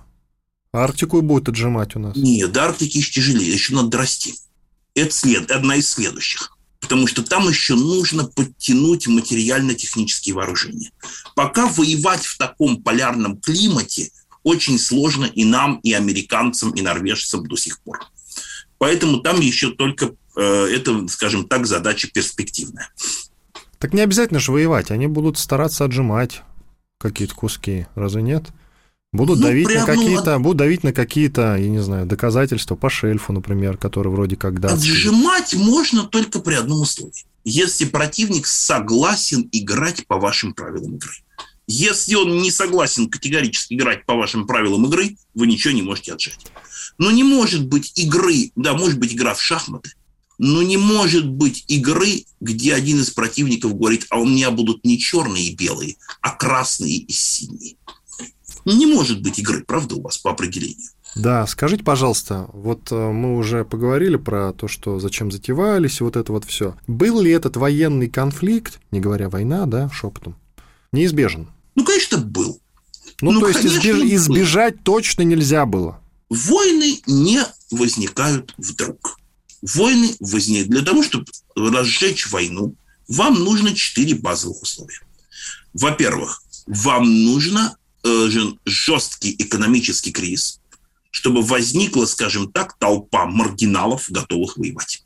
Арктику 0.73 1.21
будет 1.21 1.49
отжимать 1.49 1.95
у 1.95 1.99
нас. 1.99 2.15
Нет, 2.15 2.51
до 2.51 2.65
Арктики 2.65 2.97
еще 2.97 3.11
тяжелее, 3.11 3.51
еще 3.51 3.73
надо 3.75 3.97
расти. 3.97 4.33
Это 4.95 5.13
след, 5.13 5.51
одна 5.51 5.75
из 5.75 5.87
следующих. 5.87 6.57
Потому 6.79 7.05
что 7.05 7.23
там 7.23 7.47
еще 7.47 7.75
нужно 7.75 8.25
подтянуть 8.25 9.07
материально-технические 9.07 10.35
вооружения. 10.35 10.91
Пока 11.35 11.67
воевать 11.67 12.25
в 12.25 12.37
таком 12.37 12.81
полярном 12.81 13.39
климате 13.39 14.11
очень 14.43 14.79
сложно 14.79 15.25
и 15.25 15.45
нам, 15.45 15.79
и 15.83 15.93
американцам, 15.93 16.71
и 16.71 16.81
норвежцам 16.81 17.45
до 17.47 17.55
сих 17.55 17.79
пор. 17.81 17.99
Поэтому 18.79 19.19
там 19.19 19.41
еще 19.41 19.71
только, 19.71 20.13
э, 20.35 20.41
это, 20.41 21.07
скажем 21.07 21.47
так, 21.47 21.67
задача 21.67 22.07
перспективная. 22.11 22.89
Так 23.79 23.93
не 23.93 24.01
обязательно 24.01 24.39
же 24.39 24.51
воевать, 24.51 24.89
они 24.89 25.07
будут 25.07 25.37
стараться 25.37 25.85
отжимать 25.85 26.41
какие-то 26.97 27.35
куски, 27.35 27.87
разве 27.95 28.21
нет? 28.21 28.45
Будут 29.13 29.39
ну, 29.39 29.47
давить 29.47 29.67
на 29.69 29.85
какие-то, 29.85 30.35
от... 30.35 30.41
будут 30.41 30.57
давить 30.57 30.83
на 30.83 30.91
какие-то, 30.91 31.55
я 31.55 31.69
не 31.69 31.79
знаю, 31.79 32.05
доказательства 32.05 32.75
по 32.75 32.89
шельфу, 32.89 33.31
например, 33.31 33.77
которые 33.77 34.11
вроде 34.11 34.35
как 34.35 34.59
да. 34.59 34.73
Отжимать 34.73 35.53
можно 35.55 36.03
только 36.03 36.39
при 36.39 36.55
одном 36.55 36.81
условии. 36.81 37.25
Если 37.45 37.85
противник 37.85 38.45
согласен 38.45 39.47
играть 39.53 40.05
по 40.07 40.17
вашим 40.17 40.53
правилам 40.53 40.95
игры. 40.95 41.11
Если 41.67 42.15
он 42.15 42.41
не 42.41 42.51
согласен 42.51 43.09
категорически 43.09 43.73
играть 43.73 44.05
по 44.05 44.15
вашим 44.15 44.47
правилам 44.47 44.85
игры, 44.85 45.17
вы 45.33 45.47
ничего 45.47 45.73
не 45.73 45.81
можете 45.81 46.13
отжать. 46.13 46.47
Но 46.97 47.11
не 47.11 47.23
может 47.23 47.65
быть 47.65 47.91
игры, 47.95 48.51
да, 48.55 48.73
может 48.73 48.99
быть 48.99 49.13
игра 49.13 49.33
в 49.33 49.41
шахматы, 49.41 49.91
но 50.37 50.61
не 50.61 50.77
может 50.77 51.27
быть 51.27 51.65
игры, 51.67 52.25
где 52.39 52.73
один 52.73 53.01
из 53.01 53.09
противников 53.09 53.75
говорит, 53.77 54.05
а 54.09 54.19
у 54.19 54.25
меня 54.25 54.51
будут 54.51 54.85
не 54.85 54.97
черные 54.97 55.47
и 55.47 55.55
белые, 55.55 55.97
а 56.21 56.31
красные 56.31 56.97
и 56.97 57.11
синие. 57.11 57.75
Не 58.73 58.85
может 58.85 59.21
быть 59.21 59.39
игры, 59.39 59.63
правда, 59.65 59.95
у 59.95 60.01
вас 60.01 60.17
по 60.17 60.31
определению? 60.31 60.89
Да, 61.15 61.47
скажите, 61.47 61.85
пожалуйста, 61.85 62.49
вот 62.51 62.91
э, 62.91 62.95
мы 62.95 63.37
уже 63.37 63.63
поговорили 63.63 64.17
про 64.17 64.51
то, 64.51 64.67
что 64.67 64.99
зачем 64.99 65.31
затевались, 65.31 66.01
и 66.01 66.03
вот 66.03 66.17
это 66.17 66.33
вот 66.33 66.43
все. 66.43 66.75
Был 66.85 67.21
ли 67.21 67.31
этот 67.31 67.55
военный 67.55 68.09
конфликт, 68.09 68.81
не 68.91 68.99
говоря 68.99 69.29
война, 69.29 69.67
да, 69.67 69.89
шепотом, 69.89 70.35
неизбежен? 70.91 71.47
Ну, 71.75 71.85
конечно, 71.85 72.17
был. 72.17 72.59
Ну, 73.21 73.31
ну 73.31 73.39
то 73.39 73.47
есть 73.47 73.65
избеж... 73.65 73.99
избежать 73.99 74.83
точно 74.83 75.21
нельзя 75.21 75.65
было. 75.65 76.01
Войны 76.29 76.99
не 77.07 77.39
возникают 77.71 78.53
вдруг. 78.57 79.17
Войны 79.61 80.13
возникают 80.19 80.69
для 80.69 80.81
того, 80.81 81.03
чтобы 81.03 81.25
разжечь 81.55 82.29
войну. 82.31 82.75
Вам 83.07 83.35
нужно 83.45 83.73
четыре 83.73 84.15
базовых 84.15 84.61
условия. 84.61 84.99
Во-первых, 85.73 86.43
вам 86.67 87.23
нужно 87.23 87.77
жесткий 88.65 89.35
экономический 89.37 90.11
кризис, 90.11 90.59
чтобы 91.11 91.41
возникла, 91.41 92.05
скажем 92.05 92.51
так, 92.51 92.77
толпа 92.77 93.25
маргиналов, 93.25 94.05
готовых 94.09 94.57
воевать. 94.57 95.03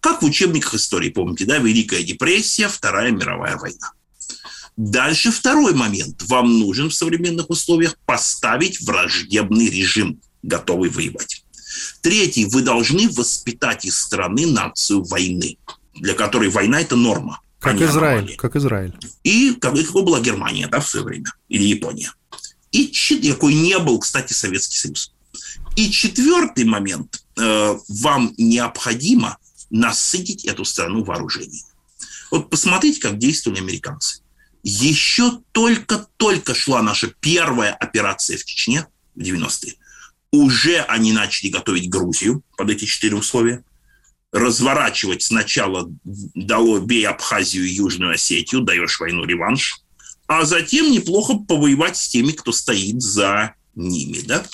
Как 0.00 0.22
в 0.22 0.26
учебниках 0.26 0.74
истории, 0.74 1.10
помните, 1.10 1.44
да, 1.44 1.58
Великая 1.58 2.02
депрессия, 2.02 2.68
Вторая 2.68 3.10
мировая 3.10 3.56
война. 3.56 3.92
Дальше 4.76 5.30
второй 5.30 5.74
момент. 5.74 6.22
Вам 6.22 6.58
нужен 6.58 6.88
в 6.88 6.94
современных 6.94 7.50
условиях 7.50 7.98
поставить 8.06 8.80
враждебный 8.80 9.68
режим, 9.68 10.20
готовый 10.42 10.88
воевать. 10.88 11.44
Третий. 12.00 12.46
Вы 12.46 12.62
должны 12.62 13.10
воспитать 13.10 13.84
из 13.84 13.98
страны 13.98 14.46
нацию 14.46 15.04
войны, 15.04 15.58
для 15.94 16.14
которой 16.14 16.48
война– 16.48 16.80
это 16.82 16.96
норма. 16.96 17.40
Как 17.60 17.80
Израиль, 17.80 18.36
как 18.36 18.56
Израиль. 18.56 18.94
И 19.22 19.54
какой 19.54 20.02
была 20.02 20.20
Германия 20.20 20.66
да, 20.66 20.80
в 20.80 20.88
свое 20.88 21.04
время, 21.04 21.32
или 21.48 21.64
Япония 21.64 22.12
и 22.72 23.30
какой 23.30 23.54
не 23.54 23.78
был, 23.78 23.98
кстати, 23.98 24.32
Советский 24.32 24.76
Союз. 24.76 25.12
И 25.76 25.90
четвертый 25.90 26.64
момент. 26.64 27.24
Э, 27.36 27.76
вам 27.88 28.34
необходимо 28.36 29.38
насытить 29.70 30.44
эту 30.44 30.64
страну 30.64 31.04
вооружением. 31.04 31.64
Вот 32.30 32.50
посмотрите, 32.50 33.00
как 33.00 33.18
действовали 33.18 33.60
американцы. 33.60 34.22
Еще 34.62 35.40
только-только 35.52 36.54
шла 36.54 36.82
наша 36.82 37.08
первая 37.20 37.72
операция 37.72 38.36
в 38.36 38.44
Чечне 38.44 38.86
в 39.14 39.20
90-е. 39.20 39.74
Уже 40.32 40.80
они 40.82 41.12
начали 41.12 41.50
готовить 41.50 41.88
Грузию 41.88 42.42
под 42.56 42.70
эти 42.70 42.84
четыре 42.84 43.16
условия. 43.16 43.64
Разворачивать 44.32 45.22
сначала 45.22 45.90
дало 46.04 46.78
бей 46.78 47.06
Абхазию 47.06 47.66
и 47.66 47.72
Южную 47.72 48.14
Осетию, 48.14 48.62
даешь 48.62 49.00
войну 49.00 49.24
реванш, 49.24 49.82
а 50.26 50.44
затем 50.44 50.92
неплохо 50.92 51.34
повоевать 51.34 51.96
с 51.96 52.08
теми, 52.08 52.30
кто 52.30 52.52
стоит 52.52 53.02
за 53.02 53.54
ними, 53.74 54.20
да? 54.20 54.44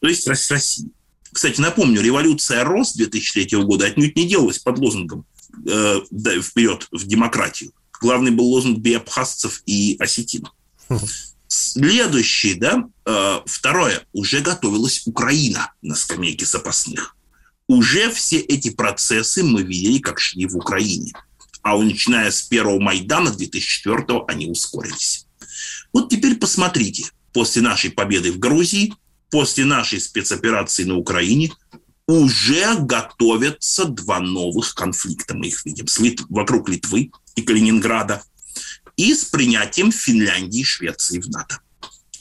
То 0.00 0.08
есть 0.08 0.24
с 0.24 0.50
Россией. 0.50 0.90
Кстати, 1.30 1.60
напомню, 1.60 2.00
революция 2.00 2.64
РОС 2.64 2.94
2003 2.94 3.58
года 3.64 3.86
отнюдь 3.86 4.16
не 4.16 4.26
делалась 4.26 4.58
под 4.58 4.78
лозунгом 4.78 5.26
э, 5.66 6.00
«Вперед 6.42 6.88
в 6.90 7.06
демократию». 7.06 7.72
Главный 8.00 8.30
был 8.30 8.46
лозунг 8.46 8.78
биабхазцев 8.78 9.62
и 9.66 9.96
осетин. 9.98 10.48
Следующий, 11.46 12.54
да, 12.54 12.88
э, 13.04 13.40
второе, 13.44 14.06
уже 14.12 14.40
готовилась 14.40 15.06
Украина 15.06 15.72
на 15.82 15.94
скамейке 15.94 16.46
запасных. 16.46 17.16
Уже 17.68 18.10
все 18.10 18.38
эти 18.38 18.70
процессы 18.70 19.44
мы 19.44 19.62
видели, 19.62 19.98
как 19.98 20.18
шли 20.18 20.46
в 20.46 20.56
Украине. 20.56 21.12
А 21.62 21.76
начиная 21.76 22.30
с 22.30 22.40
первого 22.40 22.80
Майдана 22.80 23.30
2004 23.30 24.22
они 24.26 24.48
ускорились. 24.48 25.26
Вот 25.92 26.08
теперь 26.08 26.36
посмотрите, 26.36 27.10
после 27.34 27.60
нашей 27.60 27.90
победы 27.90 28.32
в 28.32 28.38
Грузии, 28.38 28.94
после 29.30 29.66
нашей 29.66 30.00
спецоперации 30.00 30.84
на 30.84 30.96
Украине, 30.96 31.52
уже 32.06 32.74
готовятся 32.78 33.84
два 33.84 34.18
новых 34.18 34.74
конфликта, 34.74 35.36
мы 35.36 35.48
их 35.48 35.64
видим, 35.66 35.86
с 35.86 35.98
Лит... 36.00 36.22
вокруг 36.30 36.70
Литвы 36.70 37.10
и 37.36 37.42
Калининграда, 37.42 38.22
и 38.96 39.12
с 39.12 39.26
принятием 39.26 39.92
Финляндии 39.92 40.60
и 40.60 40.64
Швеции 40.64 41.20
в 41.20 41.28
НАТО. 41.28 41.60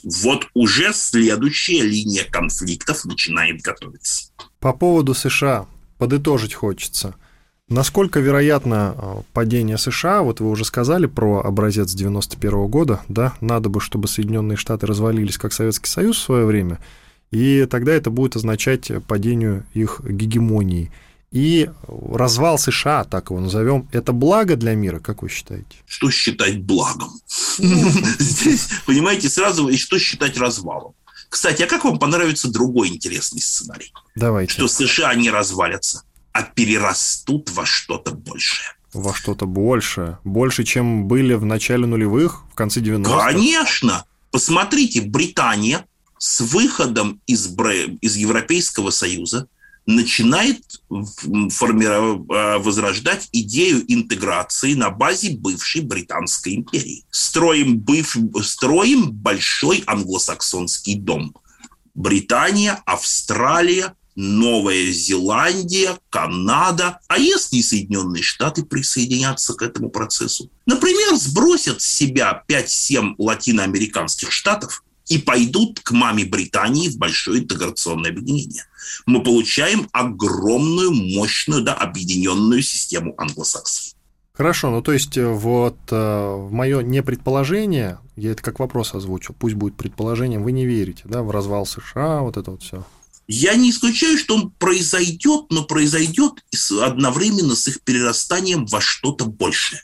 Вот 0.04 0.48
уже 0.54 0.94
следующая 0.94 1.82
линия 1.84 2.26
конфликтов 2.26 3.06
начинает 3.06 3.62
готовиться. 3.62 4.32
По 4.60 4.74
поводу 4.74 5.14
США 5.14 5.66
подытожить 5.98 6.54
хочется. 6.54 7.16
Насколько 7.70 8.20
вероятно 8.20 8.96
э, 8.96 9.22
падение 9.34 9.78
США? 9.78 10.22
Вот 10.22 10.40
вы 10.40 10.50
уже 10.50 10.64
сказали 10.66 11.06
про 11.06 11.42
образец 11.42 11.94
91 11.94 12.68
года, 12.68 13.02
да? 13.10 13.34
Надо 13.42 13.70
бы, 13.70 13.82
чтобы 13.82 14.08
Соединенные 14.08 14.56
Штаты 14.56 14.88
развалились, 14.88 15.38
как 15.38 15.54
Советский 15.54 15.90
Союз 15.90 16.18
в 16.18 16.24
свое 16.24 16.46
время– 16.46 16.80
и 17.32 17.68
тогда 17.70 17.94
это 17.94 18.10
будет 18.10 18.36
означать 18.36 18.92
падению 19.08 19.66
их 19.74 20.02
гегемонии. 20.04 20.92
И 21.30 21.70
развал 21.88 22.58
США, 22.58 23.04
так 23.04 23.32
его 23.32 23.42
назовем, 23.42 23.90
это 23.92 24.14
благо 24.14 24.56
для 24.56 24.76
мира, 24.76 25.00
как 25.00 25.24
вы 25.24 25.30
считаете? 25.30 25.76
Что 25.86 26.10
считать 26.10 26.64
благом? 26.64 27.12
Здесь, 27.58 28.70
понимаете, 28.86 29.28
сразу, 29.28 29.68
и 29.68 29.76
что 29.76 30.00
считать 30.00 30.38
развалом? 30.38 30.94
Кстати, 31.30 31.62
а 31.62 31.68
как 31.68 31.84
вам 31.84 32.00
понравится 32.00 32.50
другой 32.50 32.90
интересный 32.90 33.42
сценарий? 33.42 33.94
Давайте. 34.16 34.54
Что 34.54 34.68
США 34.68 35.14
не 35.16 35.30
развалятся, 35.30 36.04
а 36.32 36.44
перерастут 36.44 37.52
во 37.52 37.66
что-то 37.66 38.12
большее. 38.12 38.70
Во 38.94 39.14
что-то 39.14 39.46
большее? 39.46 40.20
Больше, 40.24 40.64
чем 40.64 41.08
были 41.08 41.34
в 41.34 41.46
начале 41.46 41.86
нулевых, 41.86 42.44
в 42.52 42.56
конце 42.56 42.80
90-х? 42.80 43.32
Конечно! 43.32 44.06
Посмотрите, 44.32 45.02
Британия 45.02 45.86
с 46.18 46.42
выходом 46.42 47.22
из, 47.28 47.48
из 48.02 48.16
Европейского 48.16 48.90
Союза 48.90 49.48
начинает 49.88 50.62
формировать, 51.50 52.28
а, 52.30 52.60
возрождать 52.60 53.30
идею 53.32 53.84
интеграции 53.92 54.74
на 54.74 54.92
базе 54.92 55.32
бывшей 55.32 55.82
Британской 55.82 56.56
империи. 56.56 57.06
Строим, 57.10 57.80
быв, 57.80 58.16
строим 58.44 59.12
большой 59.12 59.84
англосаксонский 59.88 60.96
дом. 60.96 61.34
Британия, 61.96 62.82
Австралия, 62.86 63.96
Новая 64.16 64.92
Зеландия, 64.92 65.98
Канада. 66.10 67.00
А 67.08 67.18
если 67.18 67.62
Соединенные 67.62 68.24
Штаты 68.24 68.66
присоединятся 68.66 69.54
к 69.54 69.62
этому 69.62 69.90
процессу? 69.90 70.52
Например, 70.66 71.16
сбросят 71.16 71.82
с 71.82 71.86
себя 71.86 72.44
5-7 72.48 73.16
латиноамериканских 73.18 74.32
штатов– 74.32 74.84
и 75.08 75.18
пойдут 75.18 75.80
к 75.80 75.92
маме 75.92 76.26
Британии 76.26 76.90
в 76.90 76.98
большое 76.98 77.42
интеграционное 77.42 78.12
объединение. 78.12 78.66
Мы 79.06 79.24
получаем 79.24 79.88
огромную, 79.92 80.92
мощную, 80.92 81.64
да, 81.64 81.74
объединенную 81.74 82.62
систему 82.62 83.14
англосаксов. 83.18 83.94
Хорошо, 84.34 84.70
ну 84.70 84.84
то 84.84 84.94
есть 84.94 85.18
э, 85.18 85.26
вот 85.26 85.78
э, 85.90 86.48
мое 86.52 86.82
не 86.82 87.02
предположение, 87.02 88.00
я 88.16 88.32
это 88.32 88.44
как 88.44 88.60
вопрос 88.60 88.94
озвучил, 88.94 89.36
пусть 89.38 89.56
будет 89.56 89.76
предположением, 89.76 90.44
вы 90.44 90.52
не 90.52 90.66
верите, 90.66 91.04
да, 91.06 91.24
в 91.24 91.32
развал 91.32 91.66
США, 91.66 92.22
вот 92.22 92.38
это 92.38 92.52
вот 92.52 92.62
все. 92.62 92.86
Я 93.28 93.56
не 93.56 93.72
исключаю, 93.72 94.16
что 94.18 94.36
он 94.36 94.52
произойдет, 94.52 95.48
но 95.50 95.64
произойдет 95.64 96.34
одновременно 96.82 97.56
с 97.56 97.68
их 97.68 97.82
перерастанием 97.82 98.68
во 98.68 98.80
что-то 98.80 99.26
большее. 99.26 99.82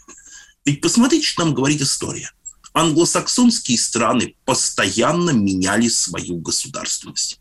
Ведь 0.66 0.82
посмотрите, 0.82 1.26
что 1.26 1.44
нам 1.44 1.56
говорит 1.56 1.82
история– 1.82 2.32
англосаксонские 2.74 3.78
страны 3.78 4.36
постоянно 4.46 5.32
меняли 5.32 5.90
свою 5.90 6.38
государственность. 6.38 7.40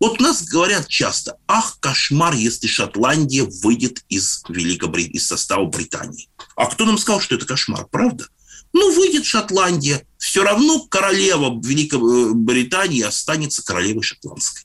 Вот 0.00 0.20
нас 0.20 0.42
говорят 0.42 0.88
часто, 0.88 1.36
ах, 1.46 1.78
кошмар, 1.80 2.34
если 2.34 2.66
Шотландия 2.66 3.44
выйдет 3.62 4.04
из, 4.08 4.42
Великобрит... 4.48 5.10
из 5.12 5.26
состава 5.26 5.64
Британии. 5.66 6.28
А 6.56 6.66
кто 6.66 6.84
нам 6.84 6.98
сказал, 6.98 7.20
что 7.20 7.36
это 7.36 7.46
кошмар, 7.46 7.86
правда? 7.90 8.26
Ну, 8.72 8.92
выйдет 8.94 9.24
Шотландия, 9.24 10.04
все 10.18 10.42
равно 10.42 10.80
королева 10.80 11.60
Великобритании 11.64 13.02
останется 13.02 13.64
королевой 13.64 14.02
шотландской. 14.02 14.64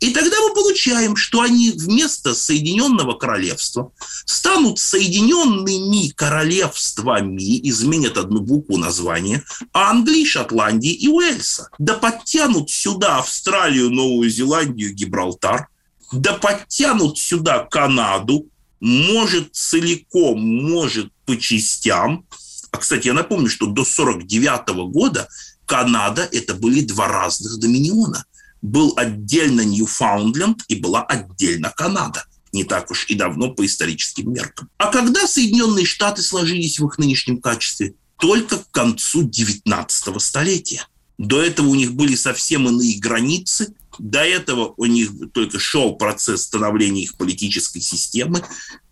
И 0.00 0.10
тогда 0.10 0.36
мы 0.40 0.54
получаем, 0.54 1.16
что 1.16 1.40
они 1.40 1.70
вместо 1.70 2.34
Соединенного 2.34 3.14
Королевства 3.14 3.92
станут 4.26 4.78
Соединенными 4.78 6.10
Королевствами, 6.10 7.60
изменят 7.68 8.18
одну 8.18 8.40
букву 8.40 8.76
названия, 8.76 9.42
Англии, 9.72 10.24
Шотландии 10.24 10.92
и 10.92 11.08
Уэльса. 11.08 11.70
Да 11.78 11.94
подтянут 11.94 12.70
сюда 12.70 13.18
Австралию, 13.18 13.90
Новую 13.90 14.28
Зеландию, 14.28 14.92
Гибралтар, 14.92 15.68
да 16.12 16.34
подтянут 16.34 17.18
сюда 17.18 17.60
Канаду, 17.60 18.46
может 18.80 19.54
целиком, 19.54 20.40
может 20.40 21.10
по 21.24 21.36
частям. 21.36 22.26
А, 22.70 22.76
кстати, 22.76 23.06
я 23.06 23.14
напомню, 23.14 23.48
что 23.48 23.66
до 23.66 23.82
1949 23.82 24.92
года 24.92 25.28
Канада– 25.64 26.28
это 26.32 26.54
были 26.54 26.82
два 26.82 27.08
разных 27.08 27.58
доминиона– 27.58 28.24
был 28.64 28.94
отдельно 28.96 29.60
Ньюфаундленд 29.60 30.64
и 30.68 30.76
была 30.76 31.02
отдельно 31.04 31.70
Канада. 31.76 32.24
Не 32.52 32.64
так 32.64 32.90
уж 32.90 33.06
и 33.10 33.14
давно 33.14 33.50
по 33.50 33.66
историческим 33.66 34.32
меркам. 34.32 34.70
А 34.78 34.90
когда 34.90 35.26
Соединенные 35.26 35.84
Штаты 35.84 36.22
сложились 36.22 36.78
в 36.78 36.86
их 36.86 36.98
нынешнем 36.98 37.40
качестве? 37.40 37.94
Только 38.18 38.56
к 38.56 38.70
концу 38.70 39.24
19 39.24 40.22
столетия. 40.22 40.86
До 41.18 41.42
этого 41.42 41.66
у 41.66 41.74
них 41.74 41.92
были 41.92 42.14
совсем 42.14 42.66
иные 42.66 42.98
границы, 42.98 43.74
до 43.98 44.24
этого 44.24 44.72
у 44.76 44.86
них 44.86 45.10
только 45.32 45.58
шел 45.58 45.96
процесс 45.96 46.42
становления 46.44 47.02
их 47.02 47.16
политической 47.16 47.80
системы. 47.80 48.42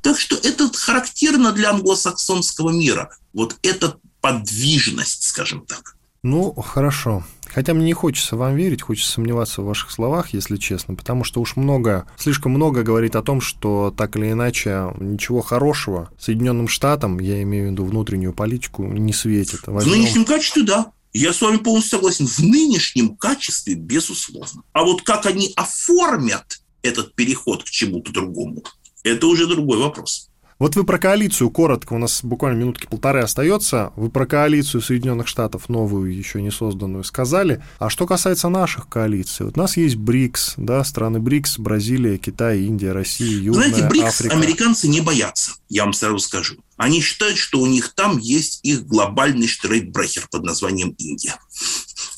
Так 0.03 0.21
что 0.21 0.37
это 0.37 0.71
характерно 0.73 1.53
для 1.53 1.71
англосаксонского 1.71 2.71
мира. 2.71 3.17
Вот 3.33 3.57
эта 3.63 3.97
подвижность, 4.21 5.23
скажем 5.23 5.65
так. 5.67 5.97
Ну, 6.23 6.53
хорошо. 6.53 7.25
Хотя 7.53 7.75
мне 7.75 7.87
не 7.87 7.93
хочется 7.93 8.37
вам 8.37 8.57
верить, 8.57 8.83
хочется 8.83 9.13
сомневаться 9.13 9.63
в 9.63 9.67
ваших 9.67 9.91
словах, 9.91 10.33
если 10.33 10.57
честно, 10.57 10.95
потому 10.95 11.25
что 11.25 11.41
уж 11.41 11.57
много, 11.57 12.07
слишком 12.19 12.53
много 12.53 12.83
говорит 12.83 13.17
о 13.17 13.23
том, 13.23 13.41
что 13.41 13.93
так 13.97 14.17
или 14.17 14.33
иначе 14.33 14.93
ничего 14.99 15.43
хорошего 15.43 16.11
Соединенным 16.19 16.69
Штатам, 16.69 17.19
я 17.21 17.43
имею 17.43 17.69
в 17.69 17.73
виду 17.73 17.85
внутреннюю 17.85 18.33
политику, 18.33 18.85
не 18.85 19.13
светит. 19.13 19.67
Возьмем... 19.67 19.93
В 19.93 19.97
нынешнем 19.97 20.25
качестве, 20.25 20.63
да. 20.63 20.93
Я 21.13 21.35
с 21.35 21.43
вами 21.43 21.59
полностью 21.59 21.99
согласен. 21.99 22.27
В 22.27 22.39
нынешнем 22.39 23.17
качестве, 23.17 23.75
безусловно. 23.75 24.63
А 24.73 24.83
вот 24.83 25.03
как 25.03 25.27
они 25.27 25.53
оформят 25.57 26.63
этот 26.83 27.15
переход 27.15 27.65
к 27.65 27.67
чему-то 27.67 28.13
другому, 28.13 28.65
это 29.05 29.27
уже 29.27 29.47
другой 29.47 29.79
вопрос. 29.79 30.31
Вот 30.63 30.77
вы 30.77 30.85
про 30.85 30.97
коалицию 30.97 31.51
коротко, 31.51 31.95
у 31.95 31.99
нас 31.99 32.21
буквально 32.23 32.57
минутки 32.61 32.87
полторы 32.87 33.21
остается. 33.21 33.93
Вы 33.97 34.11
про 34.11 34.27
коалицию 34.27 34.81
Соединенных 34.81 35.27
Штатов, 35.27 35.69
новую, 35.69 36.17
еще 36.17 36.41
не 36.41 36.53
созданную, 36.53 37.03
сказали. 37.03 37.65
А 37.81 37.91
что 37.91 38.07
касается 38.07 38.49
наших 38.49 38.89
коалиций, 38.89 39.47
вот 39.47 39.59
у 39.59 39.61
нас 39.61 39.77
есть 39.77 39.97
БРИКС, 39.97 40.55
да, 40.59 40.85
страны 40.85 41.19
БРИКС, 41.19 41.59
Бразилия, 41.59 42.17
Китай, 42.17 42.61
Индия, 42.61 42.93
Россия, 42.93 43.41
Южная 43.41 43.71
Знаете, 43.71 43.89
БРИКС 43.89 44.07
Африка. 44.07 44.37
американцы 44.37 44.87
не 44.87 45.01
боятся, 45.01 45.51
я 45.69 45.83
вам 45.83 45.95
сразу 45.95 46.21
скажу. 46.21 46.55
Они 46.77 47.01
считают, 47.01 47.39
что 47.39 47.59
у 47.59 47.67
них 47.67 47.93
там 47.97 48.19
есть 48.19 48.61
их 48.63 48.87
глобальный 48.87 49.49
штрейкбрехер 49.49 50.29
под 50.31 50.45
названием 50.45 50.95
Индия. 50.97 51.35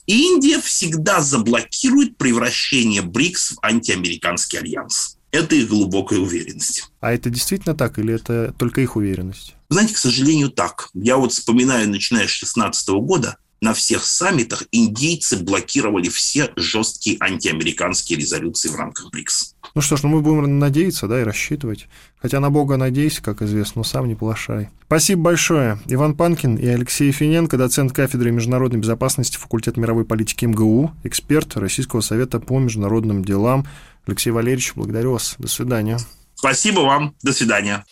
Индия 0.05 0.61
всегда 0.61 1.23
заблокирует 1.23 2.19
превращение 2.19 3.01
БРИКС 3.01 3.53
в 3.53 3.59
антиамериканский 3.65 4.59
альянс. 4.59 5.14
Это 5.35 5.57
их 5.57 5.69
глубокая 5.69 6.21
уверенность. 6.21 6.89
А 7.01 7.13
это 7.13 7.29
действительно 7.29 7.75
так 7.75 7.99
или 7.99 8.15
это 8.15 8.55
только 8.57 8.81
их 8.83 8.95
уверенность? 8.95 9.57
Знаете, 9.69 9.95
к 9.95 9.99
сожалению, 9.99 10.49
так. 10.49 10.91
Я 10.95 11.17
вот 11.17 11.33
вспоминаю, 11.33 11.91
начиная 11.91 12.29
с 12.29 12.39
2016 12.39 12.89
года, 12.91 13.37
на 13.61 13.75
всех 13.75 14.05
саммитах 14.05 14.63
индейцы 14.71 15.37
блокировали 15.43 16.09
все 16.09 16.53
жесткие 16.55 17.17
антиамериканские 17.19 18.21
резолюции 18.21 18.69
в 18.69 18.77
рамках 18.77 19.11
БРИКС. 19.11 19.57
Ну 19.75 19.81
что 19.81 19.97
ж, 19.97 20.05
ну 20.05 20.11
мы 20.11 20.21
будем 20.21 20.61
надеяться, 20.61 21.09
да, 21.09 21.21
и 21.21 21.25
рассчитывать. 21.25 21.89
Хотя 22.23 22.39
на 22.39 22.51
Бога 22.51 22.77
надейся, 22.77 23.21
как 23.21 23.43
известно, 23.43 23.81
но 23.81 23.85
сам 23.85 24.07
не 24.07 24.15
плашай. 24.15 24.69
Спасибо 24.87 25.23
большое. 25.23 25.81
Иван 25.87 26.15
Панкин 26.15 26.55
и 26.57 26.67
Алексей 26.67 27.11
Финенко, 27.11 27.57
доцент 27.57 27.93
кафедры 27.93 28.31
международной 28.31 28.79
безопасности 28.79 29.37
факультета 29.37 29.81
мировой 29.81 30.05
политики 30.05 30.45
МГУ, 30.45 30.93
эксперт 31.03 31.57
Российского 31.57 32.03
совета 32.03 32.39
по 32.39 32.61
международным 32.61 33.25
делам. 33.25 33.67
Алексей 34.07 34.31
Валерьевич, 34.31 34.73
благодарю 34.75 35.13
вас. 35.13 35.37
До 35.39 35.49
свидания. 35.49 35.99
Спасибо 36.35 36.81
вам. 36.81 37.15
До 37.23 37.33
свидания. 37.33 37.85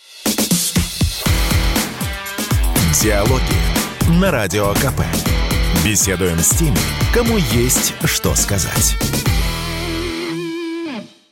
Диалоги 3.01 4.21
на 4.21 4.31
Радио 4.31 4.73
КП. 4.75 5.03
Беседуем 5.85 6.39
с 6.39 6.51
теми, 6.51 6.79
кому 7.13 7.37
есть 7.37 7.95
что 8.05 8.35
сказать. 8.35 8.97